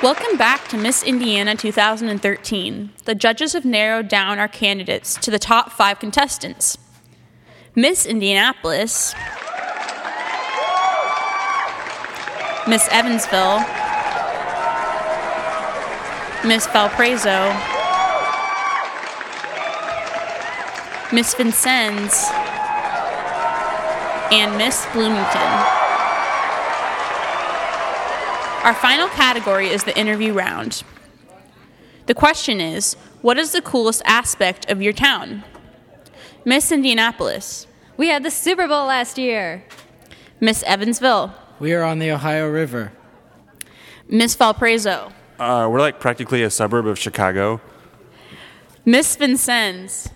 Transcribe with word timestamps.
Welcome 0.00 0.36
back 0.36 0.68
to 0.68 0.76
Miss 0.76 1.02
Indiana 1.02 1.56
2013. 1.56 2.90
The 3.04 3.16
judges 3.16 3.52
have 3.54 3.64
narrowed 3.64 4.06
down 4.06 4.38
our 4.38 4.46
candidates 4.46 5.16
to 5.16 5.32
the 5.32 5.40
top 5.40 5.72
five 5.72 5.98
contestants. 5.98 6.78
Miss 7.74 8.06
Indianapolis, 8.06 9.12
Miss 12.68 12.88
Evansville, 12.92 13.58
Miss 16.46 16.68
Valparaiso, 16.68 17.52
Miss 21.12 21.34
Vincennes, 21.34 22.24
and 24.30 24.56
Miss 24.56 24.86
Bloomington. 24.92 25.87
Our 28.68 28.74
final 28.74 29.08
category 29.08 29.68
is 29.68 29.84
the 29.84 29.98
interview 29.98 30.34
round. 30.34 30.82
The 32.04 32.12
question 32.12 32.60
is 32.60 32.96
What 33.22 33.38
is 33.38 33.52
the 33.52 33.62
coolest 33.62 34.02
aspect 34.04 34.70
of 34.70 34.82
your 34.82 34.92
town? 34.92 35.42
Miss 36.44 36.70
Indianapolis, 36.70 37.66
We 37.96 38.08
had 38.08 38.24
the 38.24 38.30
Super 38.30 38.68
Bowl 38.68 38.84
last 38.84 39.16
year. 39.16 39.64
Miss 40.38 40.62
Evansville, 40.64 41.32
We 41.58 41.72
are 41.72 41.82
on 41.82 41.98
the 41.98 42.10
Ohio 42.10 42.46
River. 42.46 42.92
Miss 44.06 44.34
Valparaiso, 44.34 45.14
Uh, 45.38 45.66
we're 45.70 45.80
like 45.80 45.98
practically 45.98 46.42
a 46.42 46.50
suburb 46.50 46.86
of 46.86 46.98
Chicago. 46.98 47.62
Miss 48.84 49.16
Vincennes, 49.16 50.10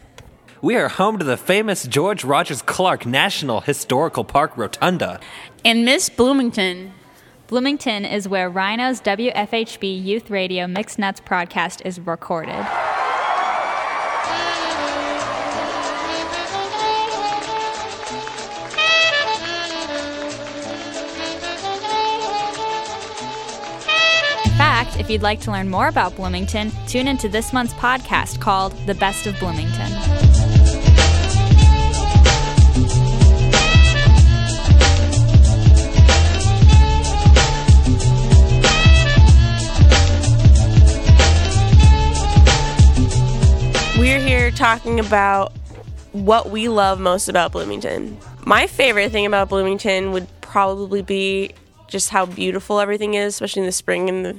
We 0.61 0.77
are 0.77 0.89
home 0.89 1.17
to 1.19 1.25
the 1.25 1.39
famous 1.39 1.85
George 1.85 2.23
Rogers 2.23 2.61
Clark 2.61 3.07
National 3.07 3.63
Historical 3.63 4.25
Park 4.25 4.59
Rotunda. 4.59 5.21
and 5.65 5.87
Miss 5.87 6.11
Bloomington. 6.11 6.93
Bloomington 7.53 8.07
is 8.07 8.27
where 8.27 8.49
Rhino's 8.49 9.03
WFHB 9.03 10.03
Youth 10.03 10.31
Radio 10.31 10.67
Mixed 10.67 10.99
Nuts 10.99 11.21
broadcast 11.21 11.83
is 11.85 12.01
recorded. 12.01 12.57
In 12.57 12.65
fact, 24.57 24.99
if 24.99 25.11
you'd 25.11 25.21
like 25.21 25.41
to 25.41 25.53
learn 25.53 25.69
more 25.69 25.89
about 25.89 26.17
Bloomington, 26.17 26.73
tune 26.89 27.07
into 27.07 27.29
this 27.29 27.53
month's 27.53 27.75
podcast 27.75 28.41
called 28.41 28.73
The 28.87 28.95
Best 28.95 29.27
of 29.27 29.39
Bloomington. 29.39 30.52
Talking 44.57 45.01
about 45.01 45.53
what 46.13 46.51
we 46.51 46.69
love 46.69 47.01
most 47.01 47.29
about 47.29 47.53
Bloomington. 47.53 48.19
My 48.45 48.67
favorite 48.67 49.13
thing 49.13 49.27
about 49.27 49.49
Bloomington 49.49 50.13
would 50.13 50.27
probably 50.41 51.03
be 51.03 51.55
just 51.89 52.11
how 52.11 52.27
beautiful 52.27 52.81
everything 52.81 53.15
is, 53.15 53.35
especially 53.35 53.61
in 53.61 53.67
the 53.67 53.73
spring 53.73 54.09
and 54.09 54.25
the 54.25 54.37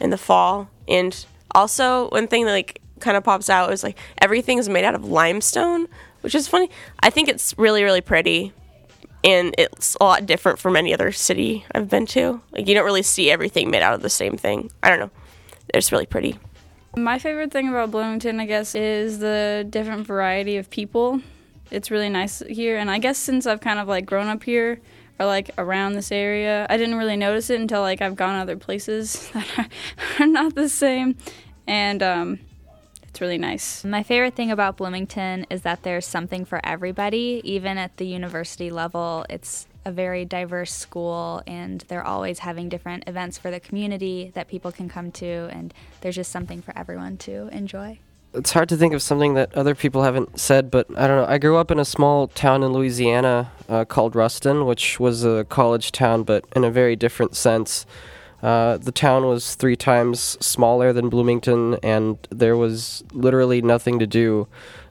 in 0.00 0.10
the 0.10 0.18
fall. 0.18 0.68
And 0.88 1.24
also 1.54 2.08
one 2.10 2.28
thing 2.28 2.46
that 2.46 2.52
like 2.52 2.80
kind 3.00 3.16
of 3.16 3.24
pops 3.24 3.48
out 3.48 3.72
is 3.72 3.82
like 3.82 3.98
everything's 4.18 4.68
made 4.68 4.84
out 4.84 4.94
of 4.94 5.04
limestone, 5.04 5.86
which 6.20 6.34
is 6.34 6.48
funny. 6.48 6.70
I 7.00 7.10
think 7.10 7.28
it's 7.28 7.54
really 7.56 7.82
really 7.82 8.00
pretty. 8.00 8.52
And 9.22 9.54
it's 9.56 9.96
a 10.00 10.04
lot 10.04 10.26
different 10.26 10.58
from 10.58 10.76
any 10.76 10.92
other 10.92 11.10
city 11.10 11.64
I've 11.72 11.88
been 11.88 12.04
to. 12.08 12.42
Like 12.52 12.68
you 12.68 12.74
don't 12.74 12.84
really 12.84 13.02
see 13.02 13.30
everything 13.30 13.70
made 13.70 13.82
out 13.82 13.94
of 13.94 14.02
the 14.02 14.10
same 14.10 14.36
thing. 14.36 14.70
I 14.82 14.90
don't 14.90 14.98
know. 14.98 15.10
It's 15.72 15.92
really 15.92 16.06
pretty. 16.06 16.38
My 16.96 17.18
favorite 17.18 17.50
thing 17.50 17.68
about 17.68 17.90
Bloomington, 17.90 18.38
I 18.38 18.46
guess, 18.46 18.74
is 18.74 19.18
the 19.18 19.66
different 19.68 20.06
variety 20.06 20.56
of 20.56 20.70
people. 20.70 21.20
It's 21.70 21.90
really 21.90 22.08
nice 22.08 22.40
here, 22.48 22.78
and 22.78 22.90
I 22.90 22.98
guess 22.98 23.18
since 23.18 23.46
I've 23.46 23.60
kind 23.60 23.80
of 23.80 23.88
like 23.88 24.06
grown 24.06 24.28
up 24.28 24.44
here 24.44 24.80
or 25.18 25.26
like 25.26 25.50
around 25.58 25.94
this 25.94 26.12
area, 26.12 26.66
I 26.70 26.76
didn't 26.76 26.94
really 26.94 27.16
notice 27.16 27.50
it 27.50 27.60
until 27.60 27.80
like 27.80 28.00
I've 28.00 28.14
gone 28.14 28.36
other 28.36 28.56
places 28.56 29.28
that 29.34 29.70
are 30.20 30.26
not 30.26 30.54
the 30.54 30.68
same, 30.68 31.16
and 31.66 32.00
um, 32.00 32.38
it's 33.08 33.20
really 33.20 33.38
nice. 33.38 33.84
My 33.84 34.04
favorite 34.04 34.36
thing 34.36 34.52
about 34.52 34.76
Bloomington 34.76 35.46
is 35.50 35.62
that 35.62 35.82
there's 35.82 36.06
something 36.06 36.44
for 36.44 36.60
everybody, 36.64 37.40
even 37.44 37.76
at 37.76 37.96
the 37.96 38.06
university 38.06 38.70
level. 38.70 39.26
It's 39.28 39.66
a 39.84 39.92
very 39.92 40.24
diverse 40.24 40.72
school, 40.72 41.42
and 41.46 41.82
they're 41.88 42.06
always 42.06 42.40
having 42.40 42.68
different 42.68 43.04
events 43.06 43.38
for 43.38 43.50
the 43.50 43.60
community 43.60 44.30
that 44.34 44.48
people 44.48 44.72
can 44.72 44.88
come 44.88 45.12
to, 45.12 45.48
and 45.52 45.74
there's 46.00 46.16
just 46.16 46.32
something 46.32 46.62
for 46.62 46.76
everyone 46.76 47.16
to 47.18 47.48
enjoy. 47.52 47.98
it's 48.32 48.52
hard 48.52 48.68
to 48.68 48.76
think 48.76 48.92
of 48.92 49.00
something 49.00 49.34
that 49.34 49.54
other 49.54 49.74
people 49.74 50.02
haven't 50.02 50.40
said, 50.40 50.70
but 50.70 50.86
I 50.96 51.06
don't 51.06 51.18
know. 51.18 51.26
I 51.26 51.38
grew 51.38 51.56
up 51.56 51.70
in 51.70 51.78
a 51.78 51.84
small 51.84 52.26
town 52.28 52.62
in 52.62 52.72
Louisiana 52.72 53.52
uh, 53.68 53.84
called 53.84 54.16
Ruston, 54.16 54.66
which 54.66 54.98
was 54.98 55.24
a 55.24 55.44
college 55.44 55.92
town, 55.92 56.24
but 56.24 56.44
in 56.56 56.64
a 56.64 56.70
very 56.70 56.96
different 56.96 57.36
sense. 57.36 57.86
Uh, 58.42 58.76
the 58.76 58.92
town 58.92 59.24
was 59.24 59.54
three 59.54 59.76
times 59.76 60.36
smaller 60.44 60.92
than 60.92 61.08
Bloomington, 61.08 61.78
and 61.82 62.18
there 62.30 62.56
was 62.56 63.02
literally 63.12 63.62
nothing 63.62 63.98
to 64.00 64.06
do 64.06 64.48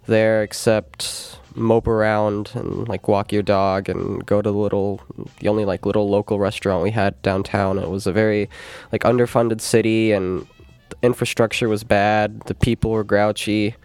there 0.07 0.41
except 0.41 1.37
mope 1.55 1.87
around 1.87 2.51
and 2.55 2.87
like 2.87 3.07
walk 3.07 3.31
your 3.31 3.43
dog 3.43 3.89
and 3.89 4.25
go 4.25 4.41
to 4.41 4.51
the 4.51 4.57
little 4.57 5.01
the 5.39 5.47
only 5.47 5.65
like 5.65 5.85
little 5.85 6.09
local 6.09 6.39
restaurant 6.39 6.83
we 6.83 6.91
had 6.91 7.19
downtown. 7.21 7.77
It 7.77 7.89
was 7.89 8.07
a 8.07 8.11
very 8.11 8.49
like 8.91 9.01
underfunded 9.01 9.61
city 9.61 10.11
and 10.11 10.47
infrastructure 11.01 11.69
was 11.69 11.83
bad. 11.83 12.41
The 12.41 12.55
people 12.55 12.91
were 12.91 13.03
grouchy. 13.03 13.75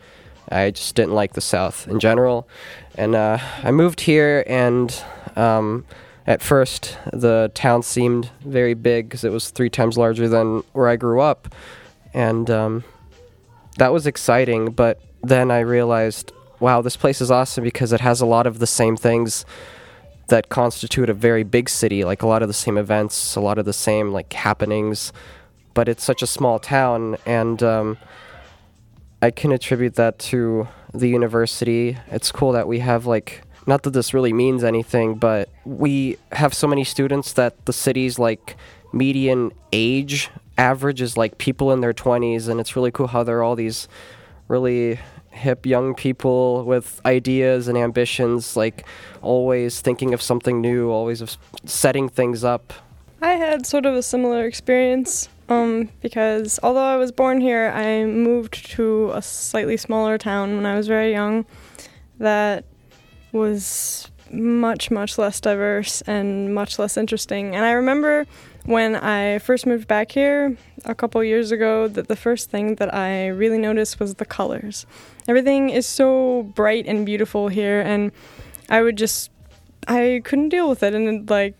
I 0.50 0.70
just 0.70 0.94
didn't 0.94 1.14
like 1.14 1.34
the 1.34 1.40
south 1.40 1.86
in 1.88 2.00
general. 2.00 2.48
And 2.94 3.14
uh, 3.14 3.38
i 3.62 3.70
moved 3.70 4.00
here 4.00 4.44
and 4.46 4.94
um, 5.36 5.84
at 6.26 6.42
first 6.42 6.96
the 7.12 7.50
town 7.54 7.82
seemed 7.82 8.30
very 8.44 8.74
big 8.74 9.08
because 9.08 9.24
it 9.24 9.32
was 9.32 9.50
three 9.50 9.70
times 9.70 9.96
larger 9.96 10.28
than 10.28 10.62
where 10.72 10.88
i 10.88 10.96
grew 10.96 11.20
up. 11.20 11.54
And 12.14 12.50
um, 12.50 12.84
that 13.76 13.92
was 13.92 14.06
exciting 14.06 14.72
but 14.72 15.00
then 15.22 15.50
i 15.50 15.58
realized 15.58 16.32
wow 16.60 16.80
this 16.82 16.96
place 16.96 17.20
is 17.20 17.30
awesome 17.30 17.64
because 17.64 17.92
it 17.92 18.00
has 18.00 18.20
a 18.20 18.26
lot 18.26 18.46
of 18.46 18.58
the 18.58 18.66
same 18.66 18.96
things 18.96 19.44
that 20.28 20.48
constitute 20.48 21.10
a 21.10 21.14
very 21.14 21.42
big 21.42 21.68
city 21.68 22.04
like 22.04 22.22
a 22.22 22.26
lot 22.26 22.42
of 22.42 22.48
the 22.48 22.54
same 22.54 22.78
events 22.78 23.34
a 23.34 23.40
lot 23.40 23.58
of 23.58 23.64
the 23.64 23.72
same 23.72 24.12
like 24.12 24.32
happenings. 24.32 25.12
But 25.74 25.88
it's 25.88 26.02
such 26.02 26.22
a 26.22 26.26
small 26.26 26.58
town 26.58 27.18
and 27.24 27.62
um, 27.62 27.98
i 29.22 29.30
can 29.30 29.52
attribute 29.52 29.94
that 29.94 30.18
to 30.18 30.68
the 30.94 31.08
university. 31.08 31.98
It's 32.08 32.32
cool 32.32 32.52
that 32.52 32.66
we 32.66 32.78
have 32.80 33.06
like 33.06 33.42
not 33.66 33.82
that 33.82 33.90
this 33.90 34.14
really 34.14 34.32
means 34.32 34.64
anything 34.64 35.16
but 35.16 35.48
we 35.64 36.16
have 36.32 36.52
so 36.54 36.66
many 36.66 36.84
students 36.84 37.32
that 37.34 37.66
the 37.66 37.72
city's 37.72 38.18
like 38.18 38.56
median 38.92 39.52
age 39.72 40.30
average 40.56 41.00
is 41.02 41.16
like 41.16 41.38
people 41.38 41.70
in 41.72 41.80
their 41.80 41.92
20s 41.92 42.48
and 42.48 42.58
it's 42.58 42.74
really 42.74 42.90
cool 42.90 43.08
how 43.08 43.22
there 43.22 43.38
are 43.38 43.42
all 43.42 43.54
these 43.54 43.86
really 44.48 44.98
hip 45.38 45.64
young 45.64 45.94
people 45.94 46.64
with 46.64 47.00
ideas 47.06 47.68
and 47.68 47.78
ambitions 47.78 48.56
like 48.56 48.86
always 49.22 49.80
thinking 49.80 50.12
of 50.12 50.20
something 50.20 50.60
new 50.60 50.90
always 50.90 51.20
of 51.20 51.36
setting 51.64 52.08
things 52.08 52.44
up 52.44 52.72
I 53.20 53.32
had 53.32 53.66
sort 53.66 53.86
of 53.86 53.94
a 53.94 54.02
similar 54.02 54.44
experience 54.46 55.28
um, 55.48 55.88
because 56.02 56.60
although 56.62 56.84
I 56.84 56.96
was 56.96 57.10
born 57.10 57.40
here, 57.40 57.72
I 57.74 58.04
moved 58.04 58.70
to 58.72 59.10
a 59.14 59.22
slightly 59.22 59.76
smaller 59.76 60.18
town 60.18 60.56
when 60.56 60.66
I 60.66 60.76
was 60.76 60.86
very 60.86 61.10
young 61.10 61.46
that 62.18 62.64
was 63.32 64.10
much, 64.30 64.90
much 64.90 65.16
less 65.16 65.40
diverse 65.40 66.02
and 66.02 66.54
much 66.54 66.78
less 66.78 66.96
interesting. 66.96 67.56
And 67.56 67.64
I 67.64 67.72
remember 67.72 68.26
when 68.68 68.94
I 68.96 69.38
first 69.38 69.64
moved 69.64 69.88
back 69.88 70.12
here 70.12 70.54
a 70.84 70.94
couple 70.94 71.24
years 71.24 71.50
ago 71.50 71.88
that 71.88 72.08
the 72.08 72.16
first 72.16 72.50
thing 72.50 72.74
that 72.74 72.94
I 72.94 73.28
really 73.28 73.56
noticed 73.56 73.98
was 73.98 74.16
the 74.16 74.26
colors. 74.26 74.84
Everything 75.26 75.70
is 75.70 75.86
so 75.86 76.42
bright 76.54 76.84
and 76.86 77.06
beautiful 77.06 77.48
here, 77.48 77.80
and 77.80 78.12
I 78.68 78.82
would 78.82 78.98
just, 78.98 79.30
I 79.86 80.20
couldn't 80.22 80.50
deal 80.50 80.68
with 80.68 80.82
it. 80.82 80.92
And 80.92 81.08
it, 81.08 81.30
like, 81.30 81.54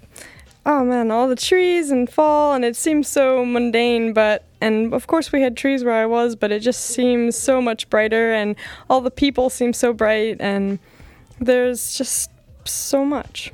oh 0.67 0.85
man, 0.85 1.11
all 1.11 1.29
the 1.29 1.37
trees 1.37 1.91
and 1.91 2.11
fall, 2.11 2.53
and 2.53 2.63
it 2.63 2.77
seems 2.77 3.09
so 3.09 3.43
mundane, 3.43 4.13
but, 4.13 4.45
and 4.61 4.93
of 4.93 5.07
course 5.07 5.33
we 5.33 5.41
had 5.41 5.57
trees 5.57 5.83
where 5.83 5.95
I 5.95 6.05
was, 6.05 6.37
but 6.37 6.53
it 6.53 6.61
just 6.61 6.83
seems 6.83 7.39
so 7.39 7.63
much 7.63 7.89
brighter, 7.89 8.35
and 8.35 8.55
all 8.91 9.01
the 9.01 9.11
people 9.11 9.49
seem 9.49 9.73
so 9.73 9.95
bright, 9.95 10.37
and 10.41 10.79
there's 11.41 11.97
just 11.97 12.31
so 12.67 13.03
much. 13.03 13.51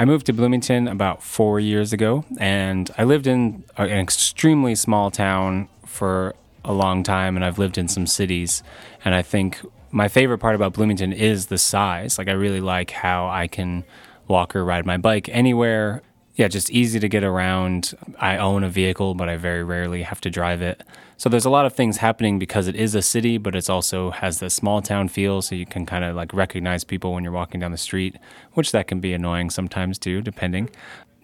I 0.00 0.04
moved 0.04 0.26
to 0.26 0.32
Bloomington 0.32 0.86
about 0.86 1.24
four 1.24 1.58
years 1.58 1.92
ago, 1.92 2.24
and 2.38 2.88
I 2.96 3.02
lived 3.02 3.26
in 3.26 3.64
an 3.76 3.88
extremely 3.88 4.76
small 4.76 5.10
town 5.10 5.68
for 5.84 6.36
a 6.64 6.72
long 6.72 7.02
time, 7.02 7.34
and 7.34 7.44
I've 7.44 7.58
lived 7.58 7.76
in 7.76 7.88
some 7.88 8.06
cities. 8.06 8.62
And 9.04 9.12
I 9.12 9.22
think 9.22 9.60
my 9.90 10.06
favorite 10.06 10.38
part 10.38 10.54
about 10.54 10.72
Bloomington 10.72 11.12
is 11.12 11.46
the 11.46 11.58
size. 11.58 12.16
Like, 12.16 12.28
I 12.28 12.32
really 12.32 12.60
like 12.60 12.92
how 12.92 13.28
I 13.28 13.48
can 13.48 13.84
walk 14.28 14.54
or 14.54 14.64
ride 14.64 14.86
my 14.86 14.98
bike 14.98 15.28
anywhere. 15.30 16.02
Yeah, 16.38 16.46
just 16.46 16.70
easy 16.70 17.00
to 17.00 17.08
get 17.08 17.24
around. 17.24 17.94
I 18.20 18.36
own 18.36 18.62
a 18.62 18.68
vehicle, 18.68 19.14
but 19.16 19.28
I 19.28 19.36
very 19.36 19.64
rarely 19.64 20.02
have 20.02 20.20
to 20.20 20.30
drive 20.30 20.62
it. 20.62 20.84
So 21.16 21.28
there's 21.28 21.44
a 21.44 21.50
lot 21.50 21.66
of 21.66 21.72
things 21.72 21.96
happening 21.96 22.38
because 22.38 22.68
it 22.68 22.76
is 22.76 22.94
a 22.94 23.02
city, 23.02 23.38
but 23.38 23.56
it's 23.56 23.68
also 23.68 24.12
has 24.12 24.38
the 24.38 24.48
small 24.48 24.80
town 24.80 25.08
feel. 25.08 25.42
So 25.42 25.56
you 25.56 25.66
can 25.66 25.84
kind 25.84 26.04
of 26.04 26.14
like 26.14 26.32
recognize 26.32 26.84
people 26.84 27.12
when 27.12 27.24
you're 27.24 27.32
walking 27.32 27.58
down 27.58 27.72
the 27.72 27.76
street, 27.76 28.16
which 28.52 28.70
that 28.70 28.86
can 28.86 29.00
be 29.00 29.12
annoying 29.12 29.50
sometimes 29.50 29.98
too, 29.98 30.22
depending. 30.22 30.70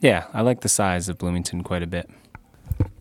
Yeah, 0.01 0.27
I 0.35 0.41
like 0.41 0.63
the 0.63 0.69
size 0.69 1.09
of 1.09 1.17
Bloomington 1.17 1.63
quite 1.63 1.85
a 1.85 1.87
bit. 1.87 2.11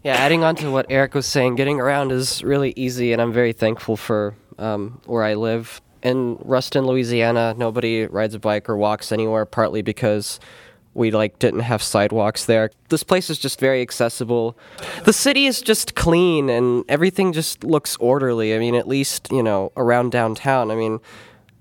Yeah, 0.03 0.13
adding 0.13 0.43
on 0.43 0.55
to 0.57 0.69
what 0.69 0.85
Eric 0.89 1.15
was 1.15 1.25
saying, 1.25 1.55
getting 1.55 1.79
around 1.79 2.11
is 2.11 2.43
really 2.43 2.73
easy, 2.75 3.11
and 3.11 3.23
I'm 3.23 3.33
very 3.33 3.53
thankful 3.53 3.97
for 3.97 4.35
um, 4.59 5.01
where 5.07 5.23
I 5.23 5.33
live. 5.33 5.81
In 6.03 6.37
Ruston, 6.43 6.85
Louisiana, 6.85 7.55
nobody 7.57 8.05
rides 8.05 8.35
a 8.35 8.39
bike 8.39 8.69
or 8.69 8.77
walks 8.77 9.11
anywhere, 9.11 9.45
partly 9.45 9.81
because 9.81 10.39
we 10.93 11.11
like 11.11 11.39
didn't 11.39 11.61
have 11.61 11.81
sidewalks 11.81 12.45
there. 12.45 12.71
This 12.89 13.03
place 13.03 13.29
is 13.29 13.39
just 13.39 13.59
very 13.59 13.81
accessible. 13.81 14.57
The 15.05 15.13
city 15.13 15.45
is 15.45 15.61
just 15.61 15.95
clean 15.95 16.49
and 16.49 16.85
everything 16.87 17.33
just 17.33 17.63
looks 17.63 17.95
orderly. 17.97 18.55
I 18.55 18.59
mean, 18.59 18.75
at 18.75 18.87
least, 18.87 19.31
you 19.31 19.43
know, 19.43 19.71
around 19.75 20.11
downtown. 20.11 20.71
I 20.71 20.75
mean, 20.75 20.99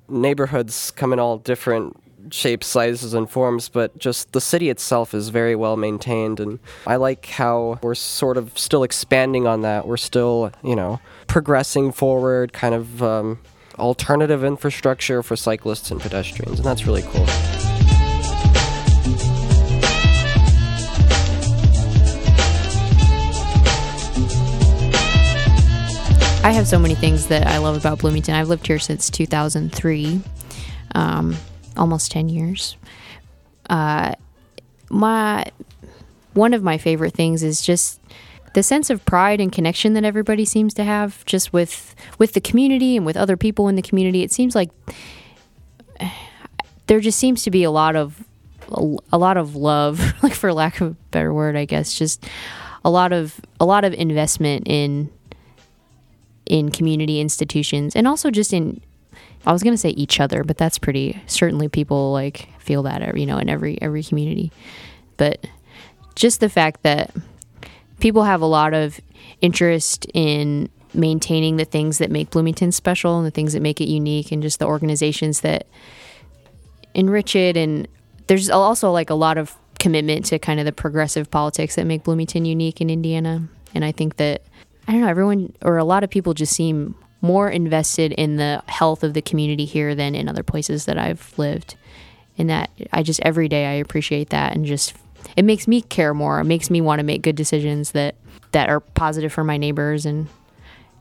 neighborhoods 0.08 0.90
come 0.90 1.12
in 1.12 1.18
all 1.18 1.38
different 1.38 1.96
shapes, 2.30 2.66
sizes, 2.66 3.14
and 3.14 3.28
forms, 3.28 3.68
but 3.68 3.98
just 3.98 4.32
the 4.32 4.40
city 4.40 4.68
itself 4.68 5.14
is 5.14 5.30
very 5.30 5.56
well 5.56 5.76
maintained. 5.76 6.38
And 6.38 6.58
I 6.86 6.96
like 6.96 7.26
how 7.26 7.78
we're 7.82 7.94
sort 7.94 8.36
of 8.36 8.56
still 8.58 8.82
expanding 8.82 9.46
on 9.46 9.62
that. 9.62 9.86
We're 9.86 9.96
still, 9.96 10.52
you 10.62 10.76
know, 10.76 11.00
progressing 11.26 11.92
forward, 11.92 12.52
kind 12.52 12.74
of 12.74 13.02
um, 13.02 13.40
alternative 13.78 14.44
infrastructure 14.44 15.22
for 15.22 15.36
cyclists 15.36 15.90
and 15.90 16.00
pedestrians. 16.00 16.58
And 16.58 16.66
that's 16.66 16.86
really 16.86 17.02
cool. 17.02 17.26
I 26.44 26.50
have 26.50 26.66
so 26.66 26.76
many 26.76 26.96
things 26.96 27.28
that 27.28 27.46
I 27.46 27.58
love 27.58 27.76
about 27.76 28.00
Bloomington. 28.00 28.34
I've 28.34 28.48
lived 28.48 28.66
here 28.66 28.80
since 28.80 29.08
2003, 29.10 30.20
um, 30.96 31.36
almost 31.76 32.10
10 32.10 32.28
years. 32.28 32.76
Uh, 33.70 34.14
my 34.90 35.46
one 36.34 36.52
of 36.52 36.64
my 36.64 36.78
favorite 36.78 37.14
things 37.14 37.44
is 37.44 37.62
just 37.62 38.00
the 38.54 38.62
sense 38.62 38.90
of 38.90 39.04
pride 39.04 39.40
and 39.40 39.52
connection 39.52 39.94
that 39.94 40.04
everybody 40.04 40.44
seems 40.44 40.74
to 40.74 40.84
have 40.84 41.24
just 41.26 41.52
with 41.52 41.94
with 42.18 42.32
the 42.32 42.40
community 42.40 42.96
and 42.96 43.06
with 43.06 43.16
other 43.16 43.36
people 43.36 43.68
in 43.68 43.76
the 43.76 43.82
community. 43.82 44.24
It 44.24 44.32
seems 44.32 44.56
like 44.56 44.70
there 46.88 46.98
just 46.98 47.20
seems 47.20 47.44
to 47.44 47.52
be 47.52 47.62
a 47.62 47.70
lot 47.70 47.94
of 47.94 48.24
a 49.12 49.18
lot 49.18 49.36
of 49.36 49.54
love, 49.54 50.00
like 50.24 50.34
for 50.34 50.52
lack 50.52 50.80
of 50.80 50.88
a 50.88 50.96
better 51.12 51.32
word, 51.32 51.54
I 51.54 51.66
guess, 51.66 51.96
just 51.96 52.26
a 52.84 52.90
lot 52.90 53.12
of 53.12 53.40
a 53.60 53.64
lot 53.64 53.84
of 53.84 53.94
investment 53.94 54.66
in 54.66 55.08
in 56.52 56.70
community 56.70 57.18
institutions 57.18 57.96
and 57.96 58.06
also 58.06 58.30
just 58.30 58.52
in 58.52 58.78
I 59.44 59.52
was 59.52 59.62
going 59.62 59.72
to 59.72 59.78
say 59.78 59.88
each 59.88 60.20
other, 60.20 60.44
but 60.44 60.56
that's 60.58 60.78
pretty 60.78 61.20
certainly 61.26 61.66
people 61.66 62.12
like 62.12 62.48
feel 62.60 62.82
that 62.84 63.16
you 63.16 63.24
know 63.24 63.38
in 63.38 63.48
every 63.48 63.80
every 63.80 64.02
community. 64.02 64.52
But 65.16 65.46
just 66.14 66.40
the 66.40 66.50
fact 66.50 66.82
that 66.82 67.10
people 68.00 68.24
have 68.24 68.42
a 68.42 68.46
lot 68.46 68.74
of 68.74 69.00
interest 69.40 70.06
in 70.12 70.68
maintaining 70.92 71.56
the 71.56 71.64
things 71.64 71.96
that 71.98 72.10
make 72.10 72.28
Bloomington 72.28 72.70
special 72.70 73.16
and 73.16 73.26
the 73.26 73.30
things 73.30 73.54
that 73.54 73.62
make 73.62 73.80
it 73.80 73.88
unique 73.88 74.30
and 74.30 74.42
just 74.42 74.58
the 74.58 74.66
organizations 74.66 75.40
that 75.40 75.66
enrich 76.94 77.34
it 77.34 77.56
and 77.56 77.88
there's 78.26 78.50
also 78.50 78.92
like 78.92 79.08
a 79.08 79.14
lot 79.14 79.38
of 79.38 79.56
commitment 79.78 80.26
to 80.26 80.38
kind 80.38 80.60
of 80.60 80.66
the 80.66 80.72
progressive 80.72 81.30
politics 81.30 81.76
that 81.76 81.86
make 81.86 82.04
Bloomington 82.04 82.44
unique 82.44 82.80
in 82.82 82.90
Indiana. 82.90 83.48
And 83.74 83.84
I 83.84 83.90
think 83.90 84.16
that 84.16 84.42
I 84.88 84.92
don't 84.92 85.00
know, 85.00 85.08
everyone 85.08 85.54
or 85.62 85.78
a 85.78 85.84
lot 85.84 86.04
of 86.04 86.10
people 86.10 86.34
just 86.34 86.54
seem 86.54 86.94
more 87.20 87.48
invested 87.48 88.12
in 88.12 88.36
the 88.36 88.62
health 88.66 89.04
of 89.04 89.14
the 89.14 89.22
community 89.22 89.64
here 89.64 89.94
than 89.94 90.14
in 90.14 90.28
other 90.28 90.42
places 90.42 90.86
that 90.86 90.98
I've 90.98 91.32
lived. 91.38 91.76
And 92.38 92.50
that 92.50 92.70
I 92.92 93.02
just 93.02 93.20
every 93.20 93.48
day 93.48 93.66
I 93.66 93.72
appreciate 93.74 94.30
that 94.30 94.54
and 94.54 94.64
just 94.64 94.94
it 95.36 95.44
makes 95.44 95.68
me 95.68 95.82
care 95.82 96.14
more. 96.14 96.40
It 96.40 96.44
makes 96.44 96.70
me 96.70 96.80
want 96.80 96.98
to 96.98 97.04
make 97.04 97.22
good 97.22 97.36
decisions 97.36 97.92
that 97.92 98.16
that 98.52 98.68
are 98.68 98.80
positive 98.80 99.32
for 99.32 99.44
my 99.44 99.56
neighbors 99.56 100.04
and 100.04 100.28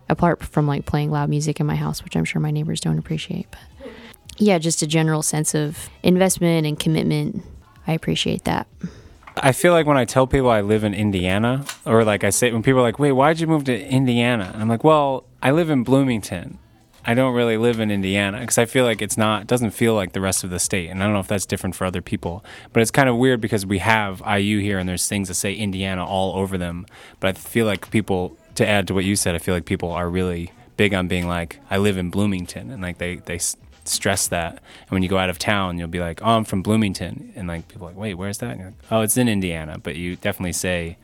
apart 0.09 0.43
from 0.43 0.67
like 0.67 0.85
playing 0.85 1.09
loud 1.09 1.29
music 1.29 1.59
in 1.59 1.65
my 1.65 1.75
house, 1.75 2.03
which 2.03 2.15
I'm 2.15 2.25
sure 2.25 2.41
my 2.41 2.51
neighbors 2.51 2.81
don't 2.81 2.99
appreciate, 2.99 3.47
but 3.49 3.89
yeah, 4.37 4.57
just 4.57 4.81
a 4.81 4.87
general 4.87 5.21
sense 5.21 5.53
of 5.55 5.89
investment 6.03 6.65
and 6.65 6.79
commitment. 6.79 7.43
I 7.87 7.93
appreciate 7.93 8.43
that. 8.45 8.67
I 9.37 9.53
feel 9.53 9.71
like 9.71 9.85
when 9.85 9.97
I 9.97 10.05
tell 10.05 10.27
people 10.27 10.49
I 10.49 10.61
live 10.61 10.83
in 10.83 10.93
Indiana, 10.93 11.65
or 11.85 12.03
like 12.03 12.23
I 12.23 12.29
say, 12.29 12.51
when 12.51 12.63
people 12.63 12.79
are 12.79 12.83
like, 12.83 12.99
wait, 12.99 13.13
why'd 13.13 13.39
you 13.39 13.47
move 13.47 13.63
to 13.65 13.87
Indiana? 13.87 14.53
I'm 14.57 14.67
like, 14.67 14.83
well, 14.83 15.25
I 15.41 15.51
live 15.51 15.69
in 15.69 15.83
Bloomington. 15.83 16.59
I 17.03 17.15
don't 17.15 17.33
really 17.33 17.57
live 17.57 17.79
in 17.79 17.89
Indiana 17.89 18.41
because 18.41 18.59
I 18.59 18.65
feel 18.65 18.85
like 18.85 19.01
it's 19.01 19.17
not, 19.17 19.43
it 19.43 19.47
doesn't 19.47 19.71
feel 19.71 19.95
like 19.95 20.13
the 20.13 20.21
rest 20.21 20.43
of 20.43 20.51
the 20.51 20.59
state. 20.59 20.89
And 20.89 21.01
I 21.01 21.05
don't 21.05 21.13
know 21.13 21.19
if 21.19 21.27
that's 21.27 21.47
different 21.47 21.75
for 21.75 21.85
other 21.85 22.01
people, 22.01 22.45
but 22.73 22.81
it's 22.81 22.91
kind 22.91 23.09
of 23.09 23.15
weird 23.15 23.41
because 23.41 23.65
we 23.65 23.79
have 23.79 24.21
IU 24.27 24.59
here 24.59 24.77
and 24.77 24.87
there's 24.87 25.07
things 25.07 25.27
that 25.27 25.33
say 25.35 25.53
Indiana 25.53 26.05
all 26.05 26.37
over 26.37 26.57
them. 26.57 26.85
But 27.19 27.29
I 27.29 27.39
feel 27.39 27.65
like 27.65 27.89
people, 27.89 28.37
to 28.55 28.67
add 28.67 28.87
to 28.87 28.93
what 28.93 29.05
you 29.05 29.15
said, 29.15 29.33
I 29.33 29.39
feel 29.39 29.55
like 29.55 29.65
people 29.65 29.91
are 29.91 30.09
really 30.09 30.51
big 30.77 30.93
on 30.93 31.07
being 31.07 31.27
like, 31.27 31.59
I 31.71 31.77
live 31.77 31.97
in 31.97 32.11
Bloomington. 32.11 32.69
And 32.69 32.83
like 32.83 32.99
they, 32.99 33.15
they 33.15 33.39
stress 33.85 34.27
that. 34.27 34.53
And 34.53 34.89
when 34.89 35.03
you 35.03 35.09
go 35.09 35.17
out 35.17 35.29
of 35.29 35.39
town, 35.39 35.77
you'll 35.77 35.87
be 35.87 35.99
like, 35.99 36.21
"Oh, 36.21 36.31
I'm 36.31 36.43
from 36.43 36.61
Bloomington," 36.61 37.33
and 37.35 37.47
like 37.47 37.67
people 37.67 37.87
are 37.87 37.91
like, 37.91 37.97
"Wait, 37.99 38.13
where's 38.15 38.39
that?" 38.39 38.57
Like, 38.57 38.73
oh, 38.89 39.01
it's 39.01 39.17
in 39.17 39.27
Indiana, 39.27 39.77
but 39.81 39.95
you 39.95 40.15
definitely 40.15 40.53
say 40.53 40.97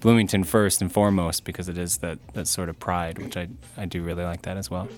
Bloomington 0.00 0.44
first 0.44 0.80
and 0.82 0.92
foremost 0.92 1.44
because 1.44 1.68
it 1.68 1.78
is 1.78 1.98
that 1.98 2.18
that 2.34 2.46
sort 2.48 2.68
of 2.68 2.78
pride, 2.78 3.18
which 3.18 3.36
I 3.36 3.48
I 3.76 3.86
do 3.86 4.02
really 4.02 4.24
like 4.24 4.42
that 4.42 4.56
as 4.56 4.70
well. 4.70 4.88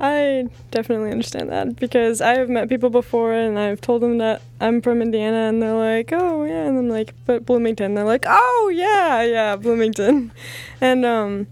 I 0.00 0.46
definitely 0.70 1.10
understand 1.10 1.50
that 1.50 1.74
because 1.74 2.20
I 2.20 2.38
have 2.38 2.48
met 2.48 2.68
people 2.68 2.88
before 2.88 3.32
and 3.32 3.58
I've 3.58 3.80
told 3.80 4.00
them 4.00 4.18
that 4.18 4.42
I'm 4.60 4.80
from 4.80 5.02
Indiana 5.02 5.48
and 5.48 5.60
they're 5.60 5.74
like, 5.74 6.10
oh 6.12 6.44
yeah, 6.44 6.66
and 6.66 6.78
I'm 6.78 6.88
like, 6.88 7.14
but 7.26 7.44
Bloomington. 7.44 7.94
They're 7.94 8.04
like, 8.04 8.24
oh 8.26 8.72
yeah, 8.72 9.22
yeah, 9.22 9.56
Bloomington, 9.56 10.30
and 10.80 11.04
um, 11.04 11.48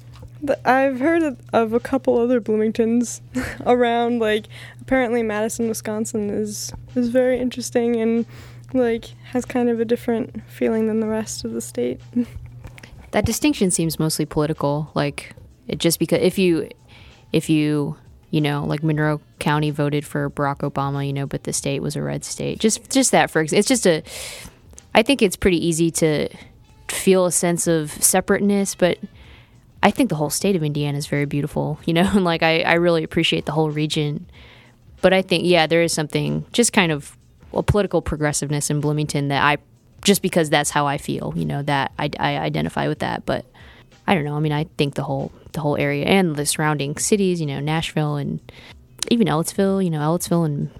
I've 0.65 1.01
heard 1.01 1.37
of, 1.53 1.73
a 1.73 1.81
couple 1.81 2.19
other 2.19 2.41
Bloomingtons 2.41 3.21
around. 3.67 4.19
Like 4.19 4.47
apparently 4.81 5.23
Madison, 5.23 5.69
Wisconsin 5.69 6.31
is 6.31 6.73
is 6.95 7.09
very 7.09 7.39
interesting 7.39 7.97
and 7.97 8.27
like 8.73 9.07
has 9.33 9.45
kind 9.45 9.69
of 9.69 9.81
a 9.81 9.85
different 9.85 10.43
feeling 10.49 10.87
than 10.87 11.01
the 11.01 11.07
rest 11.07 11.45
of 11.45 11.53
the 11.53 11.61
state. 11.61 12.01
that 13.13 13.25
distinction 13.25 13.71
seems 13.71 13.99
mostly 13.99 14.27
political. 14.27 14.91
Like 14.95 15.35
it 15.67 15.79
just 15.79 15.99
because 15.99 16.21
if 16.23 16.39
you 16.39 16.69
if 17.33 17.49
you 17.49 17.97
you 18.31 18.41
know 18.41 18.65
like 18.65 18.83
Monroe 18.83 19.21
County 19.39 19.71
voted 19.71 20.05
for 20.05 20.31
Barack 20.31 20.59
Obama, 20.59 21.07
you 21.07 21.13
know, 21.13 21.27
but 21.27 21.45
the 21.45 21.53
state 21.53 21.81
was 21.81 21.97
a 21.97 22.03
red 22.03 22.25
state. 22.25 22.59
Just 22.59 22.91
just 22.91 23.13
that 23.13 23.31
for 23.31 23.41
example, 23.41 23.61
it's 23.61 23.69
just 23.69 23.87
a. 23.87 24.03
I 24.95 25.03
think 25.03 25.21
it's 25.21 25.37
pretty 25.37 25.65
easy 25.65 25.91
to 25.91 26.29
feel 26.89 27.27
a 27.27 27.33
sense 27.33 27.67
of 27.67 27.91
separateness, 27.91 28.75
but 28.75 28.99
I 29.83 29.91
think 29.91 30.11
the 30.11 30.17
whole 30.17 30.31
state 30.31 30.57
of 30.57 30.63
Indiana 30.63 30.99
is 30.99 31.07
very 31.07 31.27
beautiful, 31.27 31.79
you 31.85 31.93
know, 31.93 32.11
and 32.15 32.25
like 32.25 32.43
I, 32.43 32.61
I 32.61 32.75
really 32.75 33.05
appreciate 33.05 33.47
the 33.47 33.53
whole 33.53 33.71
region. 33.71 34.27
But 35.03 35.13
I 35.13 35.23
think, 35.23 35.45
yeah, 35.45 35.67
there 35.67 35.83
is 35.83 35.93
something 35.93 36.45
just 36.53 36.73
kind 36.73 36.91
of 36.91 37.17
a 37.53 37.63
political 37.63 38.03
progressiveness 38.03 38.71
in 38.71 38.81
Bloomington 38.81 39.29
that 39.29 39.43
I, 39.43 39.59
just 40.03 40.23
because 40.23 40.51
that's 40.51 40.71
how 40.71 40.87
I 40.87 40.99
feel, 40.99 41.33
you 41.37 41.45
know, 41.45 41.63
that 41.63 41.93
I, 41.99 42.11
I 42.19 42.37
identify 42.39 42.89
with 42.89 43.01
that. 43.01 43.27
But 43.27 43.45
I 44.07 44.15
don't 44.15 44.25
know. 44.25 44.37
I 44.37 44.41
mean, 44.41 44.53
I 44.53 44.65
think 44.79 44.95
the 44.95 45.03
whole 45.03 45.33
the 45.53 45.61
whole 45.61 45.77
area 45.77 46.05
and 46.05 46.37
the 46.37 46.47
surrounding 46.47 46.97
cities, 46.97 47.41
you 47.41 47.47
know, 47.47 47.61
Nashville 47.61 48.17
and 48.17 48.41
even 49.11 49.27
Ellettsville, 49.27 49.83
you 49.83 49.91
know, 49.91 50.01
Ellettsville 50.01 50.45
and 50.45 50.71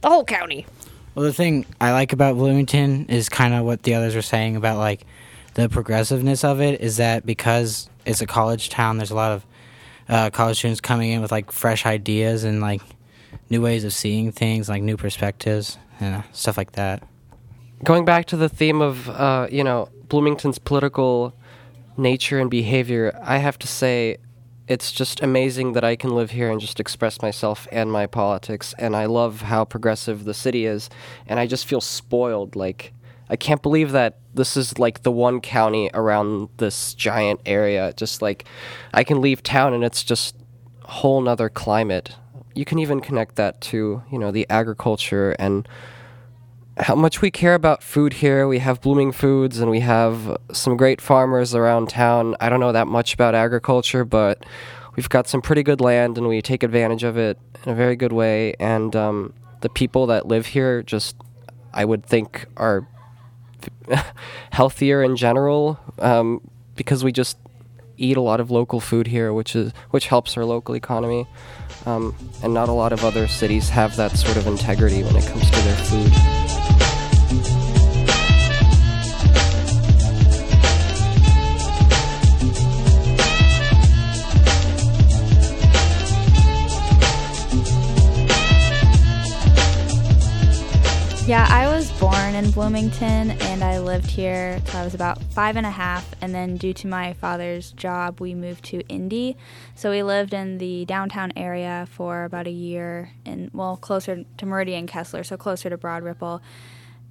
the 0.00 0.08
whole 0.08 0.24
county. 0.24 0.66
Well, 1.14 1.24
the 1.24 1.32
thing 1.32 1.66
I 1.80 1.92
like 1.92 2.12
about 2.12 2.36
Bloomington 2.36 3.06
is 3.06 3.28
kind 3.28 3.54
of 3.54 3.64
what 3.64 3.82
the 3.82 3.94
others 3.94 4.14
were 4.14 4.22
saying 4.22 4.56
about 4.56 4.78
like 4.78 5.04
the 5.54 5.68
progressiveness 5.68 6.44
of 6.44 6.60
it 6.60 6.80
is 6.80 6.96
that 6.96 7.26
because 7.26 7.88
it's 8.04 8.20
a 8.20 8.26
college 8.26 8.70
town, 8.70 8.96
there's 8.96 9.10
a 9.10 9.14
lot 9.14 9.32
of 9.32 9.46
uh, 10.08 10.30
college 10.30 10.58
students 10.58 10.80
coming 10.80 11.10
in 11.10 11.20
with 11.20 11.30
like 11.30 11.52
fresh 11.52 11.86
ideas 11.86 12.44
and 12.44 12.60
like 12.60 12.82
new 13.50 13.60
ways 13.60 13.84
of 13.84 13.92
seeing 13.92 14.32
things, 14.32 14.68
like 14.68 14.82
new 14.82 14.96
perspectives 14.96 15.78
and 16.00 16.22
stuff 16.32 16.56
like 16.56 16.72
that. 16.72 17.02
Going 17.84 18.04
back 18.04 18.26
to 18.26 18.36
the 18.36 18.48
theme 18.48 18.80
of 18.80 19.08
uh, 19.10 19.48
you 19.50 19.64
know 19.64 19.88
Bloomington's 20.08 20.58
political 20.58 21.34
nature 21.96 22.38
and 22.38 22.50
behavior, 22.50 23.18
I 23.22 23.38
have 23.38 23.58
to 23.60 23.66
say 23.66 24.18
it's 24.68 24.92
just 24.92 25.22
amazing 25.22 25.72
that 25.72 25.84
I 25.84 25.96
can 25.96 26.14
live 26.14 26.30
here 26.30 26.50
and 26.50 26.60
just 26.60 26.80
express 26.80 27.20
myself 27.20 27.66
and 27.72 27.90
my 27.90 28.06
politics. 28.06 28.74
And 28.78 28.94
I 28.94 29.06
love 29.06 29.42
how 29.42 29.64
progressive 29.64 30.24
the 30.24 30.34
city 30.34 30.66
is, 30.66 30.88
and 31.26 31.38
I 31.40 31.46
just 31.46 31.66
feel 31.66 31.80
spoiled. 31.80 32.56
Like 32.56 32.92
I 33.32 33.36
can't 33.36 33.62
believe 33.62 33.92
that 33.92 34.18
this 34.34 34.58
is 34.58 34.78
like 34.78 35.04
the 35.04 35.10
one 35.10 35.40
county 35.40 35.90
around 35.94 36.50
this 36.58 36.92
giant 36.92 37.40
area. 37.46 37.94
Just 37.96 38.20
like 38.20 38.44
I 38.92 39.04
can 39.04 39.22
leave 39.22 39.42
town 39.42 39.72
and 39.72 39.82
it's 39.82 40.04
just 40.04 40.36
whole 40.82 41.18
nother 41.22 41.48
climate. 41.48 42.14
You 42.54 42.66
can 42.66 42.78
even 42.78 43.00
connect 43.00 43.36
that 43.36 43.62
to, 43.62 44.02
you 44.12 44.18
know, 44.18 44.32
the 44.32 44.46
agriculture 44.50 45.34
and 45.38 45.66
how 46.76 46.94
much 46.94 47.22
we 47.22 47.30
care 47.30 47.54
about 47.54 47.82
food 47.82 48.12
here. 48.12 48.46
We 48.46 48.58
have 48.58 48.82
Bloomingfoods 48.82 49.62
and 49.62 49.70
we 49.70 49.80
have 49.80 50.36
some 50.52 50.76
great 50.76 51.00
farmers 51.00 51.54
around 51.54 51.88
town. 51.88 52.36
I 52.38 52.50
don't 52.50 52.60
know 52.60 52.72
that 52.72 52.86
much 52.86 53.14
about 53.14 53.34
agriculture, 53.34 54.04
but 54.04 54.44
we've 54.94 55.08
got 55.08 55.26
some 55.26 55.40
pretty 55.40 55.62
good 55.62 55.80
land 55.80 56.18
and 56.18 56.28
we 56.28 56.42
take 56.42 56.62
advantage 56.62 57.02
of 57.02 57.16
it 57.16 57.38
in 57.64 57.72
a 57.72 57.74
very 57.74 57.96
good 57.96 58.12
way. 58.12 58.52
And 58.60 58.94
um, 58.94 59.32
the 59.62 59.70
people 59.70 60.06
that 60.08 60.26
live 60.26 60.44
here 60.44 60.82
just, 60.82 61.16
I 61.72 61.86
would 61.86 62.04
think, 62.04 62.44
are 62.58 62.86
healthier 64.50 65.02
in 65.02 65.16
general 65.16 65.78
um, 65.98 66.40
because 66.76 67.04
we 67.04 67.12
just 67.12 67.36
eat 67.96 68.16
a 68.16 68.20
lot 68.20 68.40
of 68.40 68.50
local 68.50 68.80
food 68.80 69.06
here, 69.06 69.32
which 69.32 69.54
is 69.54 69.72
which 69.90 70.08
helps 70.08 70.36
our 70.36 70.44
local 70.44 70.74
economy. 70.74 71.26
Um, 71.84 72.14
and 72.42 72.54
not 72.54 72.68
a 72.68 72.72
lot 72.72 72.92
of 72.92 73.04
other 73.04 73.26
cities 73.26 73.68
have 73.70 73.96
that 73.96 74.16
sort 74.16 74.36
of 74.36 74.46
integrity 74.46 75.02
when 75.02 75.16
it 75.16 75.26
comes 75.26 75.50
to 75.50 75.60
their 75.62 75.76
food. 75.76 76.12
Yeah, 91.26 91.46
I 91.48 91.61
in 92.42 92.50
Bloomington 92.50 93.30
and 93.30 93.62
I 93.62 93.78
lived 93.78 94.10
here 94.10 94.60
till 94.64 94.80
I 94.80 94.84
was 94.84 94.94
about 94.94 95.22
five 95.22 95.56
and 95.56 95.64
a 95.64 95.70
half. 95.70 96.12
And 96.20 96.34
then, 96.34 96.56
due 96.56 96.72
to 96.74 96.88
my 96.88 97.12
father's 97.12 97.70
job, 97.72 98.20
we 98.20 98.34
moved 98.34 98.64
to 98.66 98.80
Indy. 98.88 99.36
So, 99.74 99.90
we 99.90 100.02
lived 100.02 100.34
in 100.34 100.58
the 100.58 100.84
downtown 100.84 101.32
area 101.36 101.86
for 101.90 102.24
about 102.24 102.46
a 102.46 102.50
year, 102.50 103.10
and 103.24 103.50
well, 103.52 103.76
closer 103.76 104.24
to 104.36 104.46
Meridian 104.46 104.86
Kessler, 104.86 105.22
so 105.22 105.36
closer 105.36 105.70
to 105.70 105.76
Broad 105.76 106.02
Ripple. 106.02 106.42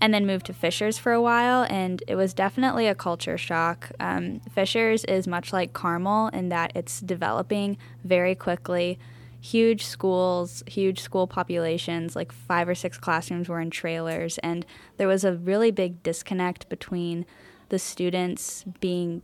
And 0.02 0.14
then 0.14 0.26
moved 0.26 0.48
to 0.48 0.54
Fishers 0.54 0.98
for 0.98 1.12
a 1.14 1.22
while, 1.22 1.66
and 1.70 2.04
it 2.08 2.16
was 2.16 2.34
definitely 2.34 2.88
a 2.88 2.96
culture 2.96 3.38
shock. 3.38 3.92
Um, 4.00 4.42
Fishers 4.54 5.06
is 5.06 5.28
much 5.28 5.54
like 5.54 5.74
Carmel 5.74 6.28
in 6.30 6.50
that 6.50 6.72
it's 6.76 7.00
developing 7.00 7.78
very 8.04 8.36
quickly 8.36 9.00
huge 9.42 9.84
schools, 9.84 10.64
huge 10.68 11.00
school 11.00 11.26
populations, 11.28 12.16
like 12.16 12.32
five 12.32 12.70
or 12.70 12.76
six 12.76 12.98
classrooms 12.98 13.50
were 13.50 13.60
in 13.60 13.72
trailers, 13.72 14.38
and 14.38 14.66
there 14.98 15.08
was 15.08 15.26
a 15.26 15.34
really 15.34 15.72
big 15.72 16.04
disconnect 16.04 16.70
between 16.70 17.26
the 17.70 17.80
students 17.80 18.64
being 18.80 19.24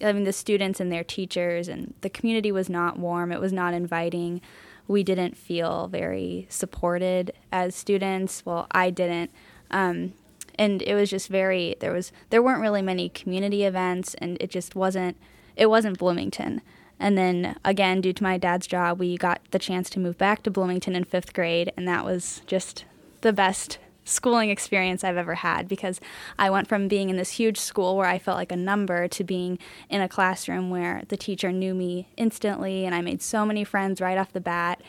I 0.00 0.12
mean 0.12 0.24
the 0.24 0.32
students 0.32 0.80
and 0.80 0.90
their 0.90 1.04
teachers 1.04 1.68
and 1.68 1.94
the 2.00 2.08
community 2.08 2.50
was 2.50 2.70
not 2.70 2.98
warm, 2.98 3.30
it 3.30 3.40
was 3.40 3.52
not 3.52 3.74
inviting. 3.74 4.40
We 4.88 5.02
didn't 5.02 5.36
feel 5.36 5.86
very 5.88 6.46
supported 6.48 7.32
as 7.52 7.74
students. 7.74 8.44
Well, 8.44 8.66
I 8.72 8.90
didn't. 8.90 9.30
Um, 9.70 10.14
and 10.56 10.82
it 10.82 10.94
was 10.94 11.10
just 11.10 11.28
very 11.28 11.76
there 11.80 11.92
was 11.92 12.12
there 12.30 12.42
weren't 12.42 12.60
really 12.60 12.82
many 12.82 13.08
community 13.08 13.64
events 13.64 14.14
and 14.14 14.38
it 14.40 14.50
just 14.50 14.74
wasn't 14.74 15.16
it 15.56 15.66
wasn't 15.66 15.98
Bloomington. 15.98 16.62
And 16.98 17.18
then 17.18 17.56
again, 17.64 18.00
due 18.00 18.12
to 18.12 18.22
my 18.22 18.38
dad's 18.38 18.66
job, 18.66 18.98
we 18.98 19.16
got 19.16 19.40
the 19.50 19.58
chance 19.58 19.90
to 19.90 20.00
move 20.00 20.16
back 20.18 20.42
to 20.42 20.50
Bloomington 20.50 20.94
in 20.94 21.04
fifth 21.04 21.32
grade, 21.32 21.72
and 21.76 21.86
that 21.88 22.04
was 22.04 22.42
just 22.46 22.84
the 23.22 23.32
best 23.32 23.78
schooling 24.04 24.50
experience 24.50 25.04
I've 25.04 25.16
ever 25.16 25.36
had 25.36 25.68
because 25.68 26.00
I 26.38 26.50
went 26.50 26.68
from 26.68 26.88
being 26.88 27.08
in 27.08 27.16
this 27.16 27.32
huge 27.32 27.58
school 27.58 27.96
where 27.96 28.06
I 28.06 28.18
felt 28.18 28.36
like 28.36 28.50
a 28.50 28.56
number 28.56 29.06
to 29.08 29.24
being 29.24 29.58
in 29.88 30.00
a 30.00 30.08
classroom 30.08 30.70
where 30.70 31.02
the 31.08 31.16
teacher 31.16 31.52
knew 31.52 31.74
me 31.74 32.08
instantly, 32.16 32.84
and 32.84 32.94
I 32.94 33.00
made 33.00 33.22
so 33.22 33.46
many 33.46 33.64
friends 33.64 34.00
right 34.00 34.18
off 34.18 34.32
the 34.32 34.40
bat. 34.40 34.80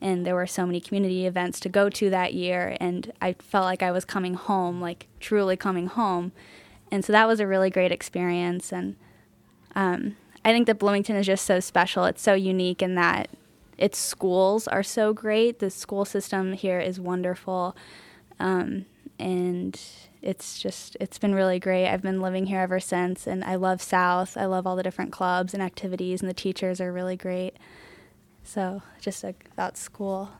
And 0.00 0.26
there 0.26 0.34
were 0.34 0.48
so 0.48 0.66
many 0.66 0.80
community 0.80 1.26
events 1.26 1.60
to 1.60 1.68
go 1.68 1.88
to 1.88 2.10
that 2.10 2.34
year, 2.34 2.76
and 2.80 3.12
I 3.20 3.34
felt 3.34 3.66
like 3.66 3.84
I 3.84 3.92
was 3.92 4.04
coming 4.04 4.34
home, 4.34 4.80
like 4.80 5.06
truly 5.20 5.56
coming 5.56 5.86
home. 5.86 6.32
And 6.90 7.04
so 7.04 7.12
that 7.12 7.28
was 7.28 7.38
a 7.38 7.46
really 7.46 7.70
great 7.70 7.92
experience. 7.92 8.72
And 8.72 8.96
um, 9.76 10.16
I 10.44 10.52
think 10.52 10.66
that 10.66 10.78
Bloomington 10.78 11.16
is 11.16 11.26
just 11.26 11.46
so 11.46 11.60
special. 11.60 12.04
It's 12.04 12.22
so 12.22 12.34
unique 12.34 12.82
in 12.82 12.94
that 12.96 13.28
its 13.78 13.98
schools 13.98 14.68
are 14.68 14.82
so 14.82 15.12
great. 15.12 15.58
The 15.58 15.70
school 15.70 16.04
system 16.04 16.52
here 16.52 16.80
is 16.80 17.00
wonderful. 17.00 17.76
Um, 18.38 18.86
and 19.18 19.80
it's 20.20 20.58
just, 20.58 20.96
it's 21.00 21.18
been 21.18 21.34
really 21.34 21.58
great. 21.58 21.88
I've 21.88 22.02
been 22.02 22.20
living 22.20 22.46
here 22.46 22.60
ever 22.60 22.80
since, 22.80 23.26
and 23.26 23.44
I 23.44 23.54
love 23.56 23.82
South. 23.82 24.36
I 24.36 24.46
love 24.46 24.66
all 24.66 24.76
the 24.76 24.82
different 24.82 25.12
clubs 25.12 25.54
and 25.54 25.62
activities, 25.62 26.20
and 26.20 26.30
the 26.30 26.34
teachers 26.34 26.80
are 26.80 26.92
really 26.92 27.16
great. 27.16 27.56
So, 28.44 28.82
just 29.00 29.24
about 29.24 29.76
school. 29.76 30.30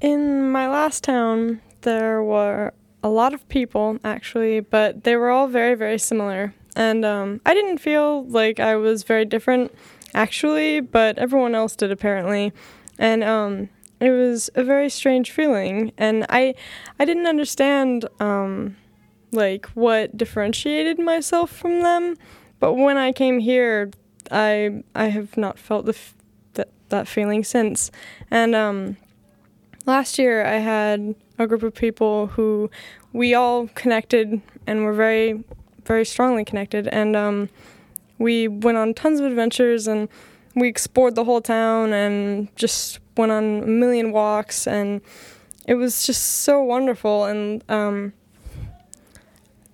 In 0.00 0.50
my 0.50 0.68
last 0.68 1.04
town, 1.04 1.60
there 1.82 2.22
were 2.22 2.72
a 3.02 3.08
lot 3.08 3.34
of 3.34 3.48
people 3.48 3.98
actually, 4.04 4.60
but 4.60 5.04
they 5.04 5.16
were 5.16 5.30
all 5.30 5.46
very, 5.46 5.74
very 5.74 5.98
similar. 5.98 6.54
And 6.74 7.04
um, 7.04 7.40
I 7.44 7.54
didn't 7.54 7.78
feel 7.78 8.24
like 8.24 8.60
I 8.60 8.76
was 8.76 9.02
very 9.02 9.24
different 9.24 9.72
actually, 10.14 10.80
but 10.80 11.18
everyone 11.18 11.54
else 11.54 11.76
did 11.76 11.90
apparently. 11.90 12.52
And 12.98 13.24
um, 13.24 13.68
it 14.00 14.10
was 14.10 14.50
a 14.54 14.64
very 14.64 14.88
strange 14.88 15.30
feeling. 15.30 15.92
And 15.98 16.26
I, 16.28 16.54
I 16.98 17.04
didn't 17.04 17.26
understand 17.26 18.06
um, 18.20 18.76
like 19.32 19.66
what 19.74 20.16
differentiated 20.16 20.98
myself 20.98 21.50
from 21.50 21.82
them. 21.82 22.16
But 22.60 22.74
when 22.74 22.96
I 22.96 23.12
came 23.12 23.38
here, 23.38 23.90
I 24.30 24.82
I 24.94 25.06
have 25.06 25.36
not 25.36 25.58
felt 25.58 25.86
the 25.86 25.92
f- 25.92 26.14
that 26.54 26.68
that 26.90 27.08
feeling 27.08 27.42
since. 27.42 27.90
And 28.30 28.54
um, 28.54 28.96
last 29.84 30.18
year 30.18 30.44
I 30.44 30.58
had 30.58 31.14
a 31.38 31.46
group 31.46 31.62
of 31.62 31.74
people 31.74 32.28
who 32.28 32.70
we 33.12 33.34
all 33.34 33.66
connected 33.68 34.40
and 34.66 34.84
were 34.84 34.92
very 34.92 35.42
very 35.84 36.04
strongly 36.04 36.44
connected. 36.44 36.88
And 36.88 37.16
um, 37.16 37.48
we 38.18 38.48
went 38.48 38.78
on 38.78 38.94
tons 38.94 39.20
of 39.20 39.26
adventures 39.26 39.86
and 39.86 40.08
we 40.54 40.68
explored 40.68 41.14
the 41.14 41.24
whole 41.24 41.40
town 41.40 41.92
and 41.92 42.54
just 42.56 43.00
went 43.16 43.32
on 43.32 43.62
a 43.62 43.66
million 43.66 44.12
walks. 44.12 44.66
And 44.66 45.00
it 45.66 45.74
was 45.74 46.04
just 46.04 46.22
so 46.22 46.62
wonderful. 46.62 47.24
And 47.24 47.64
um, 47.68 48.12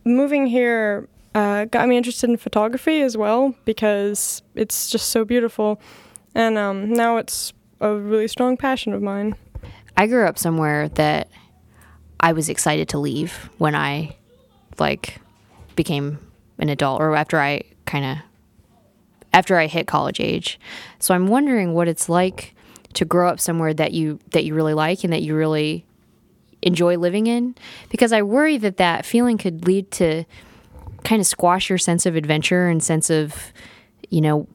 moving 0.04 0.46
here 0.46 1.08
uh, 1.34 1.66
got 1.66 1.88
me 1.88 1.96
interested 1.96 2.30
in 2.30 2.36
photography 2.36 3.00
as 3.02 3.16
well 3.16 3.54
because 3.64 4.42
it's 4.54 4.90
just 4.90 5.10
so 5.10 5.24
beautiful. 5.24 5.80
And 6.34 6.58
um, 6.58 6.92
now 6.92 7.16
it's 7.16 7.52
a 7.80 7.94
really 7.94 8.28
strong 8.28 8.56
passion 8.56 8.92
of 8.92 9.02
mine. 9.02 9.36
I 9.96 10.06
grew 10.06 10.26
up 10.26 10.38
somewhere 10.38 10.88
that 10.90 11.28
I 12.20 12.32
was 12.32 12.48
excited 12.48 12.88
to 12.90 12.98
leave 12.98 13.50
when 13.58 13.74
I 13.74 14.16
like 14.78 15.20
became 15.78 16.18
an 16.58 16.68
adult 16.68 17.00
or 17.00 17.14
after 17.14 17.40
I 17.40 17.62
kind 17.87 18.04
of 18.04 18.18
after 19.32 19.56
I 19.56 19.68
hit 19.68 19.87
college 19.87 20.20
age. 20.20 20.58
So 20.99 21.14
I'm 21.14 21.28
wondering 21.28 21.73
what 21.73 21.87
it's 21.87 22.08
like 22.08 22.54
to 22.94 23.04
grow 23.04 23.28
up 23.28 23.38
somewhere 23.38 23.73
that 23.73 23.92
you 23.92 24.18
that 24.32 24.44
you 24.44 24.54
really 24.54 24.75
like 24.75 25.04
and 25.04 25.12
that 25.12 25.23
you 25.23 25.37
really 25.37 25.87
enjoy 26.62 26.97
living 26.97 27.28
in 27.28 27.54
because 27.90 28.12
I 28.12 28.23
worry 28.23 28.58
that 28.58 28.76
that 28.78 29.06
feeling 29.06 29.38
could 29.38 29.66
lead 29.66 29.92
to 29.92 30.25
kind 31.04 31.20
of 31.20 31.26
squash 31.26 31.68
your 31.68 31.78
sense 31.78 32.06
of 32.06 32.16
adventure 32.16 32.66
and 32.66 32.82
sense 32.82 33.08
of 33.08 33.52
you 34.11 34.20
know 34.20 34.49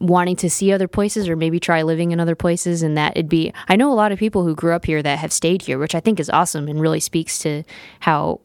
wanting 0.00 0.34
to 0.36 0.50
see 0.50 0.72
other 0.72 0.88
places 0.88 1.28
or 1.28 1.36
maybe 1.36 1.60
try 1.60 1.82
living 1.82 2.10
in 2.10 2.18
other 2.18 2.34
places 2.34 2.82
and 2.82 2.96
that 2.96 3.12
it'd 3.16 3.28
be 3.28 3.52
I 3.68 3.76
know 3.76 3.92
a 3.92 3.94
lot 3.94 4.10
of 4.10 4.18
people 4.18 4.44
who 4.44 4.56
grew 4.56 4.74
up 4.74 4.86
here 4.86 5.02
that 5.02 5.18
have 5.20 5.32
stayed 5.32 5.62
here 5.62 5.78
which 5.78 5.94
I 5.94 6.00
think 6.00 6.18
is 6.18 6.30
awesome 6.30 6.66
and 6.66 6.80
really 6.80 7.00
speaks 7.00 7.38
to 7.40 7.62
how 8.00 8.40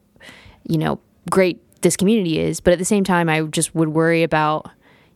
you 0.62 0.78
know 0.78 1.00
great 1.28 1.63
this 1.84 1.96
community 1.96 2.40
is 2.40 2.58
but 2.58 2.72
at 2.72 2.78
the 2.80 2.84
same 2.84 3.04
time 3.04 3.28
I 3.28 3.42
just 3.42 3.74
would 3.74 3.90
worry 3.90 4.24
about 4.24 4.68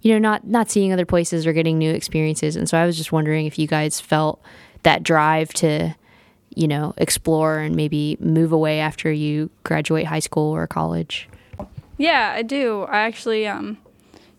you 0.03 0.13
know 0.13 0.19
not 0.21 0.47
not 0.47 0.71
seeing 0.71 0.93
other 0.93 1.05
places 1.05 1.47
or 1.47 1.53
getting 1.53 1.79
new 1.79 1.93
experiences 1.93 2.55
and 2.55 2.69
so 2.69 2.79
I 2.79 2.87
was 2.87 2.97
just 2.97 3.11
wondering 3.11 3.47
if 3.47 3.59
you 3.59 3.67
guys 3.67 4.01
felt 4.01 4.41
that 4.85 5.03
drive 5.03 5.53
to 5.55 5.95
you 6.55 6.69
know 6.69 6.95
explore 6.97 7.59
and 7.59 7.75
maybe 7.75 8.17
move 8.21 8.53
away 8.53 8.79
after 8.79 9.11
you 9.11 9.51
graduate 9.65 10.07
high 10.07 10.21
school 10.21 10.55
or 10.55 10.67
college 10.69 11.29
Yeah, 11.99 12.33
I 12.37 12.43
do. 12.43 12.83
I 12.83 12.99
actually 12.99 13.49
um 13.49 13.79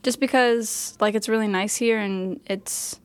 just 0.02 0.20
because 0.20 0.96
like 1.00 1.14
it's 1.16 1.28
really 1.28 1.48
nice 1.48 1.76
here 1.76 2.00
and 2.00 2.40
it's 2.46 3.00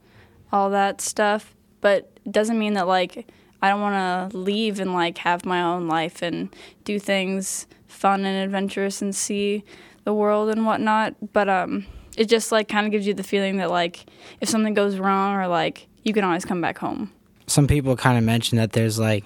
all 0.52 0.70
that 0.70 1.00
stuff, 1.00 1.54
but 1.80 2.08
it 2.24 2.30
doesn't 2.30 2.58
mean 2.58 2.74
that 2.74 2.86
like 2.86 3.26
I 3.60 3.68
don't 3.70 3.80
want 3.80 4.30
to 4.30 4.38
leave 4.38 4.78
and 4.78 4.92
like 4.92 5.18
have 5.18 5.44
my 5.44 5.60
own 5.60 5.88
life 5.88 6.22
and 6.22 6.54
do 6.84 6.98
things 7.00 7.66
fun 8.04 8.26
and 8.26 8.44
adventurous 8.44 9.00
and 9.00 9.16
see 9.16 9.64
the 10.04 10.12
world 10.12 10.50
and 10.50 10.66
whatnot. 10.66 11.14
But 11.32 11.48
um, 11.48 11.86
it 12.18 12.26
just 12.26 12.52
like 12.52 12.68
kind 12.68 12.84
of 12.84 12.92
gives 12.92 13.06
you 13.06 13.14
the 13.14 13.22
feeling 13.22 13.56
that 13.56 13.70
like 13.70 14.04
if 14.42 14.48
something 14.50 14.74
goes 14.74 14.98
wrong 14.98 15.34
or 15.36 15.48
like 15.48 15.86
you 16.02 16.12
can 16.12 16.22
always 16.22 16.44
come 16.44 16.60
back 16.60 16.76
home. 16.76 17.10
Some 17.46 17.66
people 17.66 17.96
kind 17.96 18.18
of 18.18 18.24
mention 18.24 18.58
that 18.58 18.72
there's 18.72 18.98
like 18.98 19.24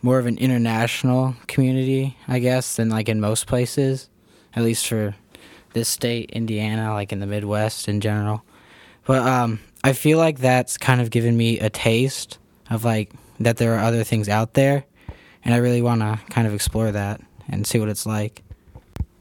more 0.00 0.18
of 0.18 0.24
an 0.24 0.38
international 0.38 1.36
community, 1.46 2.16
I 2.26 2.38
guess, 2.38 2.76
than 2.76 2.88
like 2.88 3.10
in 3.10 3.20
most 3.20 3.46
places, 3.46 4.08
at 4.54 4.62
least 4.62 4.86
for 4.86 5.14
this 5.74 5.86
state, 5.86 6.30
Indiana, 6.30 6.94
like 6.94 7.12
in 7.12 7.20
the 7.20 7.26
Midwest 7.26 7.86
in 7.86 8.00
general. 8.00 8.46
But 9.04 9.26
um, 9.26 9.60
I 9.84 9.92
feel 9.92 10.16
like 10.16 10.38
that's 10.38 10.78
kind 10.78 11.02
of 11.02 11.10
given 11.10 11.36
me 11.36 11.58
a 11.60 11.68
taste 11.68 12.38
of 12.70 12.82
like 12.82 13.12
that 13.40 13.58
there 13.58 13.74
are 13.74 13.84
other 13.84 14.04
things 14.04 14.30
out 14.30 14.54
there, 14.54 14.86
and 15.44 15.52
I 15.52 15.58
really 15.58 15.82
want 15.82 16.00
to 16.00 16.18
kind 16.30 16.46
of 16.46 16.54
explore 16.54 16.90
that 16.92 17.20
and 17.48 17.66
see 17.66 17.78
what 17.78 17.88
it's 17.88 18.06
like. 18.06 18.42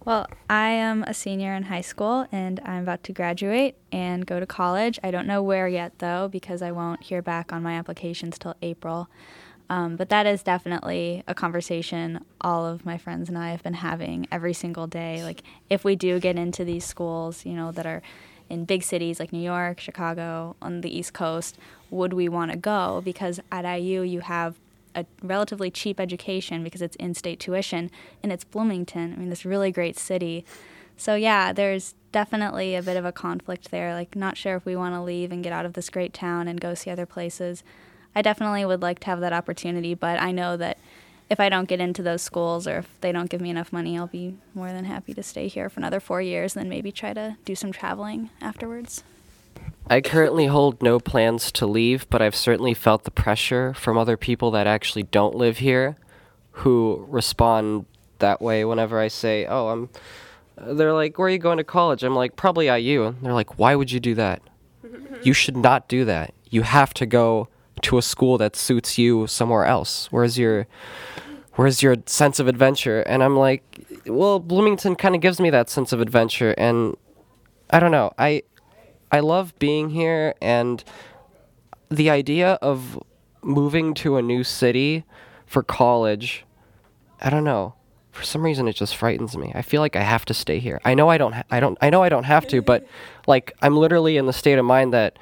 Well, 0.06 0.28
I 0.48 0.70
am 0.70 1.02
a 1.04 1.16
senior 1.16 1.56
in 1.56 1.64
high 1.64 1.82
school 1.82 2.28
and 2.32 2.60
I'm 2.64 2.84
about 2.84 3.04
to 3.06 3.12
graduate 3.12 3.76
and 3.92 4.24
go 4.26 4.40
to 4.40 4.46
college. 4.46 5.00
I 5.04 5.10
don't 5.10 5.26
know 5.26 5.42
where 5.42 5.68
yet 5.68 5.98
though 5.98 6.28
because 6.28 6.62
I 6.62 6.72
won't 6.72 7.02
hear 7.02 7.24
back 7.24 7.52
on 7.52 7.64
my 7.64 7.74
applications 7.74 8.38
till 8.38 8.56
April. 8.62 9.10
Um, 9.68 9.96
but 9.96 10.10
that 10.10 10.28
is 10.28 10.44
definitely 10.44 11.24
a 11.28 11.34
conversation 11.34 12.24
all 12.40 12.68
of 12.68 12.86
my 12.86 13.00
friends 13.00 13.30
and 13.30 13.38
I 13.38 13.50
have 13.50 13.64
been 13.64 13.74
having 13.74 14.28
every 14.32 14.54
single 14.54 14.86
day. 14.86 15.24
Like, 15.24 15.42
if 15.72 15.84
we 15.84 15.96
do 15.96 16.20
get 16.20 16.38
into 16.38 16.64
these 16.64 16.86
schools, 16.86 17.46
you 17.46 17.54
know, 17.54 17.72
that 17.72 17.88
are 17.88 18.04
in 18.48 18.66
big 18.66 18.84
cities 18.84 19.20
like 19.20 19.34
New 19.34 19.42
York, 19.42 19.80
Chicago, 19.80 20.56
on 20.62 20.82
the 20.82 20.96
East 20.96 21.14
Coast, 21.14 21.58
would 21.90 22.14
we 22.14 22.30
want 22.30 22.52
to 22.52 22.58
go? 22.58 23.02
Because 23.04 23.40
at 23.52 23.66
IU, 23.66 24.02
you 24.02 24.20
have 24.20 24.60
a 24.96 25.06
relatively 25.22 25.70
cheap 25.70 26.00
education 26.00 26.64
because 26.64 26.82
it's 26.82 26.96
in 26.96 27.14
state 27.14 27.40
tuition, 27.40 27.92
and 28.24 28.32
it's 28.32 28.44
Bloomington. 28.44 29.14
I 29.14 29.18
mean, 29.18 29.30
this 29.30 29.46
really 29.46 29.72
great 29.72 29.98
city. 29.98 30.46
So, 30.98 31.16
yeah, 31.16 31.52
there's 31.52 31.94
definitely 32.12 32.76
a 32.76 32.82
bit 32.82 32.96
of 32.96 33.06
a 33.06 33.12
conflict 33.12 33.70
there. 33.70 33.94
Like, 33.94 34.16
not 34.16 34.38
sure 34.38 34.56
if 34.56 34.66
we 34.66 34.76
want 34.76 34.96
to 34.96 35.02
leave 35.02 35.32
and 35.32 35.44
get 35.44 35.54
out 35.54 35.66
of 35.66 35.74
this 35.74 35.90
great 35.90 36.14
town 36.14 36.48
and 36.48 36.62
go 36.62 36.74
see 36.74 36.90
other 36.90 37.06
places. 37.06 37.64
I 38.16 38.22
definitely 38.22 38.64
would 38.64 38.82
like 38.82 39.00
to 39.00 39.08
have 39.08 39.20
that 39.20 39.34
opportunity, 39.34 39.94
but 39.94 40.22
I 40.22 40.32
know 40.32 40.56
that 40.56 40.78
if 41.30 41.40
I 41.40 41.50
don't 41.50 41.68
get 41.68 41.82
into 41.82 42.02
those 42.02 42.22
schools 42.22 42.68
or 42.68 42.78
if 42.78 43.02
they 43.02 43.12
don't 43.12 43.30
give 43.30 43.42
me 43.42 43.50
enough 43.50 43.74
money, 43.74 43.98
I'll 43.98 44.08
be 44.08 44.38
more 44.54 44.72
than 44.72 44.86
happy 44.86 45.14
to 45.16 45.24
stay 45.24 45.48
here 45.48 45.70
for 45.70 45.80
another 45.80 46.00
four 46.00 46.22
years 46.22 46.56
and 46.56 46.64
then 46.64 46.70
maybe 46.70 46.92
try 46.92 47.14
to 47.14 47.36
do 47.44 47.56
some 47.56 47.72
traveling 47.72 48.30
afterwards. 48.42 49.04
I 49.88 50.02
currently 50.02 50.48
hold 50.48 50.82
no 50.82 51.00
plans 51.00 51.52
to 51.54 51.68
leave, 51.68 52.10
but 52.10 52.22
I've 52.22 52.36
certainly 52.36 52.74
felt 52.74 53.04
the 53.04 53.12
pressure 53.12 53.74
from 53.76 53.98
other 53.98 54.18
people 54.18 54.50
that 54.52 54.66
actually 54.66 55.04
don't 55.04 55.36
live 55.36 55.60
here 55.60 55.96
who 56.52 57.06
respond 57.08 57.86
that 58.20 58.42
way 58.42 58.66
whenever 58.66 59.00
I 59.00 59.10
say, 59.10 59.46
"Oh, 59.46 59.68
I'm 59.68 59.90
they're 60.58 60.94
like, 60.94 61.18
"Where 61.18 61.28
are 61.28 61.32
you 61.32 61.38
going 61.38 61.58
to 61.58 61.64
college?" 61.64 62.04
I'm 62.04 62.16
like, 62.16 62.36
"Probably 62.36 62.68
IU." 62.68 63.06
And 63.06 63.18
they're 63.22 63.34
like, 63.34 63.60
"Why 63.60 63.76
would 63.76 63.92
you 63.92 64.00
do 64.00 64.16
that? 64.16 64.42
You 65.22 65.34
should 65.34 65.58
not 65.58 65.88
do 65.88 66.06
that. 66.06 66.34
You 66.50 66.64
have 66.64 66.94
to 66.96 67.06
go 67.06 67.50
to 67.82 67.98
a 67.98 68.02
school 68.02 68.38
that 68.40 68.56
suits 68.56 68.98
you 68.98 69.28
somewhere 69.28 69.66
else. 69.66 70.08
Where's 70.12 70.40
your 70.40 70.66
where's 71.56 71.84
your 71.84 71.98
sense 72.08 72.40
of 72.40 72.48
adventure?" 72.48 73.02
And 73.02 73.22
I'm 73.22 73.38
like, 73.38 73.86
"Well, 74.08 74.40
Bloomington 74.40 74.96
kind 74.96 75.14
of 75.14 75.22
gives 75.22 75.40
me 75.40 75.52
that 75.52 75.70
sense 75.70 75.94
of 75.94 76.02
adventure 76.02 76.56
and 76.58 76.96
I 77.70 77.80
don't 77.80 77.92
know. 77.92 78.14
I 78.18 78.44
I 79.12 79.20
love 79.20 79.58
being 79.60 79.90
here 79.90 80.34
and 80.42 80.84
the 81.90 82.10
idea 82.10 82.54
of 82.62 83.02
moving 83.42 83.94
to 83.94 84.18
a 84.18 84.22
new 84.22 84.44
city 84.44 85.04
for 85.46 85.64
college. 85.64 86.46
I 87.22 87.30
don't 87.30 87.44
know. 87.44 87.76
For 88.12 88.24
some 88.24 88.44
reason 88.44 88.68
it 88.68 88.74
just 88.74 88.96
frightens 88.96 89.38
me. 89.38 89.52
I 89.54 89.62
feel 89.62 89.82
like 89.82 89.96
I 89.96 90.02
have 90.02 90.26
to 90.26 90.34
stay 90.34 90.60
here. 90.60 90.80
I 90.86 90.94
know 90.94 91.10
I 91.10 91.18
don't 91.18 91.34
ha- 91.34 91.44
I 91.52 91.60
don't 91.60 91.78
I 91.82 91.90
know 91.90 92.02
I 92.02 92.10
don't 92.10 92.24
have 92.24 92.48
to, 92.48 92.62
but 92.62 92.88
like 93.28 93.54
I'm 93.62 93.78
literally 93.78 94.18
in 94.18 94.26
the 94.26 94.34
state 94.34 94.58
of 94.58 94.66
mind 94.66 94.94
that 94.94 95.20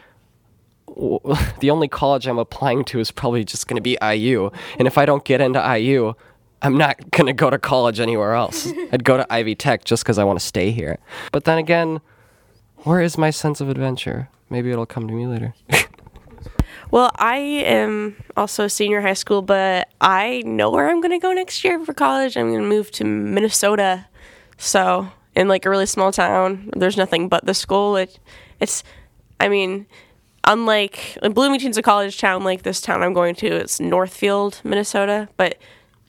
w- 0.87 1.19
the 1.59 1.69
only 1.69 1.87
college 1.87 2.27
I'm 2.27 2.39
applying 2.39 2.83
to 2.85 2.99
is 2.99 3.11
probably 3.11 3.43
just 3.43 3.67
going 3.67 3.75
to 3.75 3.81
be 3.81 3.97
IU. 4.01 4.51
And 4.77 4.87
if 4.87 4.97
I 4.97 5.05
don't 5.05 5.23
get 5.25 5.41
into 5.41 5.59
IU, 5.77 6.13
I'm 6.61 6.77
not 6.77 7.11
going 7.11 7.27
to 7.27 7.33
go 7.33 7.49
to 7.49 7.59
college 7.59 7.99
anywhere 7.99 8.33
else. 8.33 8.71
I'd 8.91 9.03
go 9.03 9.17
to 9.17 9.31
Ivy 9.31 9.55
Tech 9.55 9.83
just 9.83 10.03
because 10.03 10.17
I 10.17 10.23
want 10.23 10.39
to 10.39 10.45
stay 10.45 10.71
here. 10.71 10.97
But 11.31 11.43
then 11.43 11.57
again, 11.57 11.99
where 12.83 13.01
is 13.01 13.17
my 13.17 13.29
sense 13.29 13.61
of 13.61 13.69
adventure? 13.69 14.29
Maybe 14.49 14.71
it'll 14.71 14.85
come 14.85 15.07
to 15.07 15.13
me 15.13 15.27
later. 15.27 15.53
Well, 16.93 17.09
I 17.15 17.37
am 17.37 18.23
also 18.37 18.67
senior 18.67 19.01
high 19.01 19.15
school, 19.15 19.41
but 19.41 19.89
I 19.99 20.43
know 20.45 20.69
where 20.69 20.91
I'm 20.91 21.01
going 21.01 21.09
to 21.09 21.17
go 21.17 21.33
next 21.33 21.63
year 21.63 21.83
for 21.83 21.91
college. 21.91 22.37
I'm 22.37 22.49
going 22.49 22.61
to 22.61 22.67
move 22.67 22.91
to 22.91 23.03
Minnesota. 23.03 24.05
So, 24.59 25.09
in 25.35 25.47
like 25.47 25.65
a 25.65 25.71
really 25.71 25.87
small 25.87 26.11
town, 26.11 26.69
there's 26.75 26.95
nothing 26.95 27.29
but 27.29 27.47
the 27.47 27.55
school. 27.55 27.95
It, 27.95 28.19
it's, 28.59 28.83
I 29.39 29.49
mean, 29.49 29.87
unlike 30.43 31.17
like 31.23 31.33
Bloomington's 31.33 31.79
a 31.79 31.81
college 31.81 32.19
town 32.19 32.43
like 32.43 32.61
this 32.61 32.79
town 32.79 33.01
I'm 33.01 33.13
going 33.13 33.33
to, 33.37 33.47
it's 33.47 33.79
Northfield, 33.79 34.61
Minnesota. 34.63 35.29
But 35.35 35.57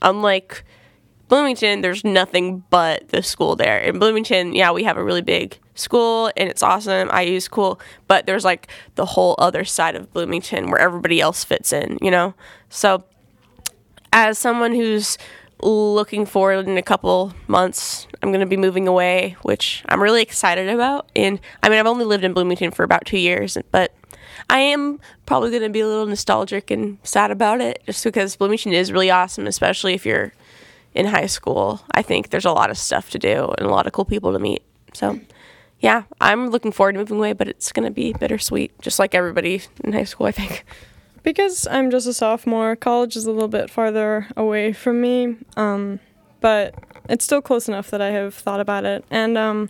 unlike 0.03 0.63
Bloomington, 1.27 1.81
there's 1.81 2.03
nothing 2.03 2.63
but 2.69 3.09
the 3.09 3.23
school 3.23 3.55
there. 3.55 3.79
In 3.79 3.99
Bloomington, 3.99 4.53
yeah, 4.53 4.71
we 4.71 4.83
have 4.83 4.97
a 4.97 5.03
really 5.03 5.21
big 5.21 5.57
school 5.73 6.31
and 6.37 6.49
it's 6.49 6.61
awesome. 6.61 7.09
IU's 7.09 7.47
cool, 7.47 7.79
but 8.07 8.25
there's 8.25 8.45
like 8.45 8.67
the 8.95 9.05
whole 9.05 9.35
other 9.37 9.65
side 9.65 9.95
of 9.95 10.11
Bloomington 10.13 10.69
where 10.69 10.79
everybody 10.79 11.19
else 11.19 11.43
fits 11.43 11.73
in, 11.73 11.97
you 12.01 12.11
know? 12.11 12.33
So, 12.69 13.03
as 14.13 14.39
someone 14.39 14.73
who's 14.73 15.17
looking 15.61 16.25
forward 16.25 16.67
in 16.67 16.77
a 16.77 16.81
couple 16.81 17.33
months, 17.47 18.07
I'm 18.21 18.29
going 18.29 18.41
to 18.41 18.45
be 18.45 18.57
moving 18.57 18.87
away, 18.87 19.35
which 19.41 19.83
I'm 19.87 20.01
really 20.01 20.21
excited 20.21 20.69
about. 20.69 21.09
And 21.15 21.39
I 21.63 21.69
mean, 21.69 21.79
I've 21.79 21.87
only 21.87 22.05
lived 22.05 22.23
in 22.23 22.33
Bloomington 22.33 22.71
for 22.71 22.83
about 22.83 23.05
two 23.05 23.17
years, 23.17 23.57
but 23.71 23.93
I 24.49 24.59
am 24.59 24.99
probably 25.25 25.49
going 25.49 25.63
to 25.63 25.69
be 25.69 25.79
a 25.79 25.87
little 25.87 26.05
nostalgic 26.05 26.71
and 26.71 26.97
sad 27.03 27.31
about 27.31 27.61
it 27.61 27.81
just 27.85 28.03
because 28.03 28.35
Bloomington 28.35 28.73
is 28.73 28.91
really 28.91 29.09
awesome, 29.09 29.47
especially 29.47 29.93
if 29.93 30.05
you're 30.05 30.33
in 30.95 31.05
high 31.05 31.27
school. 31.27 31.81
I 31.91 32.01
think 32.01 32.29
there's 32.29 32.45
a 32.45 32.51
lot 32.51 32.71
of 32.71 32.77
stuff 32.77 33.11
to 33.11 33.19
do 33.19 33.53
and 33.57 33.67
a 33.67 33.69
lot 33.69 33.85
of 33.85 33.93
cool 33.93 34.05
people 34.05 34.31
to 34.33 34.39
meet. 34.39 34.63
So, 34.93 35.19
yeah, 35.81 36.03
I'm 36.21 36.49
looking 36.49 36.71
forward 36.71 36.93
to 36.93 36.99
moving 36.99 37.17
away, 37.17 37.33
but 37.33 37.47
it's 37.47 37.71
going 37.71 37.85
to 37.85 37.91
be 37.91 38.13
bittersweet, 38.13 38.71
just 38.81 38.97
like 38.97 39.13
everybody 39.13 39.61
in 39.83 39.93
high 39.93 40.05
school, 40.05 40.25
I 40.25 40.31
think. 40.31 40.65
Because 41.21 41.67
I'm 41.67 41.91
just 41.91 42.07
a 42.07 42.13
sophomore, 42.13 42.75
college 42.75 43.15
is 43.15 43.25
a 43.25 43.31
little 43.31 43.49
bit 43.49 43.69
farther 43.69 44.27
away 44.37 44.71
from 44.73 45.01
me, 45.01 45.35
um, 45.57 45.99
but 46.39 46.75
it's 47.09 47.25
still 47.25 47.41
close 47.41 47.67
enough 47.67 47.91
that 47.91 48.01
I 48.01 48.11
have 48.11 48.33
thought 48.33 48.59
about 48.59 48.85
it. 48.85 49.03
And 49.11 49.37
um, 49.37 49.69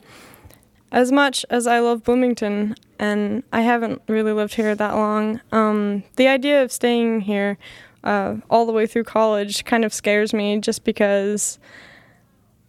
as 0.92 1.12
much 1.12 1.46
as 1.50 1.66
I 1.66 1.80
love 1.80 2.04
Bloomington, 2.04 2.76
and 3.00 3.44
I 3.52 3.62
haven't 3.62 4.02
really 4.08 4.32
lived 4.32 4.56
here 4.56 4.76
that 4.76 4.96
long, 4.96 5.42
um, 5.52 6.04
the 6.18 6.28
idea 6.28 6.62
of 6.62 6.72
staying 6.72 7.22
here 7.22 7.58
uh, 8.06 8.38
all 8.50 8.66
the 8.66 8.72
way 8.72 8.88
through 8.88 9.04
college 9.04 9.66
kind 9.66 9.84
of 9.84 9.94
scares 9.94 10.34
me 10.34 10.60
just 10.60 10.84
because 10.84 11.60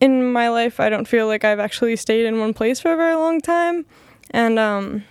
in 0.01 0.33
my 0.33 0.49
life 0.49 0.81
I 0.81 0.89
don't 0.89 1.07
feel 1.07 1.27
like 1.27 1.45
I've 1.45 1.61
actually 1.61 1.97
stayed 1.97 2.27
in 2.27 2.41
one 2.41 2.55
place 2.55 2.81
for 2.81 2.93
a 2.93 2.97
very 2.97 3.15
long 3.15 3.41
time. 3.41 3.87
And 4.31 4.59
um, 4.59 5.05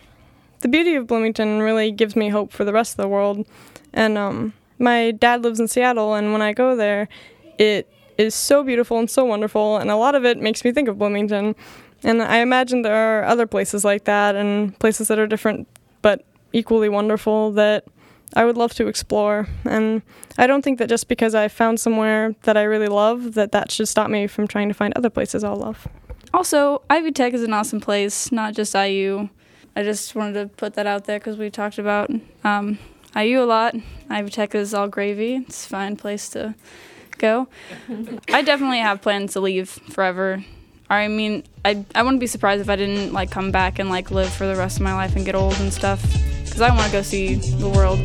the 0.60 0.68
beauty 0.68 0.96
of 0.96 1.08
Bloomington 1.08 1.62
really 1.62 1.92
gives 1.92 2.16
me 2.16 2.30
hope 2.30 2.52
for 2.52 2.66
the 2.66 2.74
rest 2.74 2.94
of 2.94 2.98
the 2.98 3.08
world. 3.08 3.48
And 3.94 4.18
um, 4.18 4.54
my 4.80 5.12
dad 5.12 5.44
lives 5.44 5.60
in 5.60 5.68
Seattle, 5.68 6.16
and 6.16 6.34
when 6.34 6.42
I 6.42 6.54
go 6.54 6.76
there, 6.76 7.08
it 7.58 7.90
is 8.18 8.36
so 8.36 8.64
beautiful 8.64 9.00
and 9.00 9.10
so 9.10 9.24
wonderful, 9.24 9.78
and 9.78 9.90
a 9.90 9.96
lot 9.96 10.16
of 10.16 10.26
it 10.26 10.38
makes 10.38 10.64
me 10.66 10.72
think 10.72 10.88
of 10.88 11.00
Bloomington. 11.00 11.56
And 12.04 12.22
I 12.22 12.38
imagine 12.38 12.82
there 12.82 12.94
are 12.94 13.24
other 13.24 13.48
places 13.48 13.86
like 13.86 14.04
that, 14.04 14.36
and 14.36 14.78
places 14.80 15.08
that 15.08 15.18
are 15.18 15.28
different 15.28 15.68
but 16.02 16.26
equally 16.52 16.90
wonderful 16.90 17.52
that 17.54 17.86
I 18.36 18.46
would 18.46 18.58
love 18.58 18.74
to 18.76 18.88
explore. 18.88 19.48
And 19.64 20.02
I 20.38 20.48
don't 20.48 20.62
think 20.62 20.80
that 20.80 20.90
just 20.90 21.08
because 21.08 21.34
I 21.34 21.48
found 21.48 21.80
somewhere 21.80 22.36
that 22.44 22.58
I 22.58 22.64
really 22.64 22.88
love, 22.88 23.34
that 23.34 23.52
that 23.54 23.72
should 23.72 23.88
stop 23.88 24.10
me 24.10 24.28
from 24.28 24.48
trying 24.48 24.68
to 24.68 24.74
find 24.74 24.94
other 24.96 25.10
places 25.10 25.44
I'll 25.44 25.56
love. 25.56 25.88
Also, 26.34 26.82
Ivy 26.90 27.12
Tech 27.12 27.34
is 27.34 27.44
an 27.44 27.54
awesome 27.54 27.80
place, 27.80 28.32
not 28.32 28.54
just 28.54 28.76
IU. 28.76 29.30
I 29.76 29.84
just 29.84 30.16
wanted 30.16 30.34
to 30.34 30.48
put 30.56 30.74
that 30.74 30.86
out 30.86 31.06
there 31.06 31.18
because 31.18 31.38
we 31.38 31.50
talked 31.50 31.78
about 31.78 32.12
um, 32.44 32.78
IU 33.16 33.42
a 33.42 33.46
lot. 33.46 33.76
Ivy 34.10 34.30
Tech 34.30 34.54
is 34.54 34.74
all 34.74 34.90
gravy. 34.90 35.36
It's 35.36 35.66
a 35.66 35.70
fine 35.70 35.96
place 35.96 36.28
to 36.30 36.56
go. 37.18 37.48
I 38.34 38.42
definitely 38.42 38.80
have 38.80 39.02
plans 39.02 39.34
to 39.34 39.40
leave 39.40 39.70
forever. 39.70 40.44
I 40.90 41.08
mean, 41.08 41.44
I 41.64 41.84
I 41.96 42.04
wouldn't 42.04 42.20
be 42.20 42.28
surprised 42.28 42.62
if 42.62 42.70
I 42.70 42.76
didn't 42.76 43.12
like 43.12 43.32
come 43.32 43.52
back 43.52 43.80
and 43.80 43.90
like 43.90 44.12
live 44.12 44.32
for 44.32 44.46
the 44.46 44.56
rest 44.56 44.78
of 44.78 44.84
my 44.84 44.94
life 44.94 45.16
and 45.16 45.26
get 45.26 45.36
old 45.36 45.60
and 45.60 45.74
stuff 45.74 46.04
because 46.56 46.72
I 46.72 46.74
want 46.74 46.86
to 46.86 46.92
go 46.94 47.02
see 47.02 47.36
the 47.36 47.68
world. 47.68 48.00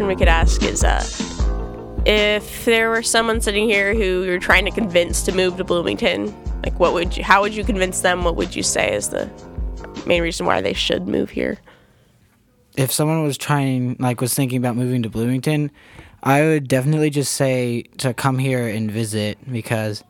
Question 0.00 0.06
we 0.08 0.16
could 0.16 0.28
ask 0.28 0.62
is 0.62 0.82
uh, 0.82 1.04
if 2.06 2.64
there 2.64 2.88
were 2.88 3.02
someone 3.02 3.38
sitting 3.38 3.68
here 3.68 3.94
who 3.94 4.24
you're 4.24 4.38
trying 4.38 4.64
to 4.64 4.70
convince 4.70 5.22
to 5.22 5.32
move 5.32 5.58
to 5.58 5.64
Bloomington, 5.64 6.34
like 6.62 6.78
what 6.80 6.94
would 6.94 7.18
you, 7.18 7.22
how 7.22 7.42
would 7.42 7.54
you 7.54 7.64
convince 7.64 8.00
them? 8.00 8.24
What 8.24 8.34
would 8.36 8.56
you 8.56 8.62
say 8.62 8.94
is 8.94 9.10
the 9.10 9.30
main 10.06 10.22
reason 10.22 10.46
why 10.46 10.62
they 10.62 10.72
should 10.72 11.06
move 11.06 11.28
here? 11.28 11.58
if 12.76 12.92
someone 12.92 13.24
was 13.24 13.36
trying 13.36 13.96
like 13.98 14.20
was 14.20 14.32
thinking 14.32 14.56
about 14.56 14.76
moving 14.76 15.02
to 15.02 15.10
Bloomington, 15.10 15.70
I 16.22 16.42
would 16.42 16.68
definitely 16.68 17.10
just 17.10 17.32
say 17.32 17.82
to 17.98 18.14
come 18.14 18.38
here 18.38 18.68
and 18.68 18.90
visit 18.90 19.38
because 19.52 20.02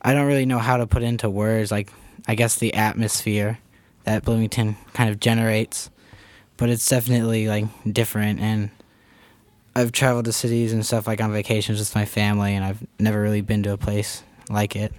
I 0.00 0.14
don't 0.14 0.26
really 0.26 0.46
know 0.46 0.60
how 0.60 0.78
to 0.78 0.86
put 0.86 1.02
into 1.02 1.28
words. 1.28 1.70
Like 1.70 1.92
I 2.26 2.36
guess 2.36 2.56
the 2.56 2.72
atmosphere 2.72 3.58
that 4.04 4.24
Bloomington 4.24 4.76
kind 4.94 5.10
of 5.10 5.20
generates, 5.20 5.90
but 6.56 6.70
it's 6.70 6.88
definitely 6.88 7.48
like 7.48 7.66
different. 7.92 8.40
And 8.40 8.70
I've 9.76 9.92
traveled 9.92 10.24
to 10.24 10.32
cities 10.32 10.72
and 10.72 10.86
stuff 10.86 11.06
like 11.06 11.20
on 11.20 11.30
vacations 11.32 11.78
with 11.78 11.94
my 11.94 12.06
family, 12.06 12.54
and 12.54 12.64
I've 12.64 12.82
never 12.98 13.20
really 13.20 13.42
been 13.42 13.62
to 13.64 13.72
a 13.72 13.76
place 13.76 14.22
like 14.48 14.74
it. 14.74 14.90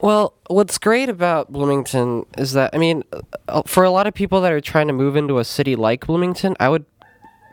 Well, 0.00 0.32
what's 0.46 0.78
great 0.78 1.10
about 1.10 1.52
Bloomington 1.52 2.24
is 2.38 2.52
that, 2.54 2.74
I 2.74 2.78
mean, 2.78 3.04
uh, 3.48 3.60
for 3.66 3.84
a 3.84 3.90
lot 3.90 4.06
of 4.06 4.14
people 4.14 4.40
that 4.40 4.52
are 4.52 4.62
trying 4.62 4.86
to 4.86 4.94
move 4.94 5.14
into 5.14 5.38
a 5.38 5.44
city 5.44 5.76
like 5.76 6.06
Bloomington, 6.06 6.56
I 6.58 6.70
would 6.70 6.86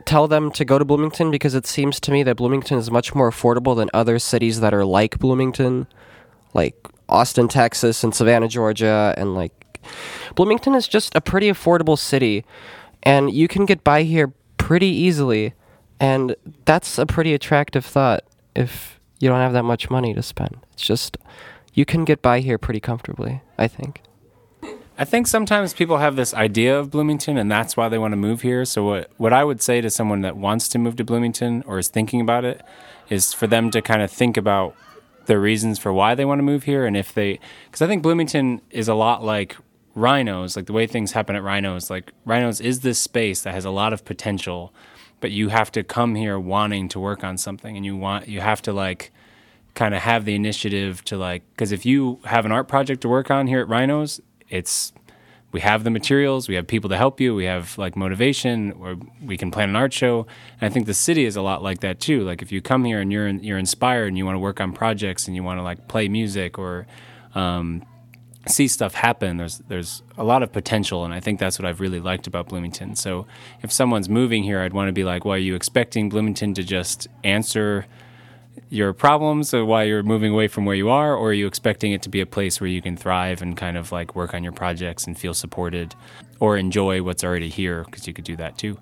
tell 0.05 0.29
them 0.29 0.49
to 0.51 0.63
go 0.63 0.79
to 0.79 0.85
Bloomington 0.85 1.29
because 1.29 1.53
it 1.53 1.67
seems 1.67 1.99
to 1.99 2.11
me 2.13 2.23
that 2.23 2.37
Bloomington 2.37 2.77
is 2.77 2.89
much 2.89 3.13
more 3.13 3.29
affordable 3.29 3.75
than 3.75 3.89
other 3.93 4.17
cities 4.17 4.61
that 4.61 4.73
are 4.73 4.85
like 4.85 5.19
Bloomington, 5.19 5.87
like 6.53 6.87
Austin, 7.09 7.49
Texas, 7.49 8.01
and 8.05 8.15
Savannah, 8.15 8.47
Georgia, 8.47 9.13
and 9.17 9.35
like 9.35 9.51
Bloomington 10.35 10.73
is 10.73 10.87
just 10.87 11.13
a 11.17 11.19
pretty 11.19 11.51
affordable 11.51 11.97
city, 11.97 12.45
and 13.03 13.33
you 13.33 13.49
can 13.49 13.65
get 13.65 13.83
by 13.83 14.03
here 14.03 14.31
pretty 14.57 14.87
easily, 14.87 15.53
and 15.99 16.35
that's 16.65 16.97
a 16.97 17.05
pretty 17.05 17.33
attractive 17.33 17.85
thought 17.85 18.23
if 18.55 18.99
you 19.19 19.29
don't 19.29 19.39
have 19.39 19.53
that 19.53 19.63
much 19.63 19.89
money 19.89 20.13
to 20.13 20.21
spend. 20.21 20.57
It's 20.73 20.83
just 20.83 21.17
you 21.73 21.85
can 21.85 22.05
get 22.05 22.21
by 22.21 22.39
here 22.39 22.57
pretty 22.57 22.79
comfortably, 22.79 23.41
I 23.57 23.67
think. 23.67 24.01
I 24.99 25.05
think 25.05 25.27
sometimes 25.27 25.75
people 25.75 25.99
have 25.99 26.15
this 26.15 26.33
idea 26.33 26.77
of 26.77 26.89
Bloomington 26.89 27.37
and 27.37 27.51
that's 27.51 27.77
why 27.77 27.87
they 27.87 27.99
want 27.99 28.13
to 28.13 28.17
move 28.17 28.41
here. 28.41 28.65
So 28.65 28.83
what 28.83 29.11
what 29.17 29.31
I 29.31 29.43
would 29.43 29.61
say 29.61 29.79
to 29.81 29.89
someone 29.89 30.21
that 30.21 30.37
wants 30.37 30.67
to 30.69 30.79
move 30.79 30.95
to 30.95 31.03
Bloomington 31.03 31.63
or 31.67 31.77
is 31.77 31.87
thinking 31.87 32.19
about 32.19 32.45
it 32.45 32.63
is 33.09 33.33
for 33.33 33.45
them 33.45 33.69
to 33.71 33.81
kind 33.81 34.01
of 34.01 34.11
think 34.11 34.37
about 34.37 34.75
the 35.27 35.37
reasons 35.37 35.77
for 35.77 35.93
why 35.93 36.15
they 36.15 36.25
want 36.25 36.39
to 36.39 36.43
move 36.43 36.63
here 36.63 36.85
and 36.85 36.97
if 36.97 37.13
they 37.13 37.39
cuz 37.71 37.81
I 37.81 37.87
think 37.87 38.01
Bloomington 38.01 38.61
is 38.71 38.87
a 38.87 38.95
lot 38.95 39.23
like 39.23 39.55
Rhinos, 39.93 40.55
like 40.55 40.67
the 40.67 40.73
way 40.73 40.87
things 40.87 41.11
happen 41.11 41.35
at 41.35 41.43
Rhinos, 41.43 41.89
like 41.89 42.11
Rhinos 42.25 42.61
is 42.61 42.81
this 42.81 42.99
space 42.99 43.41
that 43.41 43.53
has 43.53 43.65
a 43.65 43.71
lot 43.71 43.93
of 43.93 44.05
potential, 44.05 44.73
but 45.19 45.31
you 45.31 45.49
have 45.49 45.71
to 45.71 45.83
come 45.83 46.15
here 46.15 46.39
wanting 46.39 46.89
to 46.89 46.99
work 46.99 47.23
on 47.23 47.37
something 47.37 47.75
and 47.75 47.85
you 47.85 47.95
want 47.95 48.27
you 48.27 48.41
have 48.41 48.61
to 48.61 48.73
like 48.73 49.11
kind 49.73 49.93
of 49.93 50.01
have 50.01 50.25
the 50.25 50.33
initiative 50.33 51.03
to 51.05 51.17
like 51.17 51.43
because 51.51 51.71
if 51.71 51.85
you 51.85 52.19
have 52.25 52.45
an 52.45 52.51
art 52.51 52.67
project 52.67 53.01
to 53.01 53.09
work 53.09 53.29
on 53.29 53.47
here 53.47 53.61
at 53.61 53.67
Rhinos, 53.67 54.19
it's 54.49 54.91
we 55.51 55.61
have 55.61 55.83
the 55.83 55.89
materials, 55.89 56.49
we 56.49 56.55
have 56.55 56.67
people 56.67 56.89
to 56.89 56.97
help 56.97 57.21
you, 57.21 57.33
we 57.33 57.45
have 57.45 57.77
like 57.77 57.95
motivation, 57.95 58.73
or 58.73 58.97
we 59.23 59.37
can 59.37 59.49
plan 59.49 59.69
an 59.69 59.75
art 59.75 59.93
show. 59.93 60.27
And 60.59 60.69
I 60.69 60.73
think 60.73 60.87
the 60.87 60.93
city 60.93 61.25
is 61.25 61.35
a 61.35 61.41
lot 61.41 61.63
like 61.63 61.79
that 61.79 61.99
too. 61.99 62.23
Like 62.23 62.41
if 62.41 62.51
you 62.51 62.61
come 62.61 62.83
here 62.83 62.99
and 62.99 63.11
you're 63.11 63.27
you're 63.29 63.57
inspired 63.57 64.07
and 64.07 64.17
you 64.17 64.25
want 64.25 64.35
to 64.35 64.39
work 64.39 64.59
on 64.59 64.73
projects 64.73 65.27
and 65.27 65.35
you 65.35 65.43
want 65.43 65.59
to 65.59 65.63
like 65.63 65.87
play 65.87 66.09
music 66.09 66.59
or 66.59 66.85
um, 67.33 67.85
see 68.47 68.67
stuff 68.67 68.93
happen, 68.93 69.37
there's 69.37 69.59
there's 69.67 70.03
a 70.17 70.23
lot 70.23 70.43
of 70.43 70.51
potential, 70.51 71.05
and 71.05 71.13
I 71.13 71.19
think 71.19 71.39
that's 71.39 71.59
what 71.59 71.65
I've 71.65 71.79
really 71.79 71.99
liked 71.99 72.27
about 72.27 72.49
Bloomington. 72.49 72.95
So 72.95 73.27
if 73.61 73.71
someone's 73.71 74.09
moving 74.09 74.43
here, 74.43 74.59
I'd 74.59 74.73
want 74.73 74.87
to 74.87 74.93
be 74.93 75.03
like, 75.03 75.25
well, 75.25 75.35
are 75.35 75.37
you 75.37 75.55
expecting 75.55 76.09
Bloomington 76.09 76.53
to 76.55 76.63
just 76.63 77.07
answer 77.23 77.85
your 78.69 78.91
problems 78.91 79.53
while 79.53 79.85
you're 79.85 80.03
moving 80.03 80.33
away 80.33 80.47
from 80.47 80.65
where 80.65 80.75
you 80.75 80.89
are, 80.89 81.15
or 81.15 81.29
are 81.29 81.33
you 81.33 81.47
expecting 81.47 81.91
it 81.91 82.01
to 82.01 82.09
be 82.09 82.21
a 82.21 82.25
place 82.25 82.59
where 82.59 82.69
you 82.69 82.81
can 82.81 82.97
thrive 82.97 83.41
and 83.41 83.55
kind 83.55 83.77
of 83.77 83.91
like 83.91 84.15
work 84.15 84.33
on 84.33 84.43
your 84.43 84.51
projects 84.51 85.05
and 85.05 85.17
feel 85.17 85.33
supported 85.33 85.95
or 86.39 86.57
enjoy 86.57 87.01
what's 87.01 87.23
already 87.23 87.49
here? 87.49 87.83
Because 87.83 88.07
you 88.07 88.13
could 88.13 88.25
do 88.25 88.35
that 88.35 88.57
too. 88.57 88.77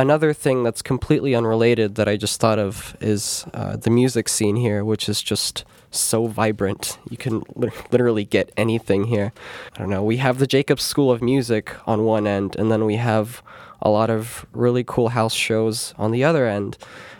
Another 0.00 0.32
thing 0.32 0.62
that's 0.62 0.80
completely 0.80 1.34
unrelated 1.34 1.96
that 1.96 2.08
I 2.08 2.16
just 2.16 2.40
thought 2.40 2.58
of 2.58 2.96
is 3.02 3.44
uh, 3.52 3.76
the 3.76 3.90
music 3.90 4.30
scene 4.30 4.56
here, 4.56 4.82
which 4.82 5.10
is 5.10 5.20
just 5.20 5.62
so 5.90 6.26
vibrant. 6.26 6.98
You 7.10 7.18
can 7.18 7.42
li- 7.54 7.68
literally 7.90 8.24
get 8.24 8.50
anything 8.56 9.04
here. 9.04 9.34
I 9.74 9.78
don't 9.78 9.90
know. 9.90 10.02
We 10.02 10.16
have 10.16 10.38
the 10.38 10.46
Jacobs 10.46 10.84
School 10.84 11.10
of 11.10 11.20
Music 11.20 11.76
on 11.86 12.06
one 12.06 12.26
end, 12.26 12.56
and 12.56 12.72
then 12.72 12.86
we 12.86 12.96
have 12.96 13.42
a 13.82 13.90
lot 13.90 14.08
of 14.08 14.46
really 14.54 14.84
cool 14.84 15.10
house 15.10 15.34
shows 15.34 15.92
on 15.98 16.12
the 16.12 16.24
other 16.24 16.46
end. 16.46 16.78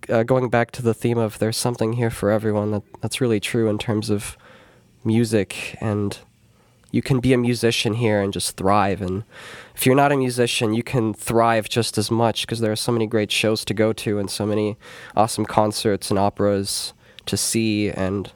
Uh, 0.09 0.23
going 0.23 0.49
back 0.49 0.71
to 0.71 0.81
the 0.81 0.95
theme 0.95 1.19
of 1.19 1.39
there's 1.39 1.59
something 1.59 1.93
here 1.93 2.11
for 2.11 2.31
everyone, 2.31 2.71
that, 2.71 2.83
that's 3.03 3.21
really 3.21 3.41
true 3.41 3.69
in 3.69 3.77
terms 3.77 4.09
of 4.09 4.39
music 5.05 5.77
and 5.83 6.21
you 6.93 7.03
can 7.03 7.21
be 7.21 7.33
a 7.33 7.39
musician 7.39 7.95
here 7.95 8.21
and 8.21 8.33
just 8.33 8.57
thrive 8.57 9.01
and 9.01 9.25
if 9.81 9.87
you're 9.87 9.95
not 9.95 10.13
a 10.13 10.17
musician 10.17 10.75
you 10.75 10.83
can 10.83 11.15
thrive 11.15 11.67
just 11.67 11.97
as 11.97 12.11
much 12.11 12.43
because 12.43 12.61
there 12.61 12.71
are 12.71 12.77
so 12.77 12.93
many 12.93 13.07
great 13.07 13.33
shows 13.33 13.65
to 13.65 13.73
go 13.73 13.95
to 13.95 14.19
and 14.19 14.31
so 14.31 14.45
many 14.45 14.77
awesome 15.17 15.47
concerts 15.47 16.11
and 16.11 16.19
operas 16.19 16.93
to 17.25 17.35
see 17.35 17.89
and 17.89 18.31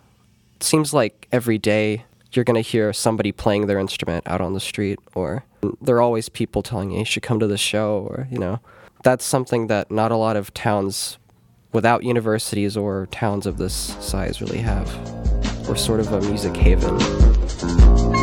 it 0.57 0.63
seems 0.63 0.95
like 0.95 1.29
every 1.31 1.59
day 1.59 2.03
you're 2.33 2.47
going 2.47 2.55
to 2.55 2.67
hear 2.67 2.95
somebody 2.95 3.31
playing 3.31 3.67
their 3.67 3.79
instrument 3.79 4.27
out 4.27 4.41
on 4.41 4.55
the 4.55 4.61
street 4.61 4.99
or 5.15 5.45
there 5.83 5.97
are 5.97 6.01
always 6.01 6.31
people 6.31 6.63
telling 6.63 6.91
you 6.91 7.01
you 7.01 7.05
should 7.05 7.23
come 7.23 7.39
to 7.39 7.47
the 7.47 7.59
show 7.59 8.09
or 8.09 8.27
you 8.31 8.39
know. 8.39 8.59
That's 9.03 9.25
something 9.27 9.67
that 9.67 9.91
not 9.91 10.13
a 10.13 10.17
lot 10.17 10.37
of 10.37 10.55
towns 10.55 11.19
without 11.75 12.05
universities 12.05 12.75
or 12.75 13.07
towns 13.11 13.45
of 13.45 13.59
this 13.59 13.75
size 14.01 14.41
really 14.41 14.61
have. 14.61 14.89
We're 15.69 15.77
sort 15.77 16.01
of 16.01 16.11
a 16.11 16.23
music 16.23 16.57
haven 16.57 18.14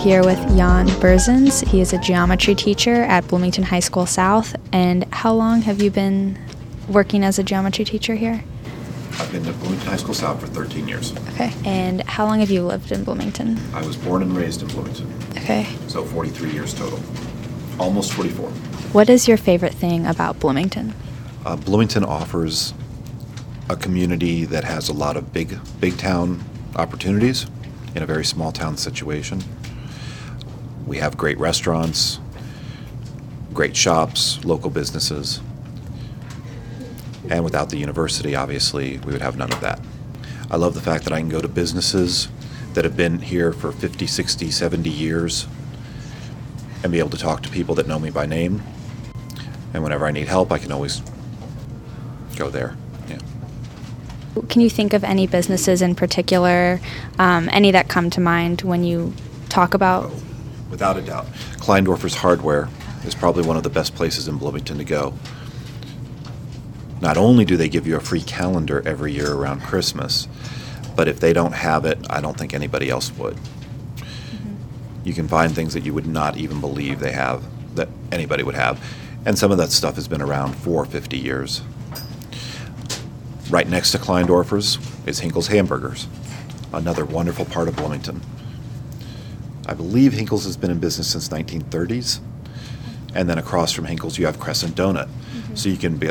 here 0.00 0.24
with 0.24 0.38
Jan 0.56 0.86
Berzens. 1.00 1.66
He 1.68 1.80
is 1.80 1.92
a 1.92 1.98
geometry 1.98 2.54
teacher 2.54 3.02
at 3.02 3.26
Bloomington 3.28 3.64
High 3.64 3.80
School 3.80 4.06
South. 4.06 4.56
And 4.72 5.04
how 5.12 5.34
long 5.34 5.62
have 5.62 5.82
you 5.82 5.90
been 5.90 6.38
working 6.88 7.22
as 7.22 7.38
a 7.38 7.42
geometry 7.42 7.84
teacher 7.84 8.14
here? 8.14 8.42
I've 9.18 9.30
been 9.30 9.44
to 9.44 9.52
Bloomington 9.52 9.88
High 9.88 9.96
School 9.96 10.14
South 10.14 10.40
for 10.40 10.46
13 10.46 10.88
years. 10.88 11.14
Okay. 11.30 11.52
And 11.64 12.00
how 12.02 12.24
long 12.24 12.40
have 12.40 12.50
you 12.50 12.62
lived 12.62 12.92
in 12.92 13.04
Bloomington? 13.04 13.58
I 13.74 13.84
was 13.86 13.96
born 13.96 14.22
and 14.22 14.34
raised 14.34 14.62
in 14.62 14.68
Bloomington, 14.68 15.12
Okay. 15.36 15.66
so 15.88 16.04
43 16.04 16.50
years 16.50 16.72
total. 16.72 16.98
Almost 17.78 18.12
44. 18.14 18.48
What 18.92 19.10
is 19.10 19.28
your 19.28 19.36
favorite 19.36 19.74
thing 19.74 20.06
about 20.06 20.40
Bloomington? 20.40 20.94
Uh, 21.44 21.56
Bloomington 21.56 22.04
offers 22.04 22.72
a 23.68 23.76
community 23.76 24.44
that 24.46 24.64
has 24.64 24.88
a 24.88 24.92
lot 24.94 25.16
of 25.16 25.32
big, 25.32 25.58
big 25.78 25.98
town 25.98 26.42
opportunities 26.76 27.46
in 27.94 28.02
a 28.02 28.06
very 28.06 28.24
small 28.24 28.50
town 28.52 28.76
situation. 28.76 29.42
We 30.86 30.98
have 30.98 31.16
great 31.16 31.38
restaurants, 31.38 32.20
great 33.52 33.76
shops, 33.76 34.44
local 34.44 34.70
businesses. 34.70 35.40
And 37.28 37.44
without 37.44 37.70
the 37.70 37.76
university, 37.76 38.34
obviously, 38.34 38.98
we 38.98 39.12
would 39.12 39.22
have 39.22 39.36
none 39.36 39.52
of 39.52 39.60
that. 39.60 39.80
I 40.50 40.56
love 40.56 40.74
the 40.74 40.80
fact 40.80 41.04
that 41.04 41.12
I 41.12 41.20
can 41.20 41.28
go 41.28 41.40
to 41.40 41.48
businesses 41.48 42.28
that 42.74 42.84
have 42.84 42.96
been 42.96 43.18
here 43.18 43.52
for 43.52 43.72
50, 43.72 44.06
60, 44.06 44.50
70 44.50 44.90
years 44.90 45.46
and 46.82 46.90
be 46.90 46.98
able 46.98 47.10
to 47.10 47.18
talk 47.18 47.42
to 47.42 47.50
people 47.50 47.74
that 47.76 47.86
know 47.86 47.98
me 47.98 48.10
by 48.10 48.26
name. 48.26 48.62
And 49.74 49.82
whenever 49.82 50.06
I 50.06 50.10
need 50.10 50.28
help, 50.28 50.50
I 50.50 50.58
can 50.58 50.72
always 50.72 51.02
go 52.36 52.50
there. 52.50 52.76
Can 54.48 54.60
you 54.60 54.70
think 54.70 54.92
of 54.92 55.02
any 55.04 55.26
businesses 55.26 55.82
in 55.82 55.94
particular, 55.94 56.80
um, 57.18 57.48
any 57.52 57.72
that 57.72 57.88
come 57.88 58.10
to 58.10 58.20
mind 58.20 58.62
when 58.62 58.84
you 58.84 59.12
talk 59.48 59.74
about? 59.74 60.10
Without 60.70 60.96
a 60.96 61.02
doubt. 61.02 61.26
Kleindorfer's 61.58 62.14
Hardware 62.14 62.68
is 63.04 63.14
probably 63.14 63.44
one 63.44 63.56
of 63.56 63.62
the 63.62 63.70
best 63.70 63.94
places 63.94 64.28
in 64.28 64.38
Bloomington 64.38 64.78
to 64.78 64.84
go. 64.84 65.14
Not 67.00 67.16
only 67.16 67.44
do 67.44 67.56
they 67.56 67.68
give 67.68 67.86
you 67.86 67.96
a 67.96 68.00
free 68.00 68.22
calendar 68.22 68.82
every 68.86 69.12
year 69.12 69.32
around 69.32 69.62
Christmas, 69.62 70.28
but 70.94 71.08
if 71.08 71.18
they 71.18 71.32
don't 71.32 71.52
have 71.52 71.84
it, 71.86 71.98
I 72.10 72.20
don't 72.20 72.36
think 72.36 72.52
anybody 72.52 72.90
else 72.90 73.10
would. 73.12 73.36
Mm-hmm. 73.36 74.54
You 75.04 75.14
can 75.14 75.26
find 75.26 75.54
things 75.54 75.72
that 75.74 75.84
you 75.84 75.94
would 75.94 76.06
not 76.06 76.36
even 76.36 76.60
believe 76.60 77.00
they 77.00 77.12
have, 77.12 77.42
that 77.74 77.88
anybody 78.12 78.42
would 78.42 78.54
have. 78.54 78.82
And 79.24 79.38
some 79.38 79.50
of 79.50 79.58
that 79.58 79.70
stuff 79.70 79.94
has 79.94 80.08
been 80.08 80.20
around 80.20 80.54
for 80.56 80.84
50 80.84 81.18
years. 81.18 81.62
Right 83.48 83.68
next 83.68 83.92
to 83.92 83.98
Kleindorfer's 83.98 84.78
is 85.06 85.20
Hinkle's 85.20 85.48
Hamburgers, 85.48 86.06
another 86.72 87.04
wonderful 87.04 87.46
part 87.46 87.66
of 87.66 87.76
Bloomington. 87.76 88.20
I 89.70 89.74
believe 89.74 90.12
Hinkle's 90.12 90.44
has 90.46 90.56
been 90.56 90.72
in 90.72 90.80
business 90.80 91.06
since 91.06 91.28
1930s. 91.28 92.18
And 93.14 93.30
then 93.30 93.38
across 93.38 93.72
from 93.72 93.84
Hinkle's, 93.84 94.18
you 94.18 94.26
have 94.26 94.40
Crescent 94.40 94.74
Donut. 94.74 95.06
Mm-hmm. 95.06 95.54
So 95.54 95.68
you 95.68 95.76
can 95.76 95.96
be, 95.96 96.10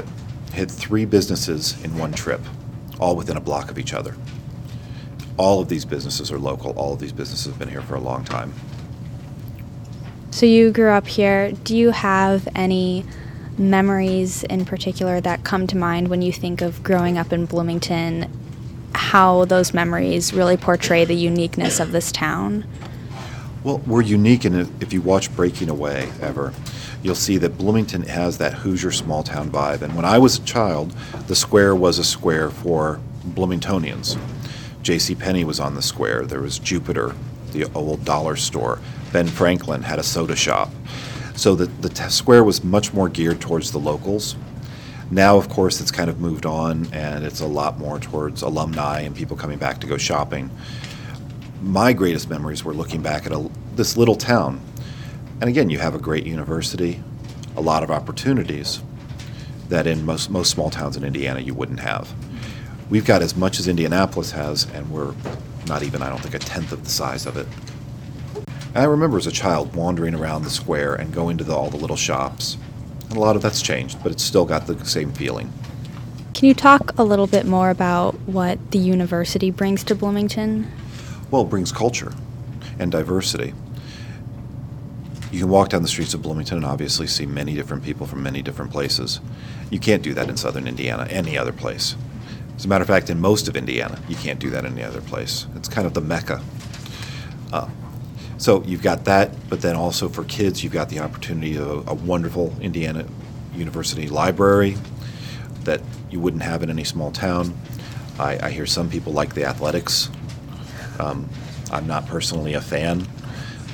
hit 0.54 0.72
three 0.72 1.04
businesses 1.04 1.82
in 1.84 1.98
one 1.98 2.13
trip, 2.13 2.39
all 3.02 3.17
within 3.17 3.36
a 3.36 3.41
block 3.41 3.69
of 3.69 3.78
each 3.78 3.93
other. 3.93 4.15
All 5.38 5.60
of 5.60 5.67
these 5.67 5.84
businesses 5.84 6.32
are 6.32 6.39
local. 6.39 6.72
All 6.72 6.93
of 6.93 7.00
these 7.00 7.12
businesses 7.12 7.48
have 7.48 7.60
been 7.60 7.69
here 7.69 7.82
for 7.82 7.95
a 7.95 8.00
long 8.00 8.24
time. 8.24 8.54
So 10.32 10.45
you 10.45 10.72
grew 10.72 10.91
up 10.91 11.08
here. 11.08 11.52
Do 11.52 11.76
you 11.76 11.91
have 11.91 12.48
any 12.56 13.06
memories 13.58 14.43
in 14.43 14.63
particular 14.63 15.19
that 15.19 15.43
come 15.43 15.67
to 15.67 15.78
mind 15.78 16.08
when 16.08 16.22
you 16.22 16.32
think 16.32 16.62
of 16.62 16.82
growing 16.82 17.17
up 17.17 17.34
in 17.34 17.45
Bloomington, 17.45 18.32
how 18.93 19.43
those 19.45 19.74
memories 19.74 20.34
really 20.34 20.56
portray 20.56 21.04
the 21.04 21.15
uniqueness 21.15 21.80
of 21.80 21.91
this 21.91 22.12
town. 22.12 22.65
Well, 23.62 23.80
we're 23.80 24.02
unique 24.02 24.45
in 24.45 24.56
it. 24.56 24.67
If 24.80 24.93
you 24.93 25.02
watch 25.02 25.36
Breaking 25.36 25.69
Away 25.69 26.10
ever, 26.22 26.54
you'll 27.04 27.15
see 27.15 27.38
that 27.39 27.58
Bloomington 27.58 28.04
has 28.04 28.38
that 28.38 28.54
Hoosier 28.54 28.91
small 28.91 29.22
town 29.22 29.52
vibe. 29.52 29.82
And 29.82 29.95
when 29.98 30.06
I 30.06 30.17
was 30.17 30.39
a 30.39 30.43
child, 30.43 30.91
the 31.28 31.36
square 31.36 31.76
was 31.76 32.00
a 32.00 32.06
square 32.06 32.50
for 32.50 33.02
Bloomingtonians. 33.26 34.17
J.C. 34.82 35.13
Penney 35.13 35.43
was 35.43 35.60
on 35.60 35.76
the 35.76 35.82
square. 35.82 36.26
There 36.26 36.39
was 36.41 36.58
Jupiter, 36.58 37.13
the 37.52 37.65
old 37.74 38.06
dollar 38.06 38.38
store. 38.38 38.80
Ben 39.12 39.28
Franklin 39.28 39.82
had 39.84 40.00
a 40.00 40.04
soda 40.04 40.38
shop. 40.38 40.69
So 41.36 41.54
the, 41.54 41.65
the 41.65 41.89
t- 41.89 42.08
square 42.10 42.45
was 42.45 42.63
much 42.63 42.93
more 42.93 43.10
geared 43.10 43.41
towards 43.41 43.74
the 43.74 43.78
locals. 43.78 44.38
Now, 45.12 45.38
of 45.38 45.50
course, 45.50 45.82
it's 45.82 45.91
kind 45.91 46.10
of 46.10 46.22
moved 46.22 46.45
on 46.45 46.88
and 46.93 47.26
it's 47.26 47.41
a 47.41 47.48
lot 47.48 47.78
more 47.78 48.00
towards 48.00 48.41
alumni 48.41 49.02
and 49.02 49.13
people 49.13 49.36
coming 49.36 49.58
back 49.58 49.82
to 49.82 49.88
go 49.88 49.98
shopping. 49.98 50.50
My 51.62 51.91
greatest 51.91 52.30
memories 52.30 52.63
were 52.63 52.74
looking 52.74 53.02
back 53.02 53.26
at 53.26 53.34
a, 53.34 53.50
this 53.76 53.98
little 53.98 54.15
town. 54.15 54.62
And 55.41 55.50
again, 55.50 55.69
you 55.69 55.80
have 55.80 55.93
a 55.93 56.00
great 56.00 56.26
university, 56.26 57.04
a 57.58 57.62
lot 57.62 57.84
of 57.84 57.91
opportunities 57.91 58.82
that 59.67 59.86
in 59.86 60.06
most, 60.06 60.30
most 60.30 60.52
small 60.52 60.69
towns 60.69 60.95
in 60.95 61.04
Indiana 61.04 61.41
you 61.41 61.54
wouldn't 61.54 61.82
have. 61.82 62.13
We've 62.89 63.06
got 63.06 63.22
as 63.22 63.36
much 63.36 63.60
as 63.60 63.67
Indianapolis 63.67 64.32
has, 64.32 64.67
and 64.74 64.89
we're 64.89 65.13
not 65.67 65.84
even, 65.84 66.02
I 66.02 66.10
don't 66.10 66.22
think, 66.22 66.34
a 66.34 66.39
tenth 66.39 66.72
of 66.72 66.84
the 66.84 66.89
size 66.89 67.26
of 67.26 67.38
it. 67.38 67.48
And 68.69 68.78
I 68.78 68.86
remember 68.86 69.17
as 69.17 69.28
a 69.28 69.32
child 69.32 69.76
wandering 69.76 70.15
around 70.15 70.43
the 70.43 70.50
square 70.50 70.95
and 70.95 71.13
going 71.13 71.38
to 71.38 71.43
the, 71.43 71.54
all 71.54 71.69
the 71.69 71.78
little 71.78 71.98
shops. 71.98 72.58
And 73.10 73.17
a 73.17 73.19
lot 73.19 73.36
of 73.36 73.41
that's 73.41 73.62
changed, 73.62 74.02
but 74.02 74.12
it's 74.12 74.24
still 74.24 74.45
got 74.45 74.65
the 74.65 74.86
same 74.86 75.12
feeling. 75.12 75.52
Can 76.34 76.48
you 76.48 76.54
talk 76.54 76.98
a 76.98 77.04
little 77.04 77.28
bit 77.28 77.45
more 77.45 77.69
about 77.69 78.15
what 78.22 78.72
the 78.72 78.78
university 78.78 79.52
brings 79.52 79.84
to 79.86 79.95
Bloomington? 79.95 80.72
Well, 81.32 81.44
it 81.44 81.50
brings 81.50 81.72
culture 81.72 82.13
and 82.80 82.92
diversity. 82.92 83.54
You 85.32 85.42
can 85.42 85.50
walk 85.50 85.70
down 85.70 85.84
the 85.84 85.88
streets 85.88 86.15
of 86.15 86.24
Bloomington 86.24 86.58
and 86.58 86.65
obviously 86.65 87.06
see 87.06 87.28
many 87.28 87.54
different 87.54 87.84
people 87.84 88.08
from 88.08 88.24
many 88.24 88.42
different 88.42 88.72
places. 88.72 89.20
You 89.70 89.80
can't 89.80 90.02
do 90.02 90.13
that 90.15 90.28
in 90.28 90.38
southern 90.38 90.68
Indiana, 90.68 91.08
any 91.10 91.38
other 91.38 91.54
place. 91.54 91.96
As 92.56 92.65
a 92.65 92.68
matter 92.68 92.82
of 92.82 92.88
fact, 92.88 93.10
in 93.10 93.22
most 93.22 93.48
of 93.48 93.56
Indiana, 93.56 94.00
you 94.10 94.15
can't 94.15 94.39
do 94.39 94.50
that 94.50 94.65
in 94.65 94.74
any 94.74 94.84
other 94.84 95.02
place. 95.02 95.46
It's 95.56 95.70
kind 95.70 95.86
of 95.86 95.94
the 95.94 96.02
mecca. 96.02 96.42
Uh, 97.54 97.70
so 98.38 98.63
you've 98.63 98.82
got 98.82 99.06
that, 99.06 99.32
but 99.50 99.62
then 99.62 99.76
also 99.76 100.10
for 100.10 100.24
kids, 100.24 100.63
you've 100.63 100.74
got 100.74 100.89
the 100.89 101.00
opportunity 101.00 101.58
of 101.58 101.88
a 101.88 101.94
wonderful 101.94 102.56
Indiana 102.60 103.06
University 103.54 104.08
library 104.08 104.78
that 105.63 105.82
you 106.10 106.20
wouldn't 106.20 106.44
have 106.44 106.63
in 106.63 106.70
any 106.70 106.84
small 106.84 107.12
town. 107.12 107.56
I, 108.18 108.48
I 108.48 108.50
hear 108.50 108.65
some 108.65 108.89
people 108.89 109.13
like 109.13 109.36
the 109.36 109.46
athletics. 109.46 110.10
Um, 111.00 111.30
I'm 111.72 111.88
not 111.88 112.08
personally 112.08 112.54
a 112.54 112.62
fan, 112.62 113.08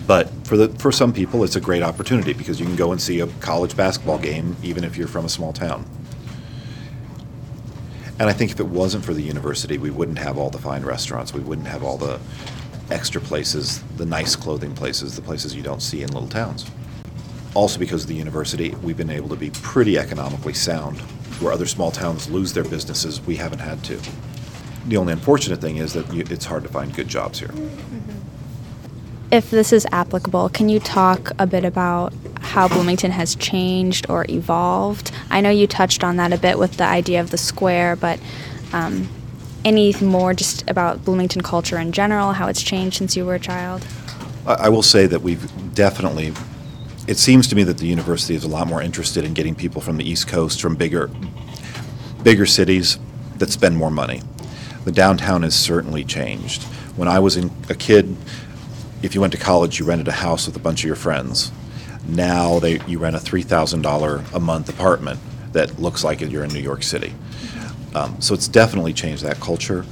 but 0.08 0.30
for 0.46 0.58
the 0.58 0.70
for 0.80 0.92
some 0.92 1.14
people, 1.14 1.44
it's 1.44 1.56
a 1.56 1.62
great 1.62 1.82
opportunity 1.82 2.34
because 2.34 2.60
you 2.60 2.66
can 2.66 2.76
go 2.76 2.92
and 2.92 3.02
see 3.02 3.20
a 3.20 3.28
college 3.40 3.76
basketball 3.76 4.18
game 4.18 4.56
even 4.64 4.84
if 4.84 4.98
you're 4.98 5.08
from 5.08 5.26
a 5.26 5.30
small 5.30 5.54
town. 5.54 5.86
And 8.18 8.30
I 8.30 8.34
think 8.34 8.52
if 8.52 8.60
it 8.60 8.68
wasn't 8.68 9.04
for 9.04 9.14
the 9.14 9.22
university, 9.22 9.78
we 9.78 9.90
wouldn't 9.90 10.20
have 10.20 10.38
all 10.38 10.50
the 10.50 10.58
fine 10.58 10.84
restaurants. 10.84 11.34
We 11.34 11.42
wouldn't 11.42 11.68
have 11.68 11.84
all 11.84 11.98
the 11.98 12.20
extra 12.90 13.20
places, 13.20 13.82
the 13.98 14.06
nice 14.06 14.36
clothing 14.36 14.74
places, 14.74 15.16
the 15.16 15.22
places 15.22 15.54
you 15.54 15.64
don't 15.64 15.82
see 15.82 16.02
in 16.02 16.12
little 16.12 16.30
towns. 16.30 16.70
Also, 17.56 17.80
because 17.80 18.04
of 18.04 18.10
the 18.10 18.16
university, 18.16 18.70
we've 18.84 18.98
been 18.98 19.10
able 19.10 19.30
to 19.30 19.36
be 19.36 19.50
pretty 19.50 19.98
economically 19.98 20.54
sound. 20.54 21.00
Where 21.42 21.52
other 21.52 21.66
small 21.66 21.92
towns 21.92 22.30
lose 22.30 22.54
their 22.54 22.64
businesses, 22.64 23.20
we 23.22 23.36
haven't 23.36 23.60
had 23.60 23.84
to. 23.86 24.00
The 24.88 24.98
only 24.98 25.14
unfortunate 25.14 25.62
thing 25.62 25.78
is 25.78 25.94
that 25.94 26.12
you, 26.14 26.24
it's 26.30 26.46
hard 26.46 26.64
to 26.64 26.70
find 26.70 26.94
good 26.94 27.08
jobs 27.08 27.40
here. 27.40 27.52
If 29.32 29.50
this 29.50 29.74
is 29.74 29.88
applicable, 29.92 30.50
can 30.50 30.70
you 30.70 30.80
talk 30.80 31.32
a 31.40 31.48
bit 31.48 31.66
about 31.66 32.14
how 32.40 32.68
Bloomington 32.68 33.12
has 33.12 33.36
changed 33.36 34.06
or 34.10 34.26
evolved? 34.30 35.12
I 35.32 35.42
know 35.42 35.50
you 35.50 35.66
touched 35.66 36.04
on 36.04 36.18
that 36.18 36.32
a 36.32 36.38
bit 36.38 36.60
with 36.60 36.78
the 36.78 36.84
idea 36.84 37.20
of 37.20 37.32
the 37.32 37.38
square, 37.38 37.96
but 37.96 38.20
um, 38.72 39.10
any 39.66 39.96
more 40.00 40.34
just 40.36 40.70
about 40.70 41.04
Bloomington 41.04 41.42
culture 41.42 41.80
in 41.80 41.92
general, 41.92 42.34
how 42.34 42.48
it's 42.48 42.62
changed 42.62 42.98
since 42.98 43.18
you 43.18 43.26
were 43.26 43.36
a 43.36 43.40
child? 43.40 43.86
I, 44.46 44.54
I 44.54 44.70
will 44.70 44.84
say 44.84 45.08
that 45.08 45.22
we've 45.22 45.74
definitely. 45.74 46.32
It 47.08 47.18
seems 47.18 47.48
to 47.48 47.56
me 47.56 47.64
that 47.64 47.78
the 47.78 47.88
university 47.88 48.36
is 48.36 48.44
a 48.44 48.48
lot 48.48 48.68
more 48.68 48.82
interested 48.82 49.24
in 49.24 49.34
getting 49.34 49.54
people 49.54 49.82
from 49.82 49.98
the 49.98 50.10
East 50.10 50.28
Coast, 50.28 50.62
from 50.62 50.76
bigger, 50.76 51.10
bigger 52.24 52.46
cities 52.46 52.98
that 53.38 53.52
spend 53.52 53.78
more 53.78 53.92
money. 53.92 54.22
The 54.86 54.92
downtown 54.92 55.44
has 55.44 55.56
certainly 55.56 56.04
changed. 56.04 56.64
When 56.96 57.08
I 57.08 57.20
was 57.20 57.36
in, 57.36 57.52
a 57.70 57.76
kid, 57.76 58.16
if 59.02 59.14
you 59.14 59.22
went 59.22 59.34
to 59.34 59.40
college, 59.40 59.80
you 59.80 59.86
rented 59.86 60.08
a 60.08 60.14
house 60.14 60.48
with 60.48 60.56
a 60.56 60.60
bunch 60.60 60.82
of 60.82 60.88
your 60.88 60.96
friends. 60.96 61.52
Now 62.08 62.60
they, 62.60 62.80
you 62.86 63.00
rent 63.00 63.16
a 63.16 63.20
three 63.20 63.42
thousand 63.42 63.82
dollar 63.82 64.24
a 64.34 64.40
month 64.40 64.70
apartment 64.70 65.20
that 65.54 65.80
looks 65.80 66.04
like 66.04 66.22
you're 66.22 66.44
in 66.44 66.54
New 66.54 66.60
York 66.60 66.84
City. 66.84 67.14
Um, 67.96 68.22
so 68.22 68.34
it's 68.34 68.48
definitely 68.48 68.94
changed 68.94 69.24
that 69.24 69.40
culture. 69.40 69.86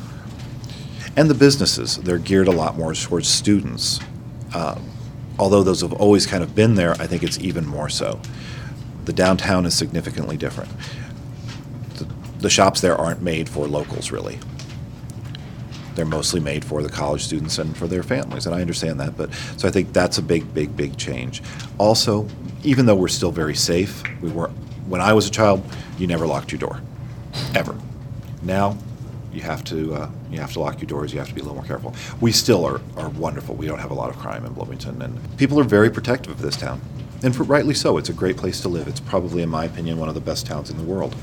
And 1.15 1.29
the 1.29 1.35
businesses, 1.35 1.97
they're 1.97 2.17
geared 2.17 2.47
a 2.47 2.51
lot 2.51 2.77
more 2.77 2.93
towards 2.93 3.27
students. 3.27 3.99
Uh, 4.53 4.79
although 5.39 5.63
those 5.63 5.81
have 5.81 5.93
always 5.93 6.25
kind 6.25 6.43
of 6.43 6.53
been 6.53 6.75
there, 6.75 6.91
I 6.93 7.07
think 7.07 7.23
it's 7.23 7.39
even 7.39 7.65
more 7.65 7.89
so. 7.89 8.19
The 9.05 9.13
downtown 9.13 9.65
is 9.65 9.75
significantly 9.75 10.37
different. 10.37 10.71
The, 11.95 12.07
the 12.39 12.49
shops 12.49 12.81
there 12.81 12.95
aren't 12.95 13.21
made 13.21 13.49
for 13.49 13.67
locals, 13.67 14.11
really. 14.11 14.39
They're 15.95 16.05
mostly 16.05 16.39
made 16.39 16.65
for 16.65 16.81
the 16.81 16.89
college 16.89 17.23
students 17.23 17.57
and 17.59 17.75
for 17.77 17.87
their 17.87 18.03
families, 18.03 18.45
and 18.45 18.55
I 18.55 18.61
understand 18.61 18.99
that. 18.99 19.15
But 19.17 19.33
so 19.57 19.67
I 19.67 19.71
think 19.71 19.93
that's 19.93 20.17
a 20.17 20.21
big, 20.21 20.53
big, 20.53 20.75
big 20.75 20.97
change. 20.97 21.41
Also, 21.77 22.27
even 22.63 22.85
though 22.85 22.95
we're 22.95 23.07
still 23.07 23.31
very 23.31 23.55
safe, 23.55 24.03
we 24.21 24.31
were 24.31 24.49
when 24.87 25.01
I 25.01 25.13
was 25.13 25.27
a 25.27 25.31
child, 25.31 25.63
you 25.97 26.07
never 26.07 26.27
locked 26.27 26.51
your 26.51 26.59
door, 26.59 26.81
ever. 27.55 27.75
Now, 28.41 28.77
you 29.31 29.41
have 29.41 29.63
to 29.65 29.95
uh, 29.95 30.09
you 30.29 30.39
have 30.39 30.53
to 30.53 30.59
lock 30.59 30.79
your 30.81 30.87
doors. 30.87 31.13
You 31.13 31.19
have 31.19 31.29
to 31.29 31.33
be 31.33 31.41
a 31.41 31.43
little 31.43 31.55
more 31.55 31.65
careful. 31.65 31.95
We 32.21 32.31
still 32.31 32.65
are, 32.65 32.81
are 32.97 33.09
wonderful. 33.09 33.55
We 33.55 33.67
don't 33.67 33.79
have 33.79 33.91
a 33.91 33.95
lot 33.95 34.09
of 34.09 34.17
crime 34.17 34.45
in 34.45 34.53
Bloomington, 34.53 35.01
and 35.01 35.37
people 35.37 35.59
are 35.59 35.63
very 35.63 35.89
protective 35.89 36.31
of 36.33 36.41
this 36.41 36.55
town, 36.55 36.81
and 37.23 37.35
for, 37.35 37.43
rightly 37.43 37.73
so. 37.73 37.97
It's 37.97 38.09
a 38.09 38.13
great 38.13 38.37
place 38.37 38.61
to 38.61 38.69
live. 38.69 38.87
It's 38.87 38.99
probably, 38.99 39.41
in 39.41 39.49
my 39.49 39.65
opinion, 39.65 39.97
one 39.97 40.09
of 40.09 40.15
the 40.15 40.21
best 40.21 40.45
towns 40.45 40.69
in 40.69 40.77
the 40.77 40.83
world. 40.83 41.15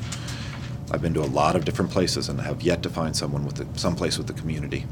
I've 0.91 1.03
been 1.03 1.15
to 1.15 1.23
a 1.23 1.27
lot 1.27 1.57
of 1.57 1.65
different 1.65 1.91
places 1.91 2.29
and 2.29 2.41
have 2.41 2.63
yet 2.63 2.83
to 2.83 2.91
find 2.91 3.17
someone 3.17 3.45
with 3.45 3.57
the, 3.57 3.79
some 3.79 3.95
place 3.95 4.19
with 4.19 4.27
the 4.27 4.33
community 4.33 4.87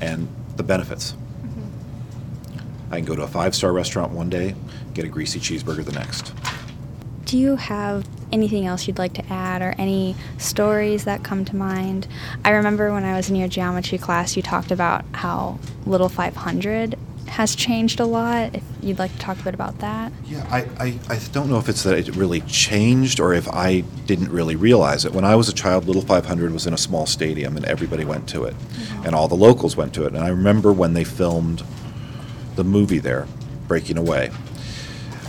and 0.00 0.28
the 0.56 0.62
benefits. 0.62 1.12
Mm-hmm. 1.12 2.92
I 2.92 2.96
can 2.96 3.04
go 3.04 3.16
to 3.16 3.22
a 3.22 3.28
five-star 3.28 3.72
restaurant 3.72 4.12
one 4.12 4.30
day, 4.30 4.54
get 4.94 5.04
a 5.04 5.08
greasy 5.08 5.40
cheeseburger 5.40 5.84
the 5.84 5.92
next. 5.92 6.32
Do 7.24 7.38
you 7.38 7.56
have 7.56 8.06
anything 8.30 8.66
else 8.66 8.86
you'd 8.86 8.98
like 8.98 9.14
to 9.14 9.32
add 9.32 9.62
or 9.62 9.74
any 9.78 10.14
stories 10.38 11.04
that 11.04 11.24
come 11.24 11.44
to 11.46 11.56
mind? 11.56 12.06
I 12.44 12.50
remember 12.50 12.92
when 12.92 13.04
I 13.04 13.16
was 13.16 13.30
in 13.30 13.36
your 13.36 13.48
geometry 13.48 13.98
class, 13.98 14.36
you 14.36 14.42
talked 14.42 14.70
about 14.70 15.04
how 15.12 15.58
Little 15.86 16.08
500 16.08 16.98
has 17.32 17.56
changed 17.56 17.98
a 17.98 18.04
lot. 18.04 18.54
If 18.54 18.62
you'd 18.82 18.98
like 18.98 19.10
to 19.12 19.18
talk 19.18 19.40
a 19.40 19.42
bit 19.42 19.54
about 19.54 19.78
that. 19.78 20.12
Yeah, 20.26 20.46
I, 20.50 20.68
I, 20.78 20.98
I 21.08 21.18
don't 21.32 21.48
know 21.48 21.58
if 21.58 21.66
it's 21.66 21.82
that 21.84 21.96
it 21.96 22.14
really 22.14 22.42
changed 22.42 23.20
or 23.20 23.32
if 23.32 23.48
I 23.48 23.80
didn't 24.04 24.30
really 24.30 24.54
realize 24.54 25.06
it. 25.06 25.12
When 25.12 25.24
I 25.24 25.34
was 25.34 25.48
a 25.48 25.54
child, 25.54 25.86
Little 25.86 26.02
500 26.02 26.52
was 26.52 26.66
in 26.66 26.74
a 26.74 26.78
small 26.78 27.06
stadium 27.06 27.56
and 27.56 27.64
everybody 27.64 28.04
went 28.04 28.28
to 28.30 28.44
it, 28.44 28.54
mm-hmm. 28.54 29.06
and 29.06 29.14
all 29.14 29.28
the 29.28 29.34
locals 29.34 29.76
went 29.76 29.94
to 29.94 30.04
it. 30.04 30.12
And 30.12 30.22
I 30.22 30.28
remember 30.28 30.74
when 30.74 30.92
they 30.92 31.04
filmed 31.04 31.62
the 32.56 32.64
movie 32.64 32.98
there, 32.98 33.26
Breaking 33.66 33.96
Away. 33.96 34.30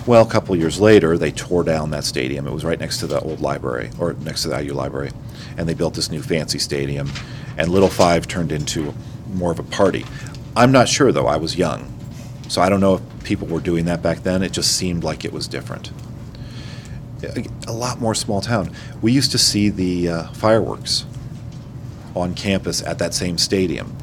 Well, 0.06 0.28
a 0.28 0.30
couple 0.30 0.54
years 0.58 0.82
later, 0.82 1.18
they 1.18 1.32
tore 1.32 1.64
down 1.64 1.92
that 1.92 2.04
stadium. 2.04 2.46
It 2.46 2.52
was 2.52 2.66
right 2.66 2.80
next 2.80 2.98
to 2.98 3.08
the 3.08 3.22
old 3.22 3.40
library, 3.40 3.92
or 3.98 4.12
next 4.12 4.42
to 4.42 4.50
the 4.50 4.62
IU 4.62 4.74
library, 4.74 5.12
and 5.56 5.70
they 5.70 5.74
built 5.74 5.94
this 5.94 6.12
new 6.12 6.22
fancy 6.22 6.60
stadium. 6.60 7.10
And 7.58 7.72
Little 7.72 7.88
Five 7.88 8.28
turned 8.28 8.52
into 8.52 8.94
more 9.34 9.54
of 9.54 9.60
a 9.60 9.64
party. 9.64 10.06
I'm 10.56 10.72
not 10.72 10.88
sure 10.88 11.12
though. 11.12 11.28
I 11.28 11.38
was 11.38 11.58
young, 11.58 11.92
so 12.48 12.62
I 12.62 12.70
don't 12.70 12.80
know 12.80 12.96
if 12.96 13.24
people 13.24 13.48
were 13.48 13.60
doing 13.60 13.86
that 13.86 14.02
back 14.02 14.24
then. 14.24 14.44
It 14.44 14.52
just 14.52 14.76
seemed 14.76 15.04
like 15.04 15.26
it 15.26 15.34
was 15.34 15.48
different. 15.48 15.92
A- 17.68 17.72
lot 17.74 18.00
more 18.00 18.14
small 18.14 18.42
town. 18.42 18.72
We 19.02 19.12
used 19.12 19.32
to 19.32 19.38
see 19.38 19.70
the 19.70 20.10
uh, 20.10 20.24
fireworks 20.34 21.06
on 22.16 22.34
campus 22.34 22.84
at 22.84 23.00
that 23.00 23.14
same 23.14 23.38
stadium, 23.38 23.98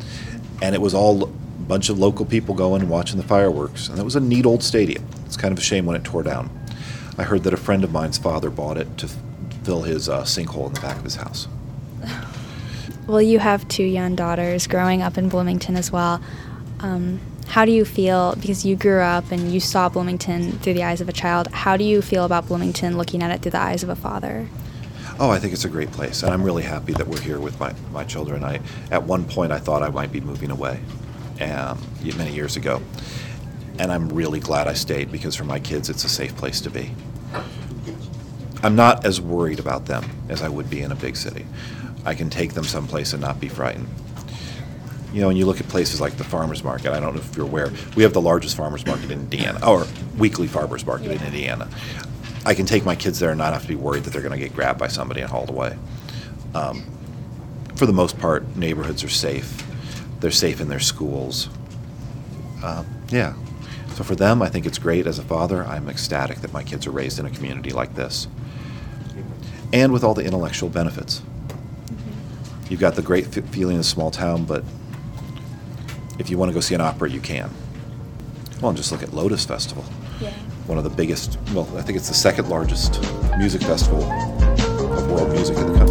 and 0.61 0.75
it 0.75 0.81
was 0.81 0.95
all 0.95 1.25
a 1.25 1.27
bunch 1.27 1.89
of 1.89 1.99
local 1.99 2.27
people 2.27 2.55
going 2.55 2.83
and 2.83 2.91
watching 2.91 3.17
the 3.17 3.27
fireworks. 3.27 3.89
And 3.89 3.99
it 3.99 4.05
was 4.05 4.17
a 4.17 4.21
neat 4.21 4.47
old 4.47 4.63
stadium. 4.63 5.07
It's 5.27 5.37
kind 5.37 5.53
of 5.53 5.59
a 5.59 5.63
shame 5.63 5.87
when 5.87 5.97
it 5.97 6.05
tore 6.05 6.23
down. 6.23 6.51
I 7.17 7.23
heard 7.25 7.45
that 7.45 7.55
a 7.55 7.59
friend 7.59 7.85
of 7.85 7.93
mine's 7.93 8.19
father 8.19 8.51
bought 8.51 8.79
it 8.79 8.99
to 8.99 9.09
fill 9.63 9.83
his 9.83 10.09
uh, 10.09 10.23
sinkhole 10.23 10.67
in 10.69 10.73
the 10.73 10.81
back 10.81 10.97
of 10.97 11.05
his 11.05 11.17
house. 11.17 11.47
Well, 13.11 13.21
you 13.21 13.41
have 13.41 13.67
two 13.67 13.83
young 13.83 14.15
daughters 14.15 14.69
growing 14.69 15.03
up 15.03 15.19
in 15.19 15.29
Bloomington 15.29 15.75
as 15.75 15.91
well. 15.91 16.23
Um, 16.79 17.19
how 17.49 17.65
do 17.65 17.73
you 17.73 17.85
feel 17.85 18.37
because 18.37 18.65
you 18.65 18.77
grew 18.77 19.01
up 19.01 19.33
and 19.33 19.51
you 19.51 19.59
saw 19.59 19.89
Bloomington 19.89 20.53
through 20.61 20.75
the 20.75 20.85
eyes 20.85 21.01
of 21.01 21.09
a 21.09 21.13
child? 21.13 21.49
How 21.49 21.77
do 21.77 21.83
you 21.83 22.03
feel 22.03 22.25
about 22.25 22.47
Bloomington 22.47 22.97
looking 22.97 23.21
at 23.21 23.33
it 23.33 23.43
through 23.43 23.51
the 23.51 23.61
eyes 23.61 23.83
of 23.83 23.89
a 23.89 23.97
father? 23.97 24.49
Oh, 25.19 25.29
I 25.29 25.41
think 25.41 25.53
it's 25.53 25.65
a 25.65 25.69
great 25.69 25.91
place, 25.91 26.23
and 26.23 26.33
I'm 26.33 26.45
really 26.45 26.63
happy 26.63 26.93
that 26.93 27.09
we're 27.09 27.21
here 27.21 27.41
with 27.41 27.59
my, 27.59 27.75
my 27.91 28.05
children. 28.05 28.45
I 28.45 28.61
at 28.93 29.03
one 29.03 29.25
point 29.25 29.51
I 29.51 29.59
thought 29.59 29.83
I 29.83 29.91
might 29.91 30.13
be 30.13 30.21
moving 30.21 30.53
away, 30.53 30.79
um, 31.41 31.83
many 32.17 32.33
years 32.33 32.57
ago, 32.57 32.81
and 33.81 33.91
I'm 33.91 34.09
really 34.11 34.39
glad 34.39 34.69
I 34.69 34.75
stayed 34.75 35.11
because 35.11 35.35
for 35.35 35.45
my 35.45 35.59
kids 35.59 35.91
it's 35.91 36.05
a 36.05 36.09
safe 36.09 36.37
place 36.37 36.61
to 36.61 36.71
be. 36.71 36.93
I'm 38.63 38.77
not 38.77 39.05
as 39.05 39.21
worried 39.21 39.59
about 39.59 39.87
them 39.87 40.05
as 40.29 40.43
I 40.43 40.49
would 40.49 40.71
be 40.71 40.83
in 40.83 40.93
a 40.93 40.97
big 40.97 41.17
city. 41.17 41.45
I 42.05 42.15
can 42.15 42.31
take 42.31 42.55
them 42.55 42.65
someplace 42.65 43.13
and 43.13 43.21
not 43.21 43.41
be 43.41 43.49
frightened. 43.49 43.89
You 45.13 45.21
know, 45.21 45.27
when 45.27 45.37
you 45.37 45.45
look 45.45 45.61
at 45.61 45.69
places 45.69 46.01
like 46.01 46.17
the 46.17 46.25
farmers 46.25 46.63
market, 46.63 46.93
I 46.93 47.01
don't 47.01 47.15
know 47.15 47.21
if 47.21 47.37
you're 47.37 47.47
aware, 47.47 47.73
we 47.97 48.05
have 48.05 48.13
the 48.13 48.21
largest 48.21 48.57
farmers 48.57 48.87
market 48.87 49.11
in 49.11 49.21
Indiana, 49.21 49.69
or 49.69 49.87
weekly 50.19 50.47
farmers 50.47 50.87
market 50.87 51.11
in 51.11 51.23
Indiana. 51.23 51.69
I 52.47 52.55
can 52.55 52.65
take 52.65 52.85
my 52.85 52.95
kids 52.95 53.19
there 53.19 53.31
and 53.31 53.39
not 53.39 53.53
have 53.53 53.63
to 53.63 53.69
be 53.69 53.75
worried 53.75 54.05
that 54.05 54.13
they're 54.13 54.23
going 54.23 54.39
to 54.39 54.39
get 54.39 54.55
grabbed 54.55 54.79
by 54.79 54.89
somebody 54.89 55.21
and 55.21 55.29
hauled 55.29 55.51
away. 55.51 55.77
Um, 56.55 56.85
for 57.75 57.87
the 57.87 57.93
most 57.93 58.19
part, 58.19 58.57
neighborhoods 58.57 59.03
are 59.03 59.09
safe. 59.09 59.65
They're 60.21 60.31
safe 60.31 60.61
in 60.61 60.69
their 60.69 60.81
schools. 60.81 61.49
Uh, 62.63 62.85
yeah. 63.11 63.35
So 63.95 64.05
for 64.05 64.15
them, 64.15 64.43
I 64.43 64.49
think 64.49 64.65
it's 64.65 64.79
great. 64.79 65.07
As 65.07 65.19
a 65.19 65.23
father, 65.23 65.65
I'm 65.65 65.89
ecstatic 65.89 66.39
that 66.43 66.53
my 66.53 66.63
kids 66.63 66.87
are 66.87 66.91
raised 66.91 67.19
in 67.19 67.27
a 67.27 67.31
community 67.31 67.71
like 67.71 67.95
this. 67.95 68.29
And 69.73 69.93
with 69.93 70.05
all 70.05 70.15
the 70.15 70.25
intellectual 70.25 70.69
benefits. 70.69 71.23
You've 72.71 72.81
got 72.81 72.95
the 72.95 73.03
great 73.03 73.27
feeling 73.27 73.79
of 73.79 73.85
small 73.85 74.13
town, 74.13 74.45
but 74.45 74.63
if 76.21 76.31
you 76.31 76.39
want 76.39 76.51
to 76.51 76.55
go 76.55 76.61
see 76.61 76.77
an 76.77 76.81
opera, 76.81 77.11
you 77.11 77.21
can. 77.21 77.51
Well, 78.63 78.73
just 78.73 78.93
look 78.93 79.03
at 79.03 79.13
Lotus 79.13 79.45
Festival. 79.45 79.85
Yeah. 80.21 80.31
One 80.67 80.79
of 80.79 80.85
the 80.85 80.91
biggest, 80.91 81.37
well, 81.53 81.69
I 81.77 81.83
think 81.83 81.99
it's 81.99 82.07
the 82.07 82.15
second 82.15 82.49
largest 82.49 83.01
music 83.39 83.63
festival 83.63 84.05
of 84.05 85.11
world 85.11 85.33
music 85.33 85.57
in 85.57 85.73
the 85.73 85.79
country. 85.79 85.90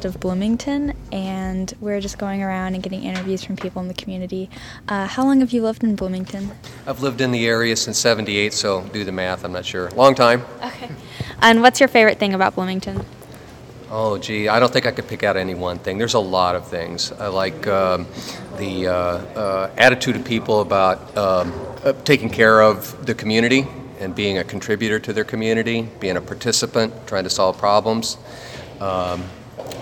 Best 0.00 0.14
of 0.14 0.20
Bloomington, 0.20 0.94
and 1.12 1.74
we're 1.78 2.00
just 2.00 2.16
going 2.16 2.42
around 2.42 2.72
and 2.72 2.82
getting 2.82 3.02
interviews 3.02 3.44
from 3.44 3.56
people 3.56 3.82
in 3.82 3.88
the 3.88 3.92
community. 3.92 4.48
Uh, 4.88 5.06
how 5.06 5.24
long 5.24 5.40
have 5.40 5.52
you 5.52 5.62
lived 5.62 5.84
in 5.84 5.94
Bloomington? 5.94 6.52
I've 6.86 7.02
lived 7.02 7.20
in 7.20 7.32
the 7.32 7.46
area 7.46 7.76
since 7.76 7.98
78, 7.98 8.54
so 8.54 8.82
do 8.94 9.04
the 9.04 9.12
math, 9.12 9.44
I'm 9.44 9.52
not 9.52 9.66
sure. 9.66 9.90
Long 9.90 10.14
time. 10.14 10.46
Okay. 10.64 10.88
And 11.42 11.60
what's 11.60 11.80
your 11.80 11.88
favorite 11.90 12.18
thing 12.18 12.32
about 12.32 12.54
Bloomington? 12.54 13.04
Oh, 13.90 14.16
gee, 14.16 14.48
I 14.48 14.58
don't 14.58 14.72
think 14.72 14.86
I 14.86 14.90
could 14.90 15.06
pick 15.06 15.22
out 15.22 15.36
any 15.36 15.54
one 15.54 15.78
thing. 15.78 15.98
There's 15.98 16.14
a 16.14 16.18
lot 16.18 16.54
of 16.54 16.66
things. 16.66 17.12
I 17.12 17.26
like 17.26 17.66
um, 17.66 18.06
the 18.56 18.86
uh, 18.86 18.92
uh, 18.94 19.70
attitude 19.76 20.16
of 20.16 20.24
people 20.24 20.62
about 20.62 21.14
um, 21.14 21.52
uh, 21.84 21.92
taking 22.04 22.30
care 22.30 22.62
of 22.62 23.04
the 23.04 23.14
community 23.14 23.66
and 23.98 24.14
being 24.14 24.38
a 24.38 24.44
contributor 24.44 24.98
to 24.98 25.12
their 25.12 25.24
community, 25.24 25.86
being 26.00 26.16
a 26.16 26.22
participant, 26.22 27.06
trying 27.06 27.24
to 27.24 27.30
solve 27.30 27.58
problems. 27.58 28.16
Um, 28.80 29.24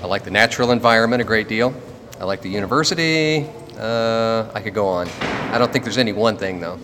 I 0.01 0.07
like 0.07 0.23
the 0.23 0.31
natural 0.31 0.71
environment 0.71 1.21
a 1.21 1.25
great 1.25 1.49
deal. 1.49 1.75
I 2.21 2.25
like 2.25 2.41
the 2.41 2.49
university. 2.49 3.49
Uh, 3.77 4.49
I 4.55 4.61
could 4.61 4.73
go 4.73 4.87
on. 4.87 5.09
I 5.51 5.59
don't 5.59 5.73
think 5.73 5.85
there's 5.85 5.99
any 5.99 6.13
one 6.13 6.37
thing, 6.37 6.61
though. 6.61 6.79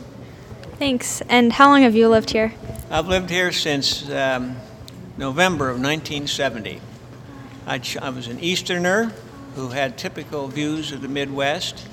Thanks. 0.80 1.22
And 1.28 1.52
how 1.52 1.68
long 1.68 1.82
have 1.82 1.94
you 1.94 2.08
lived 2.08 2.30
here? 2.30 2.52
I've 2.90 3.06
lived 3.06 3.30
here 3.30 3.52
since 3.52 4.10
um, 4.10 4.56
November 5.16 5.66
of 5.66 5.76
1970. 5.76 6.80
I, 7.66 7.78
ch- 7.78 7.98
I 7.98 8.10
was 8.10 8.26
an 8.26 8.40
Easterner 8.40 9.12
who 9.54 9.68
had 9.68 9.96
typical 9.96 10.48
views 10.48 10.90
of 10.90 11.00
the 11.00 11.08
Midwest, 11.08 11.86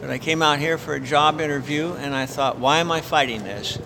but 0.00 0.10
I 0.10 0.18
came 0.18 0.42
out 0.42 0.60
here 0.60 0.78
for 0.78 0.94
a 0.94 1.00
job 1.00 1.40
interview 1.40 1.94
and 1.94 2.14
I 2.14 2.26
thought, 2.26 2.60
why 2.60 2.78
am 2.78 2.92
I 2.92 3.00
fighting 3.00 3.42
this? 3.42 3.80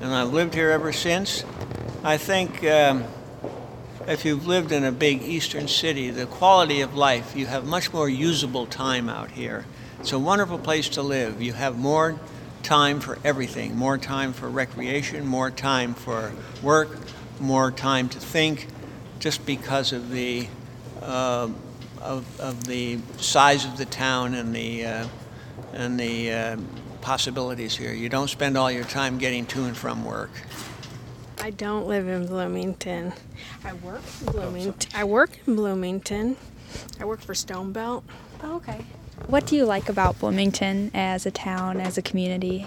And 0.00 0.14
I've 0.14 0.32
lived 0.32 0.54
here 0.54 0.70
ever 0.70 0.94
since. 0.94 1.44
I 2.02 2.16
think 2.16 2.64
um, 2.64 3.04
if 4.08 4.24
you've 4.24 4.46
lived 4.46 4.72
in 4.72 4.84
a 4.84 4.92
big 4.92 5.22
eastern 5.22 5.68
city, 5.68 6.10
the 6.10 6.24
quality 6.26 6.80
of 6.80 6.94
life, 6.94 7.36
you 7.36 7.46
have 7.46 7.66
much 7.66 7.92
more 7.92 8.08
usable 8.08 8.64
time 8.64 9.08
out 9.08 9.30
here. 9.32 9.66
It's 10.00 10.12
a 10.12 10.18
wonderful 10.18 10.58
place 10.58 10.88
to 10.90 11.02
live. 11.02 11.42
You 11.42 11.52
have 11.52 11.78
more 11.78 12.18
time 12.62 13.00
for 13.00 13.18
everything 13.24 13.76
more 13.76 13.98
time 13.98 14.32
for 14.32 14.48
recreation, 14.48 15.26
more 15.26 15.50
time 15.50 15.94
for 15.94 16.32
work, 16.62 16.98
more 17.38 17.70
time 17.70 18.08
to 18.08 18.18
think, 18.18 18.66
just 19.20 19.44
because 19.46 19.92
of 19.92 20.10
the 20.10 20.48
uh, 21.02 21.48
of, 22.00 22.40
of 22.40 22.64
the 22.64 22.98
size 23.18 23.64
of 23.64 23.76
the 23.76 23.84
town 23.84 24.34
and 24.34 24.54
the 24.54 24.84
uh, 24.84 25.08
and 25.72 26.00
the 26.00 26.32
uh, 26.32 26.56
possibilities 27.00 27.76
here. 27.76 27.92
You 27.92 28.08
don't 28.08 28.28
spend 28.28 28.56
all 28.56 28.70
your 28.70 28.84
time 28.84 29.18
getting 29.18 29.46
to 29.46 29.64
and 29.64 29.76
from 29.76 30.04
work. 30.04 30.30
I 31.40 31.50
don't 31.50 31.86
live 31.86 32.08
in 32.08 32.26
Bloomington. 32.26 33.12
I 33.64 33.72
work 33.74 34.02
in 34.20 34.32
Bloomington. 34.32 34.90
I 34.94 35.04
work 35.04 35.30
in 35.46 35.56
Bloomington. 35.56 36.36
I 37.00 37.04
work 37.04 37.20
for 37.20 37.34
Stonebelt. 37.34 38.02
Oh, 38.42 38.56
okay. 38.56 38.84
What 39.26 39.46
do 39.46 39.56
you 39.56 39.64
like 39.64 39.88
about 39.88 40.18
Bloomington 40.18 40.90
as 40.94 41.26
a 41.26 41.30
town, 41.30 41.80
as 41.80 41.96
a 41.96 42.02
community? 42.02 42.66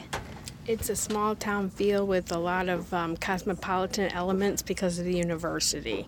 It's 0.68 0.90
a 0.90 0.96
small 0.96 1.36
town 1.36 1.70
feel 1.70 2.06
with 2.06 2.32
a 2.32 2.38
lot 2.38 2.70
of 2.70 2.94
um, 2.94 3.18
cosmopolitan 3.18 4.12
elements 4.12 4.62
because 4.62 5.00
of 5.00 5.06
the 5.06 5.18
university. 5.18 6.08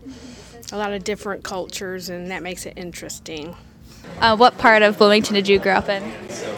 A 0.72 0.78
lot 0.78 0.94
of 0.94 1.04
different 1.04 1.44
cultures, 1.44 2.10
and 2.10 2.32
that 2.32 2.44
makes 2.44 2.66
it 2.66 2.74
interesting. 2.78 3.56
Uh, 4.20 4.36
what 4.36 4.58
part 4.58 4.84
of 4.84 4.98
Bloomington 4.98 5.34
did 5.36 5.48
you 5.48 5.60
grow 5.60 5.74
up 5.74 5.90
in? 5.90 6.04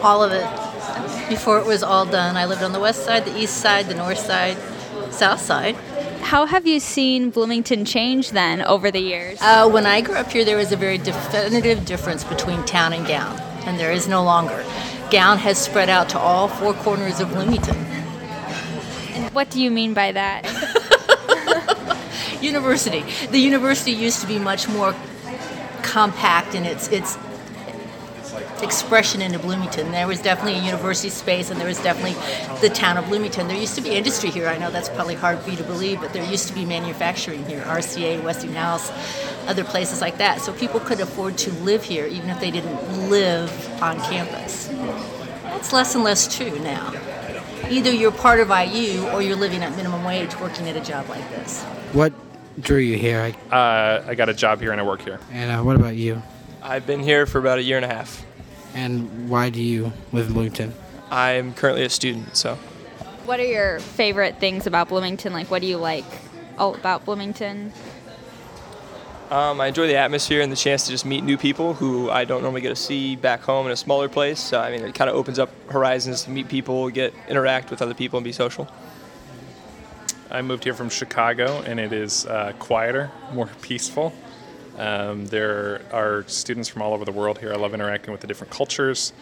All 0.02 0.22
of 0.22 0.32
it. 0.32 0.46
Before 1.28 1.58
it 1.58 1.66
was 1.66 1.82
all 1.82 2.06
done, 2.06 2.36
I 2.36 2.44
lived 2.44 2.62
on 2.62 2.72
the 2.72 2.80
west 2.80 3.04
side, 3.04 3.24
the 3.24 3.36
east 3.36 3.56
side, 3.56 3.86
the 3.86 3.94
north 3.94 4.18
side, 4.18 4.56
south 5.12 5.40
side. 5.40 5.76
How 6.26 6.44
have 6.44 6.66
you 6.66 6.80
seen 6.80 7.30
Bloomington 7.30 7.84
change 7.84 8.32
then 8.32 8.60
over 8.60 8.90
the 8.90 8.98
years? 8.98 9.38
Uh, 9.40 9.70
when 9.70 9.86
I 9.86 10.00
grew 10.00 10.16
up 10.16 10.28
here, 10.32 10.44
there 10.44 10.56
was 10.56 10.72
a 10.72 10.76
very 10.76 10.98
definitive 10.98 11.84
difference 11.84 12.24
between 12.24 12.64
town 12.64 12.92
and 12.92 13.06
gown, 13.06 13.38
and 13.64 13.78
there 13.78 13.92
is 13.92 14.08
no 14.08 14.24
longer. 14.24 14.64
Gown 15.12 15.38
has 15.38 15.56
spread 15.56 15.88
out 15.88 16.08
to 16.08 16.18
all 16.18 16.48
four 16.48 16.74
corners 16.74 17.20
of 17.20 17.28
Bloomington. 17.28 17.76
And 17.76 19.32
what 19.36 19.50
do 19.50 19.62
you 19.62 19.70
mean 19.70 19.94
by 19.94 20.10
that? 20.10 20.42
University. 22.40 23.04
The 23.30 23.38
university 23.38 23.92
used 23.92 24.20
to 24.20 24.26
be 24.26 24.40
much 24.40 24.68
more 24.68 24.96
compact 25.82 26.56
in 26.56 26.64
its 26.64 26.88
its 26.88 27.16
expression 28.62 29.20
into 29.22 29.38
Bloomington. 29.38 29.90
There 29.92 30.06
was 30.06 30.20
definitely 30.20 30.58
a 30.60 30.62
university 30.62 31.10
space, 31.10 31.50
and 31.50 31.60
there 31.60 31.66
was 31.66 31.78
definitely 31.82 32.14
the 32.60 32.72
town 32.74 32.96
of 32.96 33.06
Bloomington. 33.06 33.48
There 33.48 33.56
used 33.56 33.74
to 33.76 33.80
be 33.80 33.90
industry 33.90 34.30
here. 34.30 34.48
I 34.48 34.58
know 34.58 34.70
that's 34.70 34.88
probably 34.88 35.14
hard 35.14 35.38
for 35.40 35.50
you 35.50 35.56
to 35.56 35.64
believe, 35.64 36.00
but 36.00 36.12
there 36.12 36.24
used 36.24 36.48
to 36.48 36.54
be 36.54 36.64
manufacturing 36.64 37.44
here. 37.46 37.60
RCA, 37.62 38.22
Westinghouse, 38.22 38.90
other 39.48 39.64
places 39.64 40.00
like 40.00 40.18
that. 40.18 40.40
So 40.40 40.52
people 40.52 40.80
could 40.80 41.00
afford 41.00 41.36
to 41.38 41.52
live 41.52 41.82
here, 41.84 42.06
even 42.06 42.30
if 42.30 42.40
they 42.40 42.50
didn't 42.50 43.08
live 43.10 43.50
on 43.82 43.98
campus. 44.00 44.68
That's 45.42 45.72
less 45.72 45.94
and 45.94 46.04
less 46.04 46.34
true 46.36 46.58
now. 46.60 46.92
Either 47.68 47.90
you're 47.92 48.12
part 48.12 48.38
of 48.40 48.48
IU 48.48 49.06
or 49.08 49.22
you're 49.22 49.36
living 49.36 49.62
at 49.62 49.74
minimum 49.76 50.04
wage 50.04 50.38
working 50.38 50.68
at 50.68 50.76
a 50.76 50.80
job 50.80 51.08
like 51.08 51.28
this. 51.30 51.62
What 51.92 52.12
drew 52.60 52.78
you 52.78 52.96
here? 52.96 53.20
I, 53.50 53.54
Uh, 53.56 54.04
I 54.06 54.14
got 54.14 54.28
a 54.28 54.34
job 54.34 54.60
here 54.60 54.70
and 54.72 54.80
I 54.80 54.84
work 54.84 55.02
here. 55.02 55.18
and 55.32 55.50
uh, 55.50 55.62
what 55.62 55.74
about 55.76 55.96
you? 55.96 56.22
I've 56.62 56.86
been 56.86 57.00
here 57.00 57.26
for 57.26 57.38
about 57.38 57.58
a 57.58 57.62
year 57.62 57.76
and 57.76 57.84
a 57.84 57.88
half. 57.88 58.24
And 58.76 59.30
why 59.30 59.48
do 59.48 59.62
you 59.62 59.90
live 60.12 60.26
in 60.26 60.34
Bloomington? 60.34 60.74
I'm 61.10 61.54
currently 61.54 61.82
a 61.82 61.88
student, 61.88 62.36
so 62.36 62.56
What 63.24 63.40
are 63.40 63.44
your 63.46 63.80
favorite 63.80 64.38
things 64.38 64.66
about 64.66 64.90
Bloomington? 64.90 65.32
Like, 65.32 65.50
what 65.50 65.62
do 65.62 65.66
you 65.66 65.78
like 65.78 66.04
all 66.58 66.74
about 66.74 67.06
Bloomington? 67.06 67.72
um, 69.30 69.60
I 69.62 69.68
enjoy 69.68 69.86
the 69.86 69.96
atmosphere 69.96 70.42
and 70.42 70.52
the 70.52 70.56
chance 70.56 70.84
to 70.84 70.90
just 70.90 71.06
meet 71.06 71.24
new 71.24 71.38
people 71.38 71.72
who 71.72 72.10
I 72.10 72.24
don't 72.26 72.42
normally 72.42 72.60
get 72.60 72.68
to 72.68 72.76
see 72.76 73.16
back 73.16 73.40
home 73.40 73.64
in 73.64 73.72
a 73.72 73.76
smaller 73.76 74.10
place. 74.10 74.38
So 74.38 74.60
I 74.60 74.70
mean, 74.70 74.84
it 74.84 74.94
kind 74.94 75.08
of 75.08 75.16
opens 75.16 75.38
up 75.38 75.50
horizons 75.70 76.24
to 76.24 76.30
meet 76.30 76.48
people, 76.48 76.90
get 76.90 77.14
interact 77.28 77.70
with 77.70 77.80
other 77.80 77.94
people, 77.94 78.18
and 78.18 78.24
be 78.24 78.32
social. 78.32 78.68
I 80.30 80.42
moved 80.42 80.64
here 80.64 80.74
from 80.74 80.90
Chicago 80.90 81.62
and 81.62 81.80
it 81.80 81.94
is 81.94 82.26
uh, 82.26 82.52
quieter, 82.58 83.10
more 83.32 83.48
peaceful. 83.62 84.12
Um, 84.78 85.26
there 85.26 85.82
are 85.92 86.24
students 86.26 86.68
from 86.68 86.82
all 86.82 86.92
over 86.92 87.04
the 87.04 87.12
world 87.12 87.38
here. 87.38 87.52
I 87.52 87.56
love 87.56 87.74
interacting 87.74 88.12
with 88.12 88.20
the 88.20 88.26
different 88.26 88.52
cultures 88.52 89.12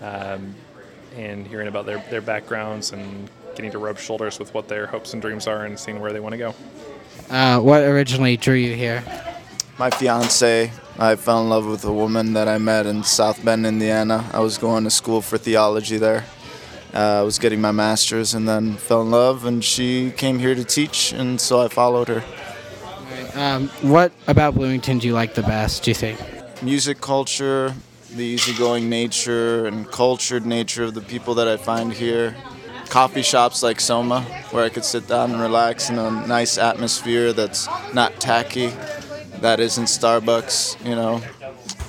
um, 0.00 0.54
and 1.16 1.46
hearing 1.46 1.68
about 1.68 1.86
their, 1.86 1.98
their 2.10 2.22
backgrounds 2.22 2.92
and 2.92 3.28
getting 3.54 3.70
to 3.70 3.78
rub 3.78 3.98
shoulders 3.98 4.38
with 4.38 4.52
what 4.54 4.68
their 4.68 4.86
hopes 4.86 5.12
and 5.12 5.22
dreams 5.22 5.46
are 5.46 5.64
and 5.64 5.78
seeing 5.78 6.00
where 6.00 6.12
they 6.12 6.20
want 6.20 6.32
to 6.32 6.38
go. 6.38 6.54
Uh, 7.30 7.60
what 7.60 7.82
originally 7.82 8.36
drew 8.36 8.54
you 8.54 8.74
here? 8.74 9.04
My 9.78 9.90
fiance 9.90 10.70
I 10.96 11.16
fell 11.16 11.42
in 11.42 11.48
love 11.48 11.66
with 11.66 11.84
a 11.84 11.92
woman 11.92 12.34
that 12.34 12.46
I 12.46 12.58
met 12.58 12.86
in 12.86 13.02
South 13.02 13.44
Bend, 13.44 13.66
Indiana. 13.66 14.30
I 14.32 14.38
was 14.38 14.58
going 14.58 14.84
to 14.84 14.90
school 14.90 15.20
for 15.20 15.38
theology 15.38 15.96
there. 15.96 16.24
Uh, 16.94 17.18
I 17.18 17.22
was 17.22 17.40
getting 17.40 17.60
my 17.60 17.72
master's 17.72 18.32
and 18.32 18.48
then 18.48 18.74
fell 18.74 19.02
in 19.02 19.10
love, 19.10 19.44
and 19.44 19.64
she 19.64 20.12
came 20.12 20.38
here 20.38 20.54
to 20.54 20.62
teach, 20.62 21.12
and 21.12 21.40
so 21.40 21.60
I 21.60 21.66
followed 21.66 22.06
her. 22.06 22.22
Um, 23.34 23.68
what 23.82 24.12
about 24.26 24.54
Bloomington 24.54 24.98
do 24.98 25.06
you 25.06 25.14
like 25.14 25.34
the 25.34 25.42
best? 25.42 25.84
Do 25.84 25.90
you 25.90 25.94
think? 25.94 26.20
Music 26.62 27.00
culture, 27.00 27.74
the 28.14 28.24
easygoing 28.24 28.88
nature 28.88 29.66
and 29.66 29.90
cultured 29.90 30.46
nature 30.46 30.84
of 30.84 30.94
the 30.94 31.00
people 31.00 31.34
that 31.34 31.48
I 31.48 31.56
find 31.56 31.92
here. 31.92 32.36
Coffee 32.88 33.22
shops 33.22 33.62
like 33.62 33.80
Soma, 33.80 34.22
where 34.50 34.64
I 34.64 34.68
could 34.68 34.84
sit 34.84 35.08
down 35.08 35.32
and 35.32 35.40
relax 35.40 35.90
in 35.90 35.98
a 35.98 36.26
nice 36.26 36.58
atmosphere 36.58 37.32
that's 37.32 37.68
not 37.92 38.20
tacky, 38.20 38.68
that 39.40 39.58
isn't 39.58 39.86
Starbucks, 39.86 40.84
you 40.86 40.94
know. 40.94 41.20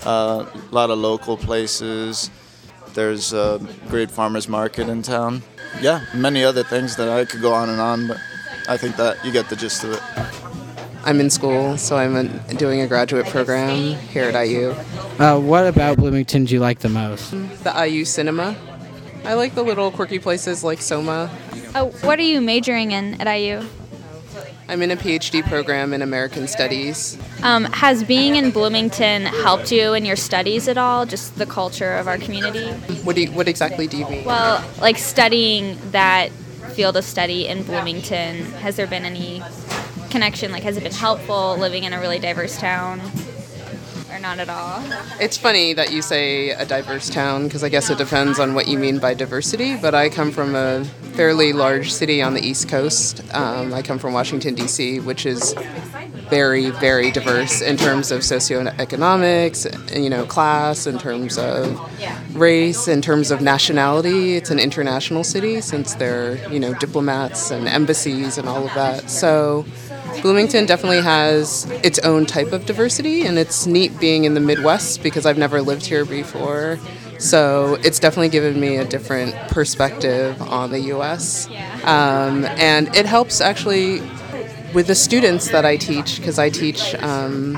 Uh, 0.05 0.45
a 0.71 0.73
lot 0.73 0.89
of 0.89 0.97
local 0.97 1.37
places. 1.37 2.29
There's 2.93 3.33
a 3.33 3.59
great 3.89 4.09
farmers 4.09 4.47
market 4.47 4.87
in 4.87 5.01
town. 5.01 5.43
Yeah, 5.81 6.05
many 6.15 6.43
other 6.43 6.63
things 6.63 6.95
that 6.95 7.09
I 7.09 7.25
could 7.25 7.41
go 7.41 7.53
on 7.53 7.69
and 7.69 7.81
on, 7.81 8.07
but 8.07 8.17
I 8.67 8.77
think 8.77 8.95
that 8.95 9.23
you 9.25 9.31
get 9.31 9.49
the 9.49 9.55
gist 9.55 9.83
of 9.83 9.91
it. 9.93 10.64
I'm 11.05 11.19
in 11.19 11.29
school, 11.29 11.77
so 11.77 11.97
I'm 11.97 12.15
a, 12.15 12.23
doing 12.55 12.81
a 12.81 12.87
graduate 12.87 13.27
program 13.27 13.95
here 14.09 14.23
at 14.23 14.47
IU. 14.47 14.71
Uh, 15.19 15.39
what 15.39 15.67
about 15.67 15.97
Bloomington 15.97 16.45
do 16.45 16.55
you 16.55 16.59
like 16.59 16.79
the 16.79 16.89
most? 16.89 17.29
The 17.63 17.87
IU 17.87 18.05
Cinema. 18.05 18.55
I 19.23 19.35
like 19.35 19.53
the 19.53 19.61
little 19.61 19.91
quirky 19.91 20.17
places 20.17 20.63
like 20.63 20.81
Soma. 20.81 21.29
Oh, 21.75 21.91
what 22.01 22.17
are 22.17 22.23
you 22.23 22.41
majoring 22.41 22.91
in 22.91 23.21
at 23.21 23.31
IU? 23.31 23.61
I'm 24.67 24.81
in 24.81 24.89
a 24.89 24.95
PhD 24.95 25.47
program 25.47 25.93
in 25.93 26.01
American 26.01 26.47
Studies. 26.47 27.19
Um, 27.43 27.65
has 27.65 28.03
being 28.03 28.35
in 28.35 28.49
Bloomington 28.49 29.27
helped 29.27 29.71
you 29.71 29.93
in 29.93 30.05
your 30.05 30.15
studies 30.15 30.67
at 30.67 30.79
all? 30.79 31.05
Just 31.05 31.37
the 31.37 31.45
culture 31.45 31.93
of 31.93 32.07
our 32.07 32.17
community? 32.17 32.71
What 33.03 33.15
do 33.15 33.21
you, 33.21 33.31
what 33.31 33.47
exactly 33.47 33.85
do 33.85 33.97
you 33.97 34.09
mean? 34.09 34.25
Well, 34.25 34.67
like 34.81 34.97
studying 34.97 35.77
that 35.91 36.31
field 36.73 36.97
of 36.97 37.03
study 37.03 37.47
in 37.47 37.61
Bloomington, 37.61 38.43
has 38.53 38.75
there 38.75 38.87
been 38.87 39.05
any 39.05 39.43
connection? 40.15 40.49
Like, 40.49 40.63
has 40.63 40.77
it 40.77 40.83
been 40.83 40.93
helpful 40.93 41.57
living 41.57 41.83
in 41.83 41.91
a 41.91 41.99
really 41.99 42.19
diverse 42.19 42.57
town? 42.57 43.01
Or 44.09 44.17
not 44.17 44.39
at 44.39 44.47
all? 44.47 44.81
It's 45.19 45.35
funny 45.35 45.73
that 45.73 45.91
you 45.91 46.01
say 46.01 46.51
a 46.51 46.65
diverse 46.65 47.09
town 47.09 47.43
because 47.43 47.65
I 47.65 47.69
guess 47.69 47.89
it 47.89 47.97
depends 47.97 48.39
on 48.39 48.53
what 48.53 48.69
you 48.69 48.77
mean 48.77 48.97
by 48.97 49.13
diversity. 49.13 49.75
But 49.75 49.93
I 49.93 50.07
come 50.07 50.31
from 50.31 50.55
a 50.55 50.85
fairly 51.15 51.51
large 51.51 51.91
city 51.91 52.21
on 52.21 52.33
the 52.33 52.39
East 52.39 52.69
Coast. 52.69 53.21
Um, 53.33 53.73
I 53.73 53.81
come 53.81 53.99
from 53.99 54.13
Washington, 54.13 54.55
D.C., 54.55 55.01
which 55.01 55.25
is 55.25 55.53
very, 56.29 56.69
very 56.69 57.11
diverse 57.11 57.61
in 57.61 57.75
terms 57.75 58.11
of 58.11 58.21
socioeconomics, 58.21 60.01
you 60.01 60.09
know, 60.09 60.25
class, 60.25 60.87
in 60.87 60.97
terms 60.97 61.37
of 61.37 61.77
race, 62.35 62.87
in 62.87 63.01
terms 63.01 63.31
of 63.31 63.41
nationality. 63.41 64.37
It's 64.37 64.49
an 64.49 64.59
international 64.59 65.25
city 65.25 65.59
since 65.59 65.95
there 65.95 66.31
are, 66.31 66.53
you 66.53 66.59
know, 66.59 66.73
diplomats 66.75 67.51
and 67.51 67.67
embassies 67.67 68.37
and 68.37 68.47
all 68.47 68.65
of 68.65 68.73
that. 68.75 69.09
So 69.09 69.65
Bloomington 70.21 70.65
definitely 70.65 71.01
has 71.01 71.65
its 71.83 71.99
own 71.99 72.25
type 72.25 72.51
of 72.51 72.65
diversity, 72.65 73.25
and 73.25 73.37
it's 73.37 73.65
neat 73.65 73.99
being 73.99 74.23
in 74.23 74.33
the 74.33 74.39
Midwest 74.39 75.03
because 75.03 75.25
I've 75.25 75.37
never 75.37 75.61
lived 75.61 75.85
here 75.85 76.05
before. 76.05 76.79
So 77.19 77.77
it's 77.83 77.99
definitely 77.99 78.29
given 78.29 78.59
me 78.59 78.77
a 78.77 78.85
different 78.85 79.35
perspective 79.49 80.41
on 80.41 80.71
the 80.71 80.79
U.S. 80.79 81.47
Um, 81.83 82.45
and 82.45 82.93
it 82.95 83.05
helps 83.05 83.41
actually 83.41 84.01
with 84.73 84.87
the 84.87 84.95
students 84.95 85.49
that 85.51 85.65
I 85.65 85.77
teach 85.77 86.17
because 86.17 86.37
I 86.37 86.49
teach 86.49 86.93
um, 86.95 87.55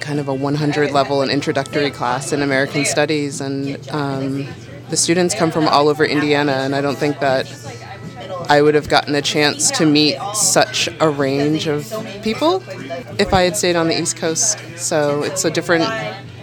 kind 0.00 0.20
of 0.20 0.28
a 0.28 0.34
100 0.34 0.92
level 0.92 1.22
and 1.22 1.30
introductory 1.30 1.90
class 1.90 2.32
in 2.32 2.42
American 2.42 2.84
Studies, 2.84 3.40
and 3.40 3.88
um, 3.90 4.46
the 4.88 4.96
students 4.96 5.34
come 5.34 5.50
from 5.50 5.66
all 5.68 5.88
over 5.88 6.04
Indiana, 6.04 6.52
and 6.52 6.74
I 6.74 6.80
don't 6.80 6.96
think 6.96 7.20
that 7.20 7.46
I 8.48 8.62
would 8.62 8.74
have 8.74 8.88
gotten 8.88 9.14
a 9.14 9.22
chance 9.22 9.70
to 9.72 9.86
meet 9.86 10.18
such 10.34 10.88
a 11.00 11.08
range 11.08 11.66
of 11.66 11.92
people 12.22 12.62
if 13.18 13.34
I 13.34 13.42
had 13.42 13.56
stayed 13.56 13.76
on 13.76 13.88
the 13.88 14.00
East 14.00 14.16
Coast. 14.16 14.58
So 14.76 15.22
it's 15.22 15.44
a 15.44 15.50
different 15.50 15.84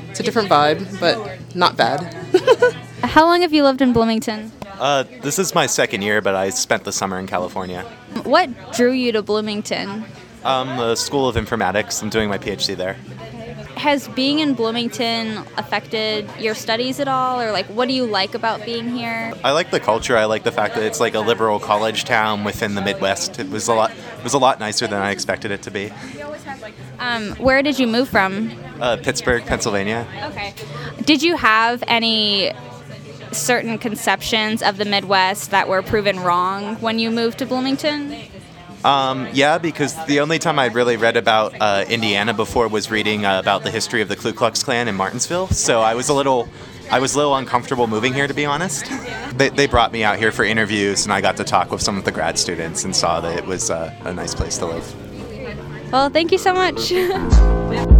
it's 0.10 0.20
a 0.20 0.24
different 0.24 0.49
vibe, 0.49 0.99
but 0.99 1.39
not 1.56 1.76
bad. 1.76 2.14
How 3.03 3.26
long 3.26 3.41
have 3.41 3.53
you 3.53 3.64
lived 3.64 3.82
in 3.82 3.91
Bloomington? 3.91 4.51
Uh, 4.80 5.03
this 5.22 5.39
is 5.39 5.56
my 5.56 5.66
second 5.66 6.01
year, 6.01 6.22
but 6.22 6.36
I 6.36 6.49
spent 6.49 6.84
the 6.84 6.91
summer 6.91 7.18
in 7.18 7.28
California. 7.28 7.82
What 8.24 8.49
drew 8.74 8.91
you 8.91 9.12
to 9.14 9.22
Bloomington? 9.22 10.06
Um, 10.43 10.78
the 10.78 10.95
School 10.95 11.28
of 11.28 11.36
Informatics. 11.36 12.01
I'm 12.03 12.10
doing 12.10 12.30
my 12.30 12.38
PhD 12.38 12.76
there. 12.76 12.97
Has 13.78 14.08
being 14.10 14.40
in 14.40 14.54
Bloomington 14.54 15.38
affected 15.58 16.30
your 16.40 16.56
studies 16.56 17.00
at 17.00 17.08
all, 17.08 17.42
or 17.42 17.52
like 17.52 17.66
what 17.68 17.88
do 17.88 17.94
you 17.94 18.06
like 18.06 18.34
about 18.34 18.66
being 18.66 18.90
here? 18.90 19.34
I 19.44 19.52
like 19.52 19.70
the 19.70 19.80
culture. 19.80 20.18
I 20.18 20.26
like 20.26 20.44
the 20.44 20.52
fact 20.52 20.76
that 20.76 20.84
it's 20.84 21.00
like 21.00 21.14
a 21.14 21.20
liberal 21.20 21.60
college 21.60 22.06
town 22.06 22.44
within 22.44 22.76
the 22.76 22.82
Midwest. 22.82 23.40
It 23.40 23.50
was 23.50 23.68
a 23.68 23.74
lot. 23.74 23.92
It 23.92 24.24
was 24.24 24.34
a 24.34 24.40
lot 24.40 24.60
nicer 24.60 24.88
than 24.88 25.02
I 25.02 25.12
expected 25.12 25.52
it 25.52 25.62
to 25.64 25.72
be. 25.72 25.92
Um, 27.00 27.32
where 27.36 27.62
did 27.62 27.78
you 27.78 27.88
move 27.88 28.10
from? 28.10 28.52
Uh, 28.80 28.98
Pittsburgh, 28.98 29.46
Pennsylvania. 29.46 30.08
Okay. 30.24 30.54
Did 31.04 31.22
you 31.22 31.36
have 31.36 31.84
any 31.88 32.54
certain 33.32 33.78
conceptions 33.78 34.64
of 34.64 34.78
the 34.78 34.86
Midwest 34.86 35.52
that 35.52 35.68
were 35.68 35.82
proven 35.82 36.20
wrong 36.22 36.76
when 36.78 37.00
you 37.00 37.12
moved 37.12 37.40
to 37.40 37.46
Bloomington? 37.46 38.16
Um, 38.86 39.28
yeah, 39.34 39.58
because 39.58 39.96
the 40.06 40.20
only 40.20 40.38
time 40.38 40.60
I'd 40.60 40.76
really 40.76 40.96
read 40.96 41.18
about 41.18 41.60
uh, 41.60 41.86
Indiana 41.90 42.36
before 42.36 42.68
was 42.68 42.92
reading 42.92 43.26
uh, 43.26 43.40
about 43.40 43.64
the 43.64 43.72
history 43.72 44.02
of 44.04 44.10
the 44.10 44.16
Ku 44.16 44.32
Klux 44.32 44.64
Klan 44.64 44.88
in 44.88 44.96
Martinsville. 44.96 45.48
So 45.48 45.82
I 45.82 45.96
was 45.96 46.10
a 46.10 46.14
little, 46.14 46.48
I 46.92 47.00
was 47.00 47.16
a 47.16 47.18
little 47.18 47.36
uncomfortable 47.36 47.88
moving 47.88 48.14
here, 48.14 48.28
to 48.28 48.34
be 48.34 48.46
honest. 48.46 48.86
They, 49.38 49.50
they 49.50 49.66
brought 49.66 49.92
me 49.92 50.04
out 50.04 50.20
here 50.20 50.32
for 50.32 50.46
interviews, 50.46 51.04
and 51.04 51.12
I 51.12 51.20
got 51.20 51.36
to 51.38 51.44
talk 51.44 51.72
with 51.72 51.82
some 51.82 51.98
of 51.98 52.06
the 52.06 52.12
grad 52.12 52.38
students 52.38 52.84
and 52.86 52.96
saw 52.96 53.20
that 53.22 53.36
it 53.36 53.46
was 53.48 53.72
uh, 53.72 53.92
a 54.04 54.14
nice 54.14 54.36
place 54.36 54.60
to 54.60 54.68
live. 54.68 55.92
Well, 55.92 56.12
thank 56.12 56.32
you 56.32 56.38
so 56.38 56.54
much. 56.54 56.92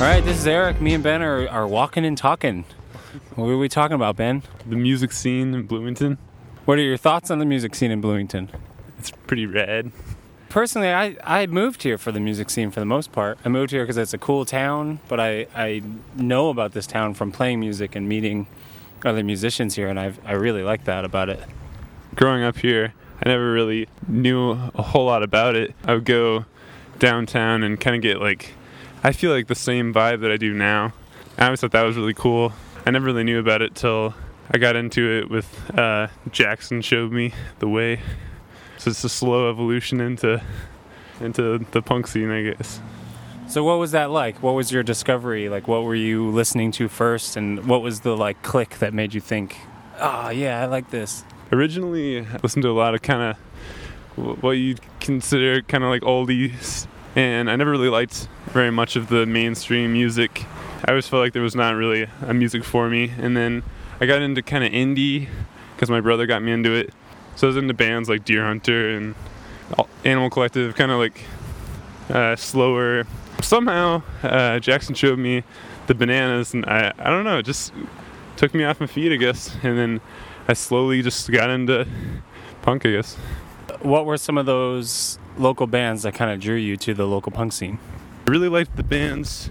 All 0.00 0.06
right, 0.06 0.24
this 0.24 0.38
is 0.38 0.46
Eric. 0.46 0.80
Me 0.80 0.94
and 0.94 1.04
Ben 1.04 1.20
are, 1.20 1.46
are 1.48 1.68
walking 1.68 2.06
and 2.06 2.16
talking. 2.16 2.64
What 3.34 3.48
are 3.48 3.58
we 3.58 3.68
talking 3.68 3.94
about, 3.94 4.16
Ben? 4.16 4.42
The 4.66 4.74
music 4.74 5.12
scene 5.12 5.52
in 5.52 5.64
Bloomington. 5.64 6.16
What 6.64 6.78
are 6.78 6.82
your 6.82 6.96
thoughts 6.96 7.30
on 7.30 7.38
the 7.38 7.44
music 7.44 7.74
scene 7.74 7.90
in 7.90 8.00
Bloomington? 8.00 8.48
It's 8.98 9.10
pretty 9.10 9.44
rad. 9.44 9.92
Personally, 10.48 10.90
I, 10.90 11.18
I 11.22 11.46
moved 11.48 11.82
here 11.82 11.98
for 11.98 12.12
the 12.12 12.18
music 12.18 12.48
scene 12.48 12.70
for 12.70 12.80
the 12.80 12.86
most 12.86 13.12
part. 13.12 13.36
I 13.44 13.50
moved 13.50 13.72
here 13.72 13.82
because 13.82 13.98
it's 13.98 14.14
a 14.14 14.18
cool 14.18 14.46
town, 14.46 15.00
but 15.06 15.20
I, 15.20 15.46
I 15.54 15.82
know 16.16 16.48
about 16.48 16.72
this 16.72 16.86
town 16.86 17.12
from 17.12 17.30
playing 17.30 17.60
music 17.60 17.94
and 17.94 18.08
meeting 18.08 18.46
other 19.04 19.22
musicians 19.22 19.74
here, 19.74 19.88
and 19.88 20.00
i 20.00 20.14
I 20.24 20.32
really 20.32 20.62
like 20.62 20.84
that 20.84 21.04
about 21.04 21.28
it. 21.28 21.40
Growing 22.14 22.42
up 22.42 22.56
here, 22.56 22.94
I 23.22 23.28
never 23.28 23.52
really 23.52 23.86
knew 24.08 24.52
a 24.52 24.80
whole 24.80 25.04
lot 25.04 25.22
about 25.22 25.56
it. 25.56 25.74
I 25.84 25.92
would 25.92 26.06
go 26.06 26.46
downtown 26.98 27.62
and 27.62 27.78
kind 27.78 27.94
of 27.94 28.00
get 28.00 28.18
like, 28.18 28.54
I 29.02 29.12
feel 29.12 29.32
like 29.32 29.46
the 29.46 29.54
same 29.54 29.94
vibe 29.94 30.20
that 30.20 30.30
I 30.30 30.36
do 30.36 30.52
now. 30.52 30.92
I 31.38 31.46
always 31.46 31.60
thought 31.60 31.72
that 31.72 31.84
was 31.84 31.96
really 31.96 32.12
cool. 32.12 32.52
I 32.84 32.90
never 32.90 33.06
really 33.06 33.24
knew 33.24 33.38
about 33.38 33.62
it 33.62 33.74
till 33.74 34.14
I 34.50 34.58
got 34.58 34.76
into 34.76 35.10
it 35.10 35.30
with 35.30 35.78
uh, 35.78 36.08
Jackson 36.30 36.82
showed 36.82 37.10
me 37.10 37.32
the 37.60 37.68
way. 37.68 38.00
So 38.76 38.90
it's 38.90 39.02
a 39.02 39.08
slow 39.08 39.48
evolution 39.48 40.00
into 40.00 40.42
into 41.18 41.58
the 41.70 41.80
punk 41.80 42.08
scene, 42.08 42.30
I 42.30 42.42
guess. 42.42 42.80
So 43.48 43.64
what 43.64 43.78
was 43.78 43.92
that 43.92 44.10
like? 44.10 44.42
What 44.42 44.54
was 44.54 44.70
your 44.70 44.82
discovery? 44.82 45.48
Like 45.48 45.66
what 45.66 45.84
were 45.84 45.94
you 45.94 46.28
listening 46.30 46.70
to 46.72 46.88
first 46.88 47.36
and 47.36 47.66
what 47.66 47.80
was 47.80 48.00
the 48.00 48.16
like 48.16 48.42
click 48.42 48.78
that 48.80 48.92
made 48.92 49.14
you 49.14 49.20
think, 49.20 49.56
"Oh, 49.98 50.28
yeah, 50.28 50.62
I 50.62 50.66
like 50.66 50.90
this." 50.90 51.24
Originally, 51.52 52.20
I 52.20 52.38
listened 52.42 52.64
to 52.64 52.70
a 52.70 52.76
lot 52.76 52.94
of 52.94 53.00
kind 53.00 53.34
of 54.16 54.42
what 54.42 54.52
you'd 54.52 54.80
consider 55.00 55.62
kind 55.62 55.84
of 55.84 55.90
like 55.90 56.02
oldies, 56.02 56.86
and 57.16 57.50
I 57.50 57.56
never 57.56 57.70
really 57.70 57.88
liked 57.88 58.28
very 58.52 58.70
much 58.70 58.96
of 58.96 59.08
the 59.08 59.26
mainstream 59.26 59.92
music. 59.92 60.44
I 60.84 60.90
always 60.90 61.06
felt 61.06 61.20
like 61.20 61.32
there 61.32 61.42
was 61.42 61.54
not 61.54 61.74
really 61.74 62.08
a 62.22 62.34
music 62.34 62.64
for 62.64 62.88
me, 62.88 63.12
and 63.18 63.36
then 63.36 63.62
I 64.00 64.06
got 64.06 64.22
into 64.22 64.42
kind 64.42 64.64
of 64.64 64.72
indie 64.72 65.28
because 65.74 65.90
my 65.90 66.00
brother 66.00 66.26
got 66.26 66.42
me 66.42 66.52
into 66.52 66.72
it. 66.72 66.92
So 67.36 67.46
I 67.46 67.48
was 67.48 67.56
into 67.56 67.74
bands 67.74 68.08
like 68.08 68.24
Deerhunter 68.24 68.96
and 68.96 69.14
Animal 70.04 70.30
Collective, 70.30 70.74
kind 70.74 70.90
of 70.90 70.98
like 70.98 71.24
uh, 72.10 72.36
slower. 72.36 73.06
Somehow, 73.40 74.02
uh, 74.22 74.58
Jackson 74.58 74.94
showed 74.94 75.18
me 75.18 75.44
the 75.86 75.94
bananas, 75.94 76.54
and 76.54 76.66
I, 76.66 76.92
I 76.98 77.10
don't 77.10 77.24
know, 77.24 77.38
it 77.38 77.44
just 77.44 77.72
took 78.36 78.54
me 78.54 78.64
off 78.64 78.80
my 78.80 78.86
feet, 78.86 79.12
I 79.12 79.16
guess. 79.16 79.54
And 79.62 79.78
then 79.78 80.00
I 80.48 80.54
slowly 80.54 81.02
just 81.02 81.30
got 81.30 81.50
into 81.50 81.86
punk, 82.62 82.84
I 82.84 82.90
guess. 82.90 83.16
What 83.80 84.06
were 84.06 84.16
some 84.16 84.36
of 84.36 84.46
those 84.46 85.18
local 85.38 85.66
bands 85.66 86.02
that 86.02 86.14
kind 86.14 86.30
of 86.30 86.40
drew 86.40 86.56
you 86.56 86.76
to 86.78 86.94
the 86.94 87.06
local 87.06 87.32
punk 87.32 87.52
scene? 87.52 87.78
I 88.30 88.32
really 88.32 88.48
liked 88.48 88.76
the 88.76 88.84
bands 88.84 89.50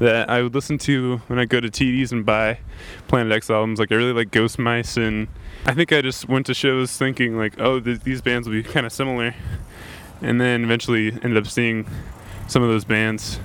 that 0.00 0.28
I 0.28 0.42
would 0.42 0.52
listen 0.52 0.78
to 0.78 1.18
when 1.28 1.38
I 1.38 1.44
go 1.44 1.60
to 1.60 1.68
TD's 1.68 2.10
and 2.10 2.26
buy 2.26 2.58
Planet 3.06 3.32
X 3.32 3.48
albums. 3.48 3.78
Like 3.78 3.92
I 3.92 3.94
really 3.94 4.12
like 4.12 4.32
Ghost 4.32 4.58
Mice, 4.58 4.96
and 4.96 5.28
I 5.64 5.74
think 5.74 5.92
I 5.92 6.02
just 6.02 6.28
went 6.28 6.46
to 6.46 6.54
shows 6.54 6.96
thinking 6.96 7.38
like, 7.38 7.60
oh, 7.60 7.78
th- 7.78 8.00
these 8.00 8.20
bands 8.20 8.48
will 8.48 8.54
be 8.54 8.64
kind 8.64 8.84
of 8.84 8.90
similar, 8.90 9.32
and 10.22 10.40
then 10.40 10.64
eventually 10.64 11.12
ended 11.12 11.36
up 11.36 11.46
seeing 11.46 11.88
some 12.48 12.64
of 12.64 12.68
those 12.68 12.84
bands. 12.84 13.38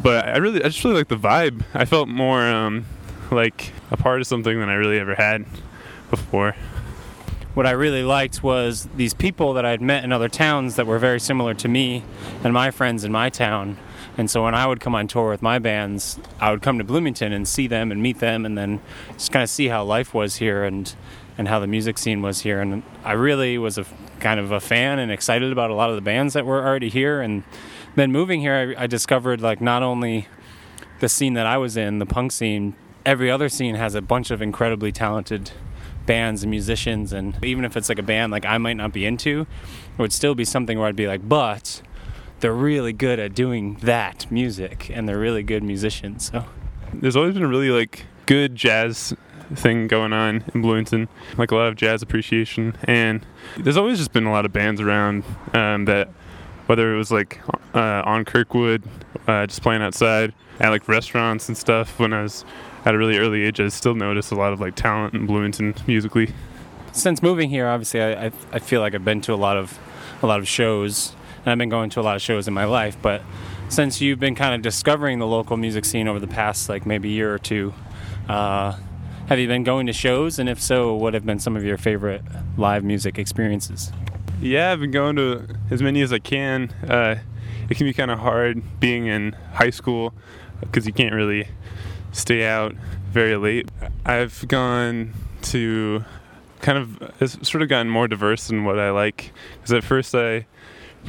But 0.00 0.28
I 0.28 0.36
really, 0.36 0.62
I 0.62 0.68
just 0.68 0.84
really 0.84 0.98
like 0.98 1.08
the 1.08 1.16
vibe. 1.16 1.64
I 1.74 1.84
felt 1.84 2.06
more 2.06 2.46
um, 2.46 2.86
like 3.32 3.72
a 3.90 3.96
part 3.96 4.20
of 4.20 4.28
something 4.28 4.56
than 4.56 4.68
I 4.68 4.74
really 4.74 5.00
ever 5.00 5.16
had 5.16 5.46
before. 6.10 6.54
what 7.54 7.66
I 7.66 7.72
really 7.72 8.04
liked 8.04 8.40
was 8.40 8.88
these 8.94 9.14
people 9.14 9.52
that 9.54 9.66
I'd 9.66 9.82
met 9.82 10.04
in 10.04 10.12
other 10.12 10.28
towns 10.28 10.76
that 10.76 10.86
were 10.86 11.00
very 11.00 11.18
similar 11.18 11.54
to 11.54 11.66
me 11.66 12.04
and 12.44 12.52
my 12.52 12.70
friends 12.70 13.02
in 13.02 13.10
my 13.10 13.28
town. 13.28 13.78
And 14.16 14.30
so 14.30 14.44
when 14.44 14.54
I 14.54 14.66
would 14.66 14.80
come 14.80 14.94
on 14.94 15.08
tour 15.08 15.30
with 15.30 15.42
my 15.42 15.58
bands, 15.58 16.18
I 16.40 16.50
would 16.50 16.62
come 16.62 16.78
to 16.78 16.84
Bloomington 16.84 17.32
and 17.32 17.46
see 17.46 17.66
them 17.66 17.90
and 17.90 18.02
meet 18.02 18.18
them 18.18 18.44
and 18.44 18.56
then 18.56 18.80
just 19.14 19.32
kind 19.32 19.42
of 19.42 19.50
see 19.50 19.68
how 19.68 19.84
life 19.84 20.14
was 20.14 20.36
here 20.36 20.64
and 20.64 20.94
and 21.38 21.48
how 21.48 21.58
the 21.58 21.66
music 21.66 21.96
scene 21.96 22.20
was 22.20 22.40
here. 22.40 22.60
And 22.60 22.82
I 23.04 23.12
really 23.12 23.56
was 23.56 23.78
a 23.78 23.86
kind 24.20 24.38
of 24.38 24.52
a 24.52 24.60
fan 24.60 24.98
and 24.98 25.10
excited 25.10 25.50
about 25.50 25.70
a 25.70 25.74
lot 25.74 25.88
of 25.88 25.96
the 25.96 26.02
bands 26.02 26.34
that 26.34 26.44
were 26.44 26.64
already 26.64 26.90
here. 26.90 27.22
And 27.22 27.42
then 27.96 28.12
moving 28.12 28.40
here, 28.40 28.76
I, 28.78 28.84
I 28.84 28.86
discovered 28.86 29.40
like 29.40 29.60
not 29.60 29.82
only 29.82 30.28
the 31.00 31.08
scene 31.08 31.34
that 31.34 31.46
I 31.46 31.56
was 31.56 31.76
in, 31.76 31.98
the 31.98 32.06
punk 32.06 32.32
scene, 32.32 32.74
every 33.04 33.30
other 33.30 33.48
scene 33.48 33.74
has 33.74 33.94
a 33.94 34.02
bunch 34.02 34.30
of 34.30 34.42
incredibly 34.42 34.92
talented 34.92 35.50
bands 36.06 36.42
and 36.42 36.50
musicians 36.50 37.12
and 37.12 37.38
even 37.44 37.64
if 37.64 37.76
it's 37.76 37.88
like 37.88 37.98
a 37.98 38.02
band 38.02 38.32
like 38.32 38.44
I 38.44 38.58
might 38.58 38.76
not 38.76 38.92
be 38.92 39.06
into, 39.06 39.46
it 39.96 40.00
would 40.00 40.12
still 40.12 40.34
be 40.34 40.44
something 40.44 40.78
where 40.78 40.88
I'd 40.88 40.96
be 40.96 41.06
like, 41.06 41.28
but 41.28 41.82
they're 42.42 42.52
really 42.52 42.92
good 42.92 43.18
at 43.20 43.34
doing 43.34 43.76
that 43.82 44.30
music 44.30 44.90
and 44.92 45.08
they're 45.08 45.18
really 45.18 45.44
good 45.44 45.62
musicians. 45.62 46.30
So 46.30 46.44
There's 46.92 47.16
always 47.16 47.34
been 47.34 47.44
a 47.44 47.48
really 47.48 47.70
like 47.70 48.04
good 48.26 48.56
jazz 48.56 49.14
thing 49.54 49.86
going 49.86 50.12
on 50.12 50.44
in 50.52 50.60
Bloomington, 50.60 51.08
like 51.38 51.52
a 51.52 51.54
lot 51.54 51.68
of 51.68 51.76
jazz 51.76 52.02
appreciation, 52.02 52.76
and 52.84 53.24
there's 53.58 53.76
always 53.76 53.98
just 53.98 54.12
been 54.12 54.26
a 54.26 54.32
lot 54.32 54.44
of 54.44 54.52
bands 54.52 54.80
around 54.80 55.24
um, 55.54 55.84
that, 55.84 56.08
whether 56.66 56.92
it 56.92 56.98
was 56.98 57.12
like 57.12 57.40
uh, 57.74 58.02
on 58.04 58.24
Kirkwood, 58.24 58.82
uh, 59.28 59.46
just 59.46 59.62
playing 59.62 59.82
outside 59.82 60.34
at 60.58 60.70
like 60.70 60.88
restaurants 60.88 61.48
and 61.48 61.56
stuff. 61.56 61.98
When 62.00 62.12
I 62.12 62.22
was 62.22 62.44
at 62.84 62.94
a 62.94 62.98
really 62.98 63.18
early 63.18 63.42
age, 63.42 63.60
I 63.60 63.68
still 63.68 63.94
noticed 63.94 64.32
a 64.32 64.34
lot 64.34 64.52
of 64.52 64.60
like 64.60 64.74
talent 64.74 65.14
in 65.14 65.26
Bloomington 65.26 65.74
musically. 65.86 66.32
since 66.92 67.22
moving 67.22 67.50
here, 67.50 67.68
obviously, 67.68 68.02
I, 68.02 68.26
I, 68.26 68.32
I 68.52 68.58
feel 68.58 68.80
like 68.80 68.94
I've 68.94 69.04
been 69.04 69.20
to 69.22 69.32
a 69.32 69.36
lot 69.36 69.56
of 69.56 69.78
a 70.22 70.26
lot 70.26 70.40
of 70.40 70.48
shows, 70.48 71.14
and 71.44 71.52
I've 71.52 71.58
been 71.58 71.68
going 71.68 71.90
to 71.90 72.00
a 72.00 72.02
lot 72.02 72.16
of 72.16 72.22
shows 72.22 72.48
in 72.48 72.54
my 72.54 72.64
life. 72.64 72.96
But 73.00 73.22
since 73.68 74.00
you've 74.00 74.20
been 74.20 74.34
kind 74.34 74.54
of 74.54 74.62
discovering 74.62 75.18
the 75.18 75.26
local 75.26 75.56
music 75.56 75.84
scene 75.84 76.08
over 76.08 76.18
the 76.18 76.26
past 76.26 76.68
like 76.68 76.86
maybe 76.86 77.08
year 77.08 77.32
or 77.32 77.38
two, 77.38 77.74
uh, 78.28 78.76
have 79.26 79.38
you 79.38 79.46
been 79.46 79.64
going 79.64 79.86
to 79.86 79.92
shows? 79.92 80.38
And 80.38 80.48
if 80.48 80.60
so, 80.60 80.94
what 80.94 81.14
have 81.14 81.24
been 81.24 81.38
some 81.38 81.56
of 81.56 81.64
your 81.64 81.78
favorite 81.78 82.22
live 82.56 82.84
music 82.84 83.18
experiences? 83.18 83.92
Yeah, 84.40 84.72
I've 84.72 84.80
been 84.80 84.90
going 84.90 85.16
to 85.16 85.46
as 85.70 85.82
many 85.82 86.02
as 86.02 86.12
I 86.12 86.18
can. 86.18 86.70
Uh, 86.88 87.16
it 87.68 87.76
can 87.76 87.86
be 87.86 87.92
kind 87.92 88.10
of 88.10 88.18
hard 88.18 88.80
being 88.80 89.06
in 89.06 89.32
high 89.54 89.70
school 89.70 90.12
because 90.60 90.86
you 90.86 90.92
can't 90.92 91.14
really 91.14 91.48
stay 92.12 92.44
out 92.44 92.74
very 93.10 93.36
late. 93.36 93.70
I've 94.04 94.46
gone 94.48 95.14
to 95.42 96.04
kind 96.60 96.78
of 96.78 97.12
it's 97.20 97.48
sort 97.48 97.62
of 97.62 97.68
gotten 97.68 97.90
more 97.90 98.08
diverse 98.08 98.50
in 98.50 98.64
what 98.64 98.78
I 98.78 98.90
like. 98.90 99.32
Because 99.54 99.72
at 99.72 99.84
first 99.84 100.14
I 100.14 100.46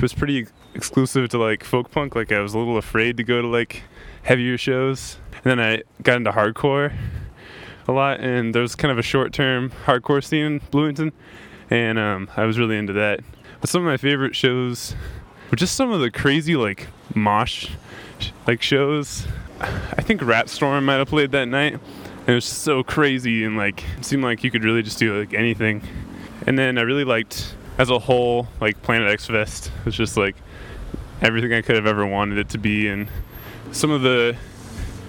was 0.01 0.13
pretty 0.13 0.47
exclusive 0.73 1.29
to 1.29 1.37
like 1.37 1.63
folk 1.63 1.91
punk. 1.91 2.15
Like 2.15 2.31
I 2.31 2.39
was 2.39 2.53
a 2.53 2.57
little 2.57 2.77
afraid 2.77 3.17
to 3.17 3.23
go 3.23 3.41
to 3.41 3.47
like 3.47 3.83
heavier 4.23 4.57
shows. 4.57 5.17
And 5.43 5.43
then 5.43 5.59
I 5.59 5.83
got 6.01 6.17
into 6.17 6.31
hardcore 6.31 6.93
a 7.87 7.91
lot, 7.91 8.21
and 8.21 8.55
there 8.55 8.61
was 8.61 8.75
kind 8.75 8.91
of 8.91 8.97
a 8.97 9.01
short-term 9.01 9.71
hardcore 9.85 10.23
scene 10.23 10.45
in 10.45 10.61
Bloomington, 10.71 11.11
and 11.69 11.99
um, 11.99 12.29
I 12.37 12.45
was 12.45 12.57
really 12.57 12.77
into 12.77 12.93
that. 12.93 13.19
But 13.59 13.69
some 13.69 13.81
of 13.81 13.85
my 13.85 13.97
favorite 13.97 14.37
shows 14.37 14.95
were 15.51 15.57
just 15.57 15.75
some 15.75 15.91
of 15.91 15.99
the 15.99 16.09
crazy 16.09 16.55
like 16.55 16.87
mosh 17.13 17.69
like 18.47 18.61
shows. 18.61 19.27
I 19.59 20.01
think 20.01 20.21
Rat 20.21 20.49
Storm 20.49 20.85
might 20.85 20.95
have 20.95 21.07
played 21.07 21.31
that 21.31 21.45
night. 21.45 21.73
And 21.73 22.29
it 22.29 22.35
was 22.35 22.45
so 22.45 22.83
crazy 22.83 23.43
and 23.43 23.57
like 23.57 23.83
it 23.97 24.05
seemed 24.05 24.23
like 24.23 24.43
you 24.43 24.51
could 24.51 24.63
really 24.63 24.81
just 24.81 24.97
do 24.97 25.19
like 25.19 25.33
anything. 25.33 25.81
And 26.47 26.57
then 26.57 26.77
I 26.77 26.81
really 26.81 27.03
liked 27.03 27.55
as 27.77 27.89
a 27.89 27.99
whole 27.99 28.47
like 28.59 28.81
Planet 28.81 29.09
X 29.09 29.27
Fest. 29.27 29.71
Was 29.85 29.95
just 29.95 30.17
like 30.17 30.35
everything 31.21 31.53
I 31.53 31.61
could 31.61 31.75
have 31.75 31.87
ever 31.87 32.05
wanted 32.05 32.37
it 32.37 32.49
to 32.49 32.57
be 32.57 32.87
and 32.87 33.07
some 33.71 33.91
of 33.91 34.01
the 34.01 34.35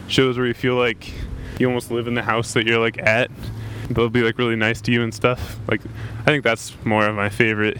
shows 0.09 0.37
where 0.37 0.47
you 0.47 0.55
feel 0.55 0.77
like 0.77 1.13
you 1.59 1.67
almost 1.67 1.91
live 1.91 2.07
in 2.07 2.15
the 2.15 2.23
house 2.23 2.53
that 2.55 2.67
you're 2.67 2.79
like 2.79 2.99
at. 2.99 3.31
They'll 3.91 4.09
be 4.09 4.23
like 4.23 4.39
really 4.39 4.57
nice 4.57 4.81
to 4.83 4.93
you 4.93 5.03
and 5.03 5.13
stuff. 5.13 5.59
Like 5.69 5.81
I 6.21 6.25
think 6.25 6.45
that's 6.45 6.73
more 6.85 7.07
of 7.07 7.15
my 7.15 7.29
favorite 7.29 7.79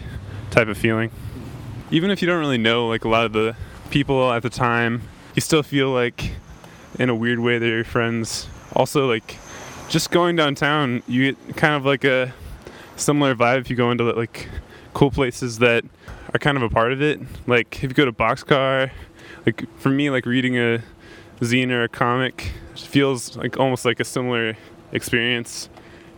type 0.51 0.67
of 0.67 0.77
feeling. 0.77 1.11
Even 1.91 2.11
if 2.11 2.21
you 2.21 2.27
don't 2.27 2.39
really 2.39 2.57
know 2.57 2.87
like 2.87 3.05
a 3.05 3.09
lot 3.09 3.25
of 3.25 3.33
the 3.33 3.55
people 3.89 4.31
at 4.31 4.43
the 4.43 4.49
time, 4.49 5.01
you 5.33 5.41
still 5.41 5.63
feel 5.63 5.89
like 5.91 6.31
in 6.99 7.09
a 7.09 7.15
weird 7.15 7.39
way 7.39 7.57
they're 7.57 7.75
your 7.75 7.83
friends. 7.83 8.47
Also 8.73 9.07
like 9.07 9.37
just 9.89 10.11
going 10.11 10.35
downtown, 10.35 11.03
you 11.07 11.33
get 11.33 11.57
kind 11.57 11.75
of 11.75 11.85
like 11.85 12.03
a 12.03 12.33
similar 12.95 13.35
vibe 13.35 13.59
if 13.59 13.69
you 13.69 13.75
go 13.75 13.91
into 13.91 14.03
like 14.13 14.49
cool 14.95 15.11
places 15.11 15.59
that 15.59 15.83
are 16.33 16.39
kind 16.39 16.57
of 16.57 16.63
a 16.63 16.69
part 16.69 16.93
of 16.93 17.01
it. 17.01 17.19
Like 17.45 17.75
if 17.83 17.83
you 17.83 17.89
go 17.89 18.05
to 18.05 18.13
Boxcar, 18.13 18.89
like 19.45 19.65
for 19.77 19.89
me 19.89 20.09
like 20.09 20.25
reading 20.25 20.57
a 20.57 20.81
zine 21.41 21.69
or 21.69 21.83
a 21.83 21.89
comic 21.89 22.53
feels 22.75 23.35
like 23.35 23.59
almost 23.59 23.83
like 23.83 23.99
a 23.99 24.05
similar 24.05 24.57
experience 24.93 25.69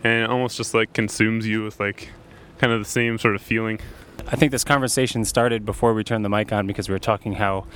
and 0.04 0.30
almost 0.30 0.56
just 0.56 0.74
like 0.74 0.92
consumes 0.92 1.44
you 1.44 1.64
with 1.64 1.80
like 1.80 2.10
kind 2.58 2.72
of 2.72 2.78
the 2.78 2.88
same 2.88 3.18
sort 3.18 3.34
of 3.34 3.42
feeling. 3.42 3.80
I 4.28 4.36
think 4.36 4.52
this 4.52 4.64
conversation 4.64 5.24
started 5.24 5.66
before 5.66 5.92
we 5.92 6.04
turned 6.04 6.24
the 6.24 6.28
mic 6.28 6.52
on 6.52 6.68
because 6.68 6.88
we 6.88 6.92
were 6.92 7.00
talking 7.00 7.32
how 7.32 7.66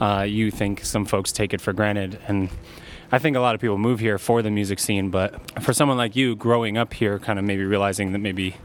uh, 0.00 0.26
you 0.28 0.50
think 0.50 0.84
some 0.84 1.06
folks 1.06 1.32
take 1.32 1.54
it 1.54 1.62
for 1.62 1.72
granted. 1.72 2.18
And 2.28 2.50
I 3.10 3.18
think 3.18 3.36
a 3.36 3.40
lot 3.40 3.54
of 3.54 3.60
people 3.60 3.78
move 3.78 4.00
here 4.00 4.18
for 4.18 4.42
the 4.42 4.50
music 4.50 4.80
scene, 4.80 5.08
but 5.08 5.62
for 5.62 5.72
someone 5.72 5.96
like 5.96 6.14
you 6.14 6.36
growing 6.36 6.76
up 6.76 6.92
here, 6.92 7.18
kind 7.18 7.38
of 7.38 7.44
maybe 7.46 7.64
realizing 7.64 8.12
that 8.12 8.18
maybe 8.18 8.56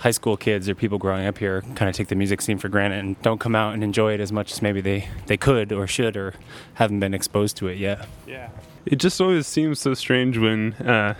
high 0.00 0.10
school 0.10 0.36
kids 0.36 0.66
or 0.66 0.74
people 0.74 0.96
growing 0.96 1.26
up 1.26 1.36
here 1.36 1.60
kind 1.74 1.88
of 1.88 1.94
take 1.94 2.08
the 2.08 2.14
music 2.14 2.40
scene 2.40 2.56
for 2.56 2.68
granted 2.68 2.98
and 2.98 3.20
don't 3.20 3.38
come 3.38 3.54
out 3.54 3.74
and 3.74 3.84
enjoy 3.84 4.14
it 4.14 4.20
as 4.20 4.32
much 4.32 4.50
as 4.50 4.62
maybe 4.62 4.80
they, 4.80 5.06
they 5.26 5.36
could 5.36 5.72
or 5.72 5.86
should 5.86 6.16
or 6.16 6.32
haven't 6.74 7.00
been 7.00 7.12
exposed 7.12 7.56
to 7.58 7.68
it 7.68 7.76
yet. 7.76 8.08
Yeah. 8.26 8.48
It 8.86 8.96
just 8.96 9.20
always 9.20 9.46
seems 9.46 9.78
so 9.78 9.92
strange 9.92 10.38
when 10.38 10.72
uh, 10.72 11.14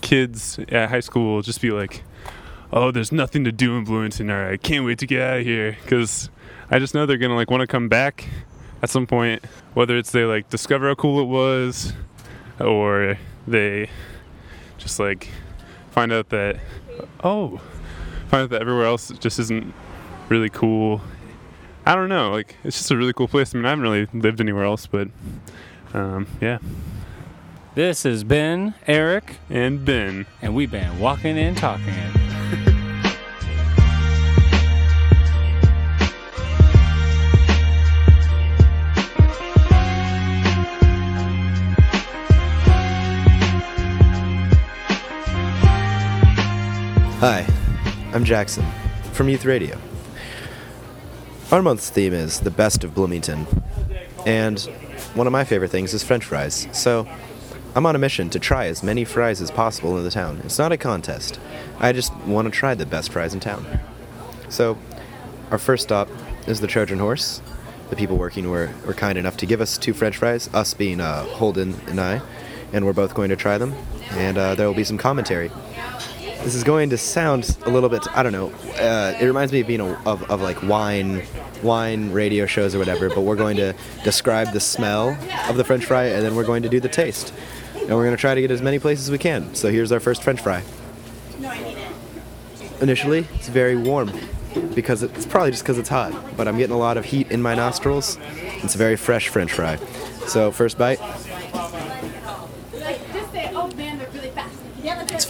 kids 0.00 0.58
at 0.70 0.88
high 0.88 1.00
school 1.00 1.34
will 1.34 1.42
just 1.42 1.60
be 1.60 1.70
like, 1.70 2.02
"Oh, 2.72 2.90
there's 2.90 3.12
nothing 3.12 3.44
to 3.44 3.52
do 3.52 3.76
in 3.76 3.84
Bloomington. 3.84 4.30
Or 4.30 4.50
I 4.50 4.56
can't 4.56 4.84
wait 4.86 4.98
to 5.00 5.06
get 5.06 5.20
out 5.20 5.40
of 5.40 5.44
here." 5.44 5.76
Because 5.82 6.30
I 6.70 6.78
just 6.78 6.94
know 6.94 7.04
they're 7.04 7.18
gonna 7.18 7.36
like 7.36 7.50
want 7.50 7.60
to 7.60 7.66
come 7.66 7.88
back 7.88 8.28
at 8.82 8.88
some 8.88 9.06
point, 9.06 9.44
whether 9.74 9.96
it's 9.96 10.10
they 10.10 10.24
like 10.24 10.48
discover 10.48 10.88
how 10.88 10.94
cool 10.94 11.20
it 11.20 11.26
was, 11.26 11.92
or 12.58 13.18
they 13.46 13.90
just 14.78 14.98
like 14.98 15.28
find 15.90 16.12
out 16.12 16.30
that 16.30 16.56
oh, 17.22 17.60
find 18.32 18.48
that 18.48 18.62
everywhere 18.62 18.86
else 18.86 19.10
just 19.20 19.38
isn't 19.38 19.74
really 20.30 20.48
cool. 20.48 21.02
I 21.84 21.94
don't 21.94 22.08
know. 22.08 22.30
Like 22.30 22.56
it's 22.64 22.78
just 22.78 22.90
a 22.90 22.96
really 22.96 23.12
cool 23.12 23.28
place. 23.28 23.54
I 23.54 23.58
mean, 23.58 23.66
I 23.66 23.68
haven't 23.68 23.82
really 23.82 24.08
lived 24.14 24.40
anywhere 24.40 24.64
else, 24.64 24.86
but 24.86 25.08
um, 25.92 26.26
yeah. 26.40 26.56
This 27.74 28.04
has 28.04 28.24
been 28.24 28.72
Eric 28.86 29.36
and 29.50 29.84
Ben, 29.84 30.24
and 30.40 30.54
we've 30.54 30.70
been 30.70 30.98
walking 30.98 31.36
and 31.36 31.54
talking 31.58 31.88
it. 31.88 32.10
Hi, 47.20 47.46
I'm 48.14 48.24
Jackson 48.24 48.66
from 49.14 49.30
Youth 49.30 49.46
Radio. 49.46 49.78
Our 51.50 51.62
month's 51.62 51.88
theme 51.88 52.12
is 52.12 52.40
the 52.40 52.50
best 52.50 52.84
of 52.84 52.94
Bloomington, 52.94 53.46
and 54.26 54.60
one 55.14 55.26
of 55.26 55.32
my 55.32 55.44
favorite 55.44 55.70
things 55.70 55.94
is 55.94 56.04
French 56.04 56.26
fries. 56.26 56.68
So 56.72 57.08
I'm 57.74 57.86
on 57.86 57.96
a 57.96 57.98
mission 57.98 58.28
to 58.28 58.38
try 58.38 58.66
as 58.66 58.82
many 58.82 59.06
fries 59.06 59.40
as 59.40 59.50
possible 59.50 59.96
in 59.96 60.04
the 60.04 60.10
town. 60.10 60.42
It's 60.44 60.58
not 60.58 60.72
a 60.72 60.76
contest. 60.76 61.40
I 61.78 61.92
just 61.92 62.14
want 62.26 62.44
to 62.44 62.50
try 62.50 62.74
the 62.74 62.84
best 62.84 63.10
fries 63.10 63.32
in 63.32 63.40
town. 63.40 63.64
So 64.50 64.76
our 65.50 65.56
first 65.56 65.84
stop 65.84 66.10
is 66.46 66.60
the 66.60 66.66
Trojan 66.66 66.98
Horse. 66.98 67.40
The 67.88 67.96
people 67.96 68.18
working 68.18 68.50
were, 68.50 68.74
were 68.86 68.92
kind 68.92 69.16
enough 69.16 69.38
to 69.38 69.46
give 69.46 69.62
us 69.62 69.78
two 69.78 69.94
French 69.94 70.18
fries, 70.18 70.52
us 70.52 70.74
being 70.74 71.00
uh, 71.00 71.24
Holden 71.24 71.80
and 71.86 71.98
I, 71.98 72.20
and 72.74 72.84
we're 72.84 72.92
both 72.92 73.14
going 73.14 73.30
to 73.30 73.36
try 73.36 73.56
them. 73.56 73.72
And 74.10 74.36
uh, 74.36 74.54
there 74.54 74.66
will 74.66 74.74
be 74.74 74.84
some 74.84 74.98
commentary. 74.98 75.50
This 76.44 76.56
is 76.56 76.64
going 76.64 76.90
to 76.90 76.98
sound 76.98 77.56
a 77.66 77.70
little 77.70 77.88
bit, 77.88 78.04
I 78.16 78.22
don't 78.24 78.32
know, 78.32 78.50
uh, 78.80 79.16
it 79.20 79.24
reminds 79.24 79.52
me 79.52 79.60
of 79.60 79.66
being 79.68 79.80
a, 79.80 79.92
of, 80.08 80.28
of 80.28 80.40
like 80.40 80.60
wine 80.62 81.22
wine 81.62 82.10
radio 82.10 82.46
shows 82.46 82.74
or 82.74 82.78
whatever, 82.78 83.08
but 83.08 83.20
we're 83.20 83.36
going 83.36 83.56
to 83.56 83.74
describe 84.02 84.52
the 84.52 84.60
smell 84.60 85.16
of 85.48 85.56
the 85.56 85.64
French 85.64 85.84
fry 85.84 86.06
and 86.06 86.24
then 86.24 86.34
we're 86.34 86.44
going 86.44 86.64
to 86.64 86.68
do 86.68 86.80
the 86.80 86.88
taste. 86.88 87.32
And 87.76 87.90
we're 87.90 88.04
going 88.04 88.16
to 88.16 88.20
try 88.20 88.34
to 88.34 88.40
get 88.40 88.50
as 88.50 88.60
many 88.60 88.78
places 88.78 89.06
as 89.06 89.12
we 89.12 89.18
can. 89.18 89.54
So 89.54 89.70
here's 89.70 89.92
our 89.92 90.00
first 90.00 90.22
French 90.22 90.40
fry. 90.40 90.62
Initially, 92.80 93.26
it's 93.34 93.48
very 93.48 93.76
warm 93.76 94.10
because 94.74 95.02
it's 95.02 95.26
probably 95.26 95.52
just 95.52 95.62
because 95.62 95.78
it's 95.78 95.88
hot, 95.88 96.12
but 96.36 96.48
I'm 96.48 96.58
getting 96.58 96.74
a 96.74 96.78
lot 96.78 96.96
of 96.96 97.04
heat 97.04 97.30
in 97.30 97.40
my 97.40 97.54
nostrils. 97.54 98.18
It's 98.64 98.74
a 98.74 98.78
very 98.78 98.96
fresh 98.96 99.28
French 99.28 99.52
fry. 99.52 99.76
So 100.26 100.50
first 100.50 100.78
bite. 100.78 101.00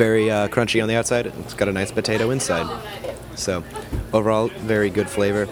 Very 0.03 0.33
uh, 0.33 0.49
crunchy 0.49 0.83
on 0.83 0.89
the 0.89 0.97
outside. 0.97 1.27
It's 1.27 1.55
got 1.55 1.69
a 1.69 1.73
nice 1.73 1.93
potato 1.93 2.31
inside. 2.31 2.67
So 3.37 3.63
overall, 4.13 4.49
very 4.49 4.91
good 4.91 5.09
flavor. 5.09 5.47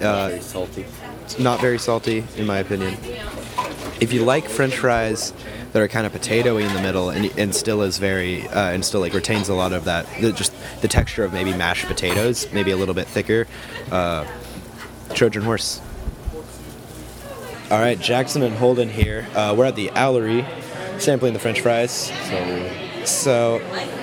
Uh, 0.00 0.28
very 0.28 0.40
salty. 0.40 0.84
It's 1.24 1.40
not 1.40 1.60
very 1.60 1.80
salty, 1.80 2.24
in 2.36 2.46
my 2.46 2.58
opinion. 2.58 2.96
If 4.00 4.12
you 4.12 4.24
like 4.24 4.48
French 4.48 4.76
fries 4.76 5.32
that 5.72 5.82
are 5.82 5.88
kind 5.88 6.06
of 6.06 6.12
potatoy 6.12 6.64
in 6.64 6.72
the 6.74 6.80
middle 6.80 7.10
and, 7.10 7.36
and 7.36 7.52
still 7.52 7.82
is 7.82 7.98
very 7.98 8.46
uh, 8.50 8.70
and 8.70 8.84
still 8.84 9.00
like 9.00 9.14
retains 9.14 9.48
a 9.48 9.54
lot 9.54 9.72
of 9.72 9.86
that 9.86 10.06
the, 10.20 10.30
just 10.30 10.52
the 10.80 10.86
texture 10.86 11.24
of 11.24 11.32
maybe 11.32 11.52
mashed 11.52 11.86
potatoes, 11.86 12.46
maybe 12.52 12.70
a 12.70 12.76
little 12.76 12.94
bit 12.94 13.08
thicker. 13.08 13.48
Uh, 13.90 14.24
Trojan 15.12 15.42
horse. 15.42 15.80
All 17.68 17.80
right, 17.80 17.98
Jackson 17.98 18.44
and 18.44 18.54
Holden 18.54 18.90
here. 18.90 19.26
Uh, 19.34 19.56
we're 19.58 19.64
at 19.64 19.74
the 19.74 19.88
Owlery, 19.88 20.46
sampling 21.00 21.32
the 21.32 21.40
French 21.40 21.60
fries. 21.60 22.12
So, 22.28 22.88
so 23.04 23.56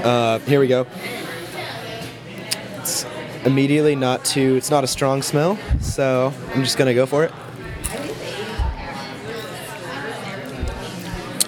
uh, 0.04 0.40
here 0.40 0.60
we 0.60 0.68
go. 0.68 0.88
It's 2.78 3.06
immediately 3.46 3.96
not 3.96 4.26
too. 4.26 4.56
It's 4.56 4.70
not 4.70 4.84
a 4.84 4.88
strong 4.88 5.22
smell, 5.22 5.58
so 5.80 6.34
I'm 6.54 6.64
just 6.64 6.78
gonna 6.78 6.94
go 6.94 7.06
for 7.06 7.24
it. 7.24 7.32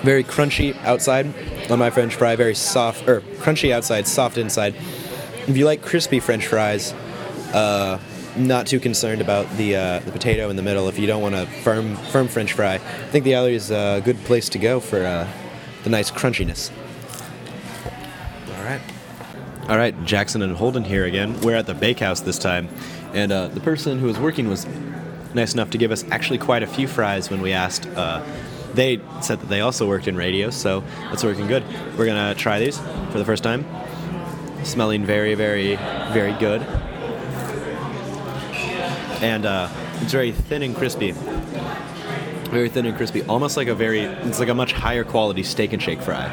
Very 0.02 0.24
crunchy 0.24 0.76
outside 0.84 1.32
on 1.70 1.80
my 1.80 1.90
French 1.90 2.16
fry. 2.16 2.36
Very 2.36 2.56
soft, 2.56 3.08
or 3.08 3.22
crunchy 3.22 3.72
outside, 3.72 4.08
soft 4.08 4.38
inside. 4.38 4.76
If 5.48 5.58
you 5.58 5.66
like 5.66 5.82
crispy 5.82 6.20
French 6.20 6.48
fries, 6.48 6.94
uh, 7.54 8.00
not 8.36 8.66
too 8.68 8.80
concerned 8.80 9.22
about 9.22 9.50
the 9.58 9.76
uh, 9.76 10.00
the 10.00 10.12
potato 10.12 10.50
in 10.50 10.56
the 10.56 10.62
middle. 10.62 10.88
If 10.88 10.98
you 10.98 11.08
don't 11.08 11.22
want 11.22 11.36
a 11.36 11.46
firm 11.46 11.96
firm 11.96 12.28
French 12.28 12.54
fry, 12.54 12.76
I 12.76 12.78
think 12.78 13.26
the 13.26 13.34
Owlery 13.34 13.54
is 13.54 13.72
a 13.72 14.02
good 14.04 14.18
place 14.24 14.50
to 14.50 14.58
go 14.58 14.80
for 14.80 15.04
uh, 15.04 15.28
the 15.84 15.90
nice 15.90 16.10
crunchiness. 16.10 16.72
All 19.72 19.78
right. 19.78 19.96
Jackson 20.04 20.42
and 20.42 20.54
Holden 20.58 20.84
here 20.84 21.06
again. 21.06 21.40
We're 21.40 21.56
at 21.56 21.66
the 21.66 21.74
bakehouse 21.74 22.20
this 22.20 22.38
time, 22.38 22.68
and 23.14 23.32
uh, 23.32 23.48
the 23.48 23.62
person 23.62 24.00
who 24.00 24.08
was 24.08 24.20
working 24.20 24.50
was 24.50 24.68
nice 25.34 25.54
enough 25.54 25.70
to 25.70 25.78
give 25.78 25.92
us 25.92 26.04
actually 26.12 26.40
quite 26.40 26.62
a 26.62 26.68
few 26.68 26.90
fries 26.90 27.30
when 27.30 27.40
we 27.40 27.54
asked. 27.54 27.88
Uh, 27.88 28.22
they 28.74 29.00
said 29.22 29.40
that 29.40 29.48
they 29.48 29.62
also 29.62 29.88
worked 29.88 30.10
in 30.10 30.18
radio, 30.18 30.50
so 30.50 30.82
that's 31.04 31.24
working 31.24 31.48
good. 31.48 31.64
We're 31.98 32.06
gonna 32.06 32.36
try 32.36 32.60
these 32.60 32.80
for 33.12 33.18
the 33.18 33.24
first 33.24 33.44
time. 33.44 33.66
Smelling 34.66 35.06
very, 35.06 35.36
very, 35.36 35.78
very 36.12 36.34
good, 36.34 36.64
and 39.22 39.46
uh, 39.46 39.70
it's 40.02 40.12
very 40.12 40.34
thin 40.34 40.64
and 40.64 40.76
crispy. 40.76 41.14
Very 42.52 42.68
thin 42.68 42.86
and 42.86 42.98
crispy, 42.98 43.24
almost 43.24 43.56
like 43.56 43.70
a 43.70 43.76
very. 43.76 44.02
It's 44.02 44.40
like 44.40 44.50
a 44.50 44.54
much 44.54 44.74
higher 44.74 45.06
quality 45.06 45.44
steak 45.44 45.72
and 45.72 45.82
shake 45.82 46.02
fry. 46.02 46.26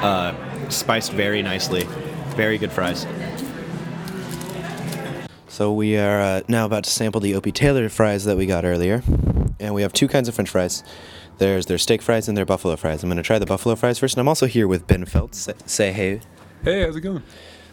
Uh, 0.00 0.68
spiced 0.68 1.10
very 1.10 1.42
nicely. 1.42 1.84
Very 2.38 2.56
good 2.56 2.70
fries. 2.70 3.04
So 5.48 5.72
we 5.72 5.96
are 5.98 6.20
uh, 6.20 6.42
now 6.46 6.66
about 6.66 6.84
to 6.84 6.90
sample 6.90 7.20
the 7.20 7.34
Opie 7.34 7.50
Taylor 7.50 7.88
fries 7.88 8.24
that 8.26 8.36
we 8.36 8.46
got 8.46 8.64
earlier, 8.64 9.02
and 9.58 9.74
we 9.74 9.82
have 9.82 9.92
two 9.92 10.06
kinds 10.06 10.28
of 10.28 10.36
French 10.36 10.48
fries. 10.48 10.84
There's 11.38 11.66
their 11.66 11.78
steak 11.78 12.00
fries 12.00 12.28
and 12.28 12.38
their 12.38 12.44
buffalo 12.46 12.76
fries. 12.76 13.02
I'm 13.02 13.08
gonna 13.10 13.24
try 13.24 13.40
the 13.40 13.46
buffalo 13.46 13.74
fries 13.74 13.98
first, 13.98 14.14
and 14.14 14.20
I'm 14.20 14.28
also 14.28 14.46
here 14.46 14.68
with 14.68 14.86
Ben 14.86 15.04
Feltz. 15.04 15.38
Say, 15.38 15.52
say 15.66 15.92
hey. 15.92 16.20
Hey, 16.62 16.82
how's 16.82 16.94
it 16.94 17.00
going? 17.00 17.24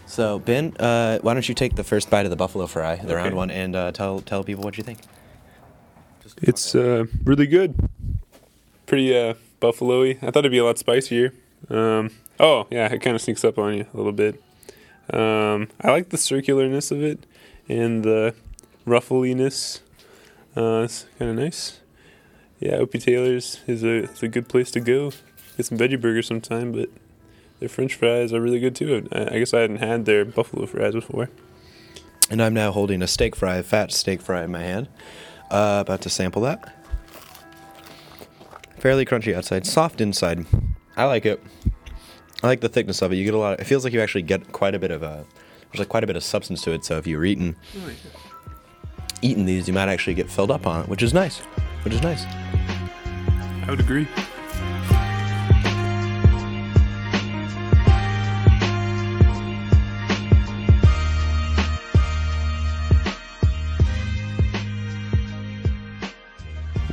So 0.08 0.40
Ben, 0.40 0.76
uh, 0.80 1.20
why 1.20 1.36
don't 1.36 1.48
you 1.48 1.54
take 1.54 1.76
the 1.76 1.84
first 1.84 2.10
bite 2.10 2.26
of 2.26 2.32
the 2.32 2.36
buffalo 2.36 2.66
fry, 2.66 2.96
the 2.96 3.04
Okay. 3.04 3.14
round 3.14 3.36
one, 3.36 3.52
and 3.52 3.76
uh, 3.76 3.92
tell 3.92 4.20
tell 4.20 4.44
people 4.44 4.64
what 4.64 4.80
you 4.80 4.84
think. 4.84 4.98
It's 6.42 6.74
uh, 6.74 7.06
really 7.24 7.46
good. 7.46 7.76
Pretty 8.88 9.16
uh, 9.16 9.36
buffalo-y. 9.60 10.18
I 10.24 10.32
thought 10.32 10.38
it'd 10.38 10.52
be 10.52 10.58
a 10.58 10.66
lot 10.66 10.80
spicier. 10.80 11.34
Um, 11.70 12.10
oh, 12.40 12.66
yeah, 12.72 12.92
it 12.92 13.04
kind 13.04 13.16
of 13.16 13.22
sneaks 13.22 13.46
up 13.46 13.60
on 13.60 13.76
you 13.76 13.86
a 13.94 13.98
little 13.98 14.12
bit. 14.12 14.42
Um, 15.12 15.70
I 15.82 15.92
like 15.92 16.10
the 16.10 16.18
circularness 16.18 16.92
of 16.92 17.04
it 17.04 17.26
and 17.70 18.04
the 18.04 18.34
ruffliness. 18.86 19.82
Uh, 20.56 20.84
it's 20.84 21.06
kind 21.20 21.32
of 21.32 21.38
nice. 21.38 21.80
Yeah, 22.60 22.76
Opie 22.76 23.00
Taylor's 23.00 23.62
is 23.68 23.84
a, 23.84 24.04
is 24.04 24.24
a 24.24 24.28
good 24.28 24.48
place 24.48 24.72
to 24.72 24.80
go. 24.80 25.12
Get 25.58 25.66
some 25.66 25.78
veggie 25.78 26.00
burgers 26.00 26.28
sometime, 26.28 26.72
but 26.72 26.90
their 27.60 27.70
French 27.70 27.96
fries 27.96 28.34
are 28.34 28.42
really 28.42 28.60
good 28.60 28.76
too. 28.76 29.08
I, 29.12 29.36
I 29.36 29.40
guess 29.40 29.54
I 29.54 29.62
hadn't 29.62 29.78
had 29.78 30.06
their 30.06 30.26
buffalo 30.26 30.66
fries 30.66 30.94
before. 30.94 31.30
And 32.30 32.42
I'm 32.42 32.54
now 32.54 32.72
holding 32.72 33.02
a 33.02 33.08
steak 33.08 33.36
fry, 33.36 33.58
a 33.58 33.64
fat 33.64 33.92
steak 33.92 34.22
fry 34.22 34.44
in 34.44 34.52
my 34.52 34.62
hand. 34.62 34.88
Uh, 35.52 35.84
about 35.86 36.02
to 36.02 36.10
sample 36.10 36.42
that. 36.42 36.74
Fairly 38.80 39.06
crunchy 39.06 39.34
outside, 39.34 39.66
soft 39.66 40.02
inside. 40.02 40.46
I 40.98 41.06
like 41.06 41.26
it. 41.26 41.44
I 42.46 42.48
like 42.48 42.62
the 42.62 42.70
thickness 42.70 43.02
of 43.02 43.12
it. 43.12 43.16
You 43.16 43.26
get 43.26 43.34
a 43.34 43.40
lot. 43.40 43.56
Of, 43.56 43.62
it 43.62 43.64
feels 43.64 43.84
like 43.84 43.92
you 43.92 44.02
actually 44.02 44.22
get 44.22 44.52
quite 44.52 44.76
a 44.76 44.80
bit 44.80 44.92
of 44.92 45.02
uh 45.02 45.24
There's 45.72 45.80
like 45.80 45.90
quite 45.90 46.04
a 46.04 46.08
bit 46.08 46.16
of 46.16 46.24
substance 46.24 46.62
to 46.62 46.74
it. 46.74 46.86
So 46.86 47.00
if 47.00 47.08
you're 47.08 47.26
eating, 47.26 47.56
eating 49.24 49.46
these, 49.46 49.68
you 49.68 49.74
might 49.74 49.90
actually 49.90 50.14
get 50.14 50.30
filled 50.30 50.52
up 50.52 50.68
on 50.68 50.84
it, 50.84 50.88
which 50.88 51.02
is 51.02 51.12
nice. 51.12 51.40
Which 51.84 51.96
is 51.96 52.04
nice. 52.04 52.24
I 52.24 53.66
would 53.68 53.80
agree. 53.80 54.08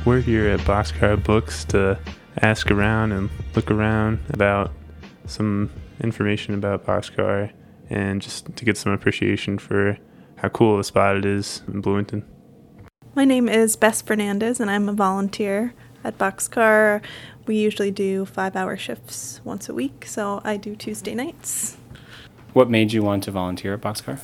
We're 0.03 0.19
here 0.19 0.47
at 0.47 0.61
Boxcar 0.61 1.23
Books 1.23 1.63
to 1.65 1.99
ask 2.41 2.71
around 2.71 3.11
and 3.11 3.29
look 3.55 3.69
around 3.69 4.17
about 4.31 4.71
some 5.25 5.69
information 6.01 6.53
about 6.53 6.85
Boxcar 6.85 7.51
and 7.89 8.21
just 8.21 8.55
to 8.55 8.65
get 8.65 8.77
some 8.77 8.91
appreciation 8.91 9.57
for 9.57 9.97
how 10.37 10.49
cool 10.49 10.77
the 10.77 10.83
spot 10.83 11.17
it 11.17 11.25
is 11.25 11.63
in 11.67 11.81
Bloomington. 11.81 12.25
My 13.15 13.25
name 13.25 13.47
is 13.47 13.75
Bess 13.75 14.01
Fernandez, 14.01 14.59
and 14.59 14.71
I'm 14.71 14.89
a 14.89 14.93
volunteer 14.93 15.73
at 16.03 16.17
Boxcar. 16.17 17.01
We 17.45 17.57
usually 17.57 17.91
do 17.91 18.25
five 18.25 18.55
hour 18.55 18.75
shifts 18.75 19.39
once 19.43 19.69
a 19.69 19.73
week, 19.73 20.05
so 20.05 20.41
I 20.43 20.57
do 20.57 20.75
Tuesday 20.75 21.13
nights. 21.13 21.77
What 22.53 22.69
made 22.69 22.91
you 22.93 23.03
want 23.03 23.23
to 23.23 23.31
volunteer 23.31 23.73
at 23.73 23.81
Boxcar? 23.81 24.19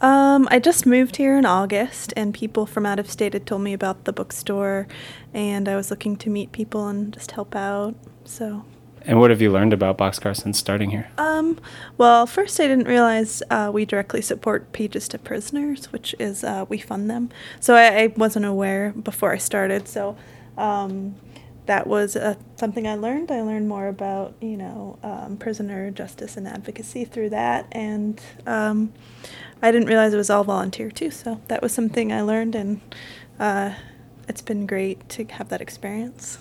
Um, 0.00 0.46
I 0.50 0.58
just 0.60 0.86
moved 0.86 1.16
here 1.16 1.36
in 1.36 1.44
August, 1.44 2.12
and 2.16 2.32
people 2.32 2.66
from 2.66 2.86
out 2.86 2.98
of 3.00 3.10
state 3.10 3.32
had 3.32 3.46
told 3.46 3.62
me 3.62 3.72
about 3.72 4.04
the 4.04 4.12
bookstore, 4.12 4.86
and 5.34 5.68
I 5.68 5.74
was 5.74 5.90
looking 5.90 6.16
to 6.18 6.30
meet 6.30 6.52
people 6.52 6.86
and 6.86 7.12
just 7.12 7.32
help 7.32 7.56
out. 7.56 7.96
So, 8.24 8.64
And 9.08 9.18
what 9.18 9.30
have 9.30 9.40
you 9.40 9.50
learned 9.50 9.72
about 9.72 9.96
Boxcar 9.96 10.36
since 10.36 10.58
starting 10.58 10.90
here? 10.90 11.08
um, 11.16 11.58
well, 11.96 12.26
first 12.26 12.60
I 12.60 12.68
didn't 12.68 12.86
realize 12.86 13.42
uh, 13.50 13.70
we 13.72 13.86
directly 13.86 14.20
support 14.20 14.70
Pages 14.74 15.08
to 15.08 15.18
Prisoners, 15.18 15.90
which 15.92 16.14
is 16.18 16.44
uh, 16.44 16.66
we 16.68 16.76
fund 16.76 17.08
them. 17.08 17.30
So 17.58 17.74
I, 17.74 18.02
I 18.02 18.06
wasn't 18.08 18.44
aware 18.44 18.92
before 18.92 19.32
I 19.32 19.38
started. 19.38 19.88
So 19.88 20.14
um, 20.58 21.14
that 21.64 21.86
was 21.86 22.16
uh, 22.16 22.34
something 22.56 22.86
I 22.86 22.96
learned. 22.96 23.30
I 23.30 23.40
learned 23.40 23.66
more 23.66 23.88
about 23.88 24.34
you 24.42 24.58
know 24.58 24.98
um, 25.02 25.38
prisoner 25.38 25.90
justice 25.90 26.36
and 26.36 26.46
advocacy 26.46 27.06
through 27.06 27.30
that, 27.30 27.66
and 27.72 28.20
um, 28.46 28.92
I 29.62 29.72
didn't 29.72 29.88
realize 29.88 30.12
it 30.12 30.18
was 30.18 30.30
all 30.30 30.44
volunteer 30.44 30.90
too. 30.90 31.10
So 31.10 31.40
that 31.48 31.62
was 31.62 31.72
something 31.72 32.12
I 32.12 32.20
learned, 32.20 32.54
and 32.54 32.80
uh, 33.40 33.72
it's 34.28 34.42
been 34.42 34.66
great 34.66 35.08
to 35.10 35.24
have 35.24 35.48
that 35.48 35.62
experience. 35.62 36.38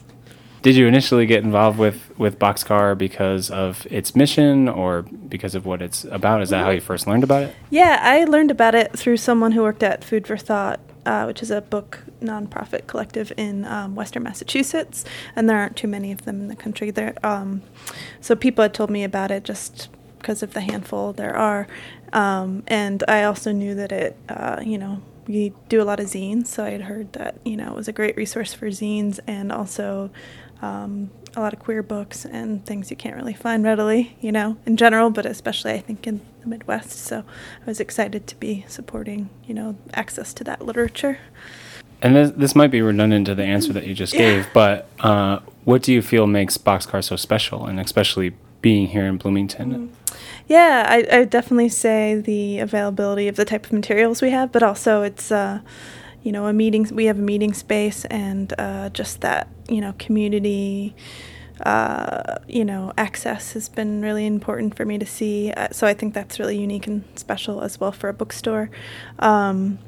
Did 0.67 0.75
you 0.75 0.85
initially 0.85 1.25
get 1.25 1.45
involved 1.45 1.79
with, 1.79 2.11
with 2.19 2.37
Boxcar 2.39 2.97
because 2.97 3.49
of 3.49 3.87
its 3.89 4.17
mission 4.17 4.67
or 4.67 5.03
because 5.03 5.55
of 5.55 5.65
what 5.65 5.81
it's 5.81 6.03
about? 6.03 6.41
Is 6.41 6.49
that 6.49 6.65
how 6.65 6.71
you 6.71 6.81
first 6.81 7.07
learned 7.07 7.23
about 7.23 7.43
it? 7.43 7.55
Yeah, 7.69 8.01
I 8.03 8.25
learned 8.25 8.51
about 8.51 8.75
it 8.75 8.91
through 8.91 9.15
someone 9.15 9.53
who 9.53 9.61
worked 9.61 9.81
at 9.81 10.03
Food 10.03 10.27
for 10.27 10.35
Thought, 10.35 10.81
uh, 11.05 11.23
which 11.23 11.41
is 11.41 11.51
a 11.51 11.61
book 11.61 12.03
nonprofit 12.21 12.85
collective 12.85 13.31
in 13.37 13.63
um, 13.63 13.95
Western 13.95 14.23
Massachusetts, 14.23 15.05
and 15.37 15.49
there 15.49 15.57
aren't 15.57 15.77
too 15.77 15.87
many 15.87 16.11
of 16.11 16.25
them 16.25 16.41
in 16.41 16.49
the 16.49 16.55
country. 16.57 16.91
There, 16.91 17.13
um, 17.23 17.61
so 18.19 18.35
people 18.35 18.61
had 18.61 18.73
told 18.73 18.89
me 18.89 19.05
about 19.05 19.31
it 19.31 19.45
just 19.45 19.87
because 20.17 20.43
of 20.43 20.51
the 20.51 20.59
handful 20.59 21.13
there 21.13 21.33
are, 21.33 21.65
um, 22.11 22.63
and 22.67 23.05
I 23.07 23.23
also 23.23 23.53
knew 23.53 23.73
that 23.75 23.93
it, 23.93 24.17
uh, 24.27 24.59
you 24.61 24.77
know, 24.77 25.01
we 25.27 25.53
do 25.69 25.81
a 25.81 25.85
lot 25.85 25.99
of 26.01 26.07
zines, 26.07 26.47
so 26.47 26.63
I 26.65 26.71
had 26.71 26.81
heard 26.81 27.13
that 27.13 27.35
you 27.45 27.55
know 27.55 27.71
it 27.71 27.75
was 27.75 27.87
a 27.87 27.93
great 27.93 28.17
resource 28.17 28.53
for 28.53 28.67
zines 28.67 29.19
and 29.27 29.51
also 29.51 30.09
um, 30.61 31.11
a 31.35 31.39
lot 31.39 31.53
of 31.53 31.59
queer 31.59 31.83
books 31.83 32.25
and 32.25 32.65
things 32.65 32.89
you 32.89 32.97
can't 32.97 33.15
really 33.15 33.33
find 33.33 33.63
readily, 33.63 34.17
you 34.21 34.31
know, 34.31 34.57
in 34.65 34.75
general, 34.77 35.09
but 35.09 35.25
especially 35.25 35.73
I 35.73 35.79
think 35.79 36.07
in 36.07 36.21
the 36.41 36.47
Midwest. 36.47 36.91
So 36.91 37.19
I 37.19 37.65
was 37.65 37.79
excited 37.79 38.27
to 38.27 38.35
be 38.35 38.65
supporting, 38.67 39.29
you 39.45 39.53
know, 39.53 39.75
access 39.93 40.33
to 40.35 40.43
that 40.45 40.65
literature. 40.65 41.19
And 42.01 42.15
this, 42.15 42.31
this 42.31 42.55
might 42.55 42.71
be 42.71 42.81
redundant 42.81 43.25
to 43.27 43.35
the 43.35 43.43
answer 43.43 43.73
that 43.73 43.87
you 43.87 43.93
just 43.93 44.13
Yeah. 44.13 44.19
gave, 44.19 44.53
but 44.53 44.87
uh, 44.99 45.39
what 45.63 45.81
do 45.81 45.93
you 45.93 46.01
feel 46.01 46.27
makes 46.27 46.57
Boxcar 46.57 47.03
so 47.03 47.15
special, 47.15 47.65
and 47.65 47.79
especially 47.79 48.33
being 48.61 48.87
here 48.87 49.05
in 49.05 49.17
Bloomington? 49.17 49.91
Yeah, 50.47 50.85
I, 50.87 51.07
I 51.11 51.19
would 51.19 51.29
definitely 51.29 51.69
say 51.69 52.15
the 52.15 52.59
availability 52.59 53.27
of 53.27 53.35
the 53.35 53.45
type 53.45 53.65
of 53.65 53.73
materials 53.73 54.21
we 54.21 54.29
have, 54.29 54.51
but 54.51 54.63
also 54.63 55.01
it's, 55.01 55.31
uh, 55.31 55.59
you 56.23 56.31
know, 56.31 56.47
a 56.47 56.53
meeting. 56.53 56.87
We 56.93 57.05
have 57.05 57.19
a 57.19 57.21
meeting 57.21 57.53
space, 57.53 58.05
and 58.05 58.53
uh, 58.57 58.89
just 58.89 59.21
that, 59.21 59.47
you 59.69 59.81
know, 59.81 59.93
community, 59.97 60.95
uh, 61.61 62.35
you 62.47 62.65
know, 62.65 62.93
access 62.97 63.53
has 63.53 63.69
been 63.69 64.01
really 64.01 64.25
important 64.25 64.75
for 64.75 64.85
me 64.85 64.97
to 64.97 65.05
see. 65.05 65.51
Uh, 65.51 65.69
so 65.71 65.87
I 65.87 65.93
think 65.93 66.13
that's 66.13 66.39
really 66.39 66.57
unique 66.57 66.87
and 66.87 67.03
special 67.15 67.61
as 67.61 67.79
well 67.79 67.91
for 67.91 68.09
a 68.09 68.13
bookstore. 68.13 68.69
Um, 69.19 69.79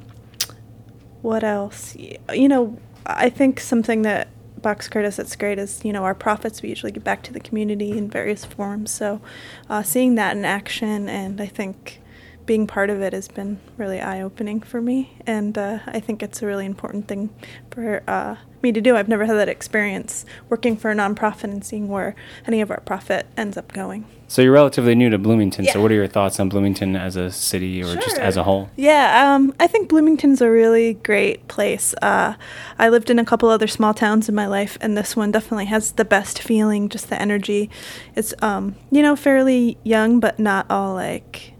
what 1.22 1.44
else? 1.44 1.96
You 2.34 2.48
know, 2.48 2.78
I 3.06 3.30
think 3.30 3.60
something 3.60 4.04
that 4.04 4.30
Box 4.62 4.90
does 4.90 5.16
that's 5.16 5.36
great 5.36 5.58
is, 5.58 5.84
you 5.84 5.94
know, 5.94 6.04
our 6.04 6.16
profits 6.16 6.62
we 6.62 6.70
usually 6.70 6.92
give 6.92 7.04
back 7.04 7.24
to 7.24 7.34
the 7.34 7.40
community 7.40 7.98
in 7.98 8.10
various 8.10 8.46
forms. 8.46 8.92
So 8.92 9.22
uh, 9.70 9.84
seeing 9.84 10.16
that 10.16 10.36
in 10.36 10.46
action 10.46 11.08
and 11.10 11.40
I 11.40 11.46
think 11.46 12.02
being 12.50 12.66
part 12.66 12.90
of 12.90 13.00
it 13.00 13.14
has 13.14 13.28
been 13.28 13.60
really 13.78 14.02
eye 14.02 14.20
opening 14.20 14.60
for 14.60 14.82
me. 14.82 15.16
And 15.28 15.56
uh, 15.56 15.78
I 15.86 16.00
think 16.00 16.24
it's 16.24 16.42
a 16.42 16.48
really 16.48 16.66
important 16.66 17.08
thing 17.08 17.30
for 17.70 18.02
uh, 18.08 18.38
me 18.64 18.72
to 18.72 18.82
do. 18.82 18.96
I've 18.96 19.08
never 19.08 19.26
had 19.26 19.36
that 19.36 19.48
experience 19.48 20.26
working 20.50 20.76
for 20.76 20.90
a 20.90 20.96
nonprofit 20.96 21.44
and 21.44 21.64
seeing 21.64 21.90
where 21.90 22.16
any 22.48 22.60
of 22.60 22.72
our 22.72 22.80
profit 22.80 23.28
ends 23.38 23.56
up 23.56 23.72
going. 23.72 24.06
So 24.28 24.42
you're 24.42 24.52
relatively 24.52 24.96
new 24.96 25.12
to 25.12 25.20
Bloomington. 25.20 25.66
So 25.66 25.80
what 25.80 25.92
are 25.92 25.94
your 25.94 26.08
thoughts 26.08 26.40
on 26.40 26.50
Bloomington 26.50 26.96
as 26.96 27.16
a 27.16 27.30
city 27.30 27.84
or 27.84 27.94
just 27.96 28.18
as 28.18 28.36
a 28.36 28.44
whole? 28.44 28.72
Yeah, 28.76 29.36
um, 29.36 29.54
I 29.60 29.68
think 29.68 29.88
Bloomington's 29.88 30.42
a 30.42 30.50
really 30.50 30.96
great 30.96 31.48
place. 31.50 31.94
Uh, 32.02 32.34
I 32.80 32.90
lived 32.90 33.12
in 33.12 33.20
a 33.20 33.26
couple 33.26 33.50
other 33.50 33.68
small 33.68 33.94
towns 33.94 34.28
in 34.28 34.34
my 34.34 34.48
life, 34.48 34.76
and 34.82 34.98
this 34.98 35.16
one 35.16 35.32
definitely 35.32 35.66
has 35.66 35.92
the 35.92 36.06
best 36.06 36.42
feeling, 36.42 36.90
just 36.90 37.10
the 37.10 37.22
energy. 37.22 37.70
It's, 38.16 38.34
um, 38.42 38.76
you 38.90 39.04
know, 39.04 39.16
fairly 39.16 39.78
young, 39.84 40.20
but 40.20 40.40
not 40.40 40.66
all 40.72 40.96
like. 40.96 41.54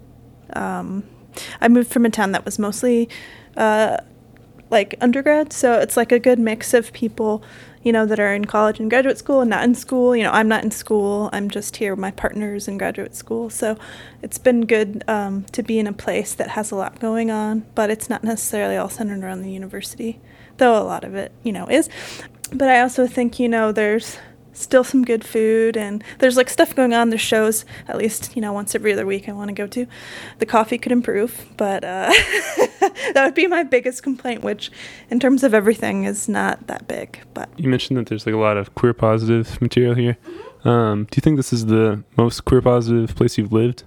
Um, 0.54 1.04
I 1.62 1.68
moved 1.68 1.92
from 1.92 2.06
a 2.06 2.10
town 2.10 2.32
that 2.32 2.46
was 2.46 2.60
mostly 2.60 3.10
uh, 3.58 3.98
like 4.70 4.96
undergrad, 5.02 5.54
so 5.54 5.80
it's 5.80 5.98
like 5.98 6.12
a 6.12 6.20
good 6.20 6.40
mix 6.40 6.74
of 6.74 6.94
people, 6.94 7.44
you 7.84 7.92
know, 7.92 8.06
that 8.06 8.20
are 8.20 8.34
in 8.34 8.46
college 8.46 8.80
and 8.80 8.90
graduate 8.90 9.18
school 9.18 9.42
and 9.42 9.50
not 9.50 9.64
in 9.64 9.74
school. 9.76 10.16
You 10.16 10.24
know, 10.24 10.32
I'm 10.32 10.48
not 10.48 10.64
in 10.64 10.72
school. 10.72 11.30
I'm 11.34 11.50
just 11.50 11.78
here. 11.78 11.94
With 11.94 12.00
my 12.00 12.12
partner's 12.12 12.68
in 12.68 12.78
graduate 12.78 13.16
school, 13.16 13.50
so 13.50 13.78
it's 14.22 14.38
been 14.38 14.66
good 14.66 15.04
um, 15.08 15.46
to 15.52 15.64
be 15.64 15.80
in 15.80 15.88
a 15.88 15.94
place 15.94 16.34
that 16.34 16.50
has 16.50 16.72
a 16.72 16.76
lot 16.76 17.00
going 17.00 17.32
on, 17.32 17.66
but 17.76 17.90
it's 17.90 18.10
not 18.10 18.24
necessarily 18.24 18.78
all 18.78 18.90
centered 18.90 19.24
around 19.24 19.42
the 19.42 19.52
university, 19.52 20.20
though 20.58 20.82
a 20.82 20.84
lot 20.84 21.04
of 21.04 21.16
it, 21.16 21.32
you 21.44 21.52
know, 21.52 21.68
is. 21.68 21.90
But 22.52 22.70
I 22.70 22.82
also 22.82 23.06
think, 23.08 23.40
you 23.40 23.48
know, 23.48 23.72
there's 23.72 24.18
still 24.54 24.84
some 24.84 25.06
good 25.06 25.24
food 25.24 25.78
and 25.78 26.04
there's 26.20 26.36
like 26.36 26.50
stuff 26.50 26.76
going 26.76 26.94
on 26.94 27.10
there's 27.10 27.22
shows 27.22 27.66
at 27.88 27.98
least 27.98 28.36
you 28.36 28.42
know 28.42 28.52
once 28.52 28.76
every 28.76 28.92
other 28.92 29.06
week 29.06 29.30
i 29.30 29.32
want 29.32 29.48
to 29.48 29.54
go 29.54 29.68
to 29.68 29.86
the 30.40 30.46
coffee 30.46 30.78
could 30.78 30.92
improve 30.92 31.46
but 31.58 31.84
uh, 31.84 32.10
that 33.14 33.22
would 33.24 33.36
be 33.36 33.48
my 33.48 33.64
biggest 33.64 34.04
complaint 34.04 34.42
which 34.44 34.72
in 35.10 35.20
terms 35.20 35.44
of 35.44 35.54
everything 35.54 36.04
is 36.04 36.28
not 36.28 36.68
that 36.68 36.88
big 36.88 37.20
but 37.34 37.50
You 37.58 37.70
mentioned 37.70 37.98
that 37.98 38.08
there's 38.08 38.26
like 38.26 38.36
a 38.36 38.38
lot 38.38 38.58
of 38.58 38.76
queer 38.76 38.94
positive 38.94 39.62
material 39.62 39.96
here. 39.96 40.18
Um, 40.64 41.06
do 41.10 41.18
you 41.18 41.22
think 41.22 41.38
this 41.38 41.54
is 41.54 41.68
the 41.68 42.04
most 42.18 42.46
queer 42.46 42.62
positive 42.62 43.16
place 43.16 43.38
you've 43.38 43.54
lived? 43.54 43.84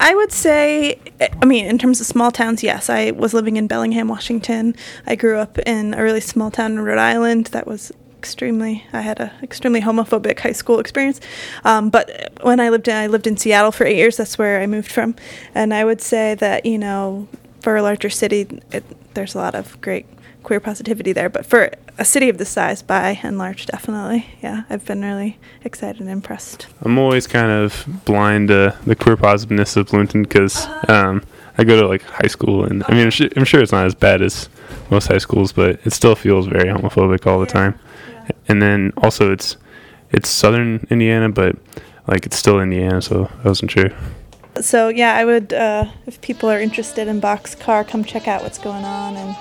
I 0.00 0.14
would 0.14 0.32
say, 0.32 0.98
I 1.40 1.44
mean, 1.44 1.66
in 1.66 1.78
terms 1.78 2.00
of 2.00 2.06
small 2.06 2.32
towns, 2.32 2.62
yes. 2.62 2.90
I 2.90 3.12
was 3.12 3.32
living 3.32 3.56
in 3.56 3.68
Bellingham, 3.68 4.08
Washington. 4.08 4.74
I 5.06 5.14
grew 5.14 5.38
up 5.38 5.58
in 5.60 5.94
a 5.94 6.02
really 6.02 6.20
small 6.20 6.50
town 6.50 6.72
in 6.72 6.80
Rhode 6.80 6.98
Island 6.98 7.46
that 7.46 7.66
was 7.66 7.92
extremely, 8.24 8.86
I 8.90 9.02
had 9.02 9.20
an 9.20 9.30
extremely 9.42 9.82
homophobic 9.82 10.38
high 10.38 10.52
school 10.52 10.78
experience. 10.78 11.20
Um, 11.62 11.90
but 11.90 12.32
when 12.40 12.58
I 12.58 12.70
lived 12.70 12.88
in, 12.88 12.96
I 12.96 13.06
lived 13.06 13.26
in 13.26 13.36
Seattle 13.36 13.70
for 13.70 13.84
eight 13.84 13.98
years. 13.98 14.16
That's 14.16 14.38
where 14.38 14.62
I 14.62 14.66
moved 14.66 14.90
from. 14.90 15.14
And 15.54 15.74
I 15.74 15.84
would 15.84 16.00
say 16.00 16.34
that, 16.36 16.64
you 16.64 16.78
know, 16.78 17.28
for 17.60 17.76
a 17.76 17.82
larger 17.82 18.08
city, 18.08 18.62
it, 18.72 18.82
there's 19.12 19.34
a 19.34 19.38
lot 19.38 19.54
of 19.54 19.78
great 19.82 20.06
queer 20.42 20.58
positivity 20.58 21.12
there. 21.12 21.28
But 21.28 21.44
for 21.44 21.70
a 21.98 22.04
city 22.04 22.30
of 22.30 22.38
this 22.38 22.48
size, 22.48 22.80
by 22.80 23.20
and 23.22 23.36
large, 23.36 23.66
definitely, 23.66 24.26
yeah, 24.42 24.64
I've 24.70 24.86
been 24.86 25.02
really 25.02 25.36
excited 25.62 26.00
and 26.00 26.08
impressed. 26.08 26.66
I'm 26.80 26.98
always 26.98 27.26
kind 27.26 27.52
of 27.52 27.84
blind 28.06 28.48
to 28.48 28.74
the 28.86 28.96
queer 28.96 29.18
positiveness 29.18 29.76
of 29.76 29.88
Bloomington 29.88 30.22
because 30.22 30.66
um, 30.88 31.22
I 31.58 31.64
go 31.64 31.78
to 31.78 31.86
like 31.86 32.02
high 32.02 32.28
school, 32.28 32.64
and 32.64 32.82
I 32.88 32.94
mean, 32.94 33.04
I'm, 33.04 33.10
su- 33.10 33.30
I'm 33.36 33.44
sure 33.44 33.60
it's 33.60 33.72
not 33.72 33.84
as 33.84 33.94
bad 33.94 34.22
as 34.22 34.48
most 34.90 35.08
high 35.08 35.18
schools, 35.18 35.52
but 35.52 35.78
it 35.84 35.92
still 35.92 36.16
feels 36.16 36.46
very 36.46 36.70
homophobic 36.70 37.26
all 37.26 37.38
the 37.38 37.46
time. 37.46 37.78
And 38.48 38.60
then 38.60 38.92
also, 38.96 39.32
it's 39.32 39.56
it's 40.10 40.28
southern 40.28 40.86
Indiana, 40.90 41.28
but 41.28 41.56
like 42.06 42.26
it's 42.26 42.36
still 42.36 42.60
Indiana, 42.60 43.00
so 43.02 43.30
I 43.42 43.48
wasn't 43.48 43.70
sure. 43.70 43.90
So 44.60 44.88
yeah, 44.88 45.14
I 45.14 45.24
would 45.24 45.52
uh, 45.52 45.86
if 46.06 46.20
people 46.20 46.50
are 46.50 46.60
interested 46.60 47.08
in 47.08 47.20
Boxcar, 47.20 47.86
come 47.86 48.04
check 48.04 48.28
out 48.28 48.42
what's 48.42 48.58
going 48.58 48.84
on, 48.84 49.16
and 49.16 49.36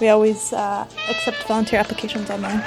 we 0.00 0.08
always 0.08 0.52
uh, 0.52 0.86
accept 1.08 1.42
volunteer 1.44 1.78
applications 1.80 2.30
online. 2.30 2.62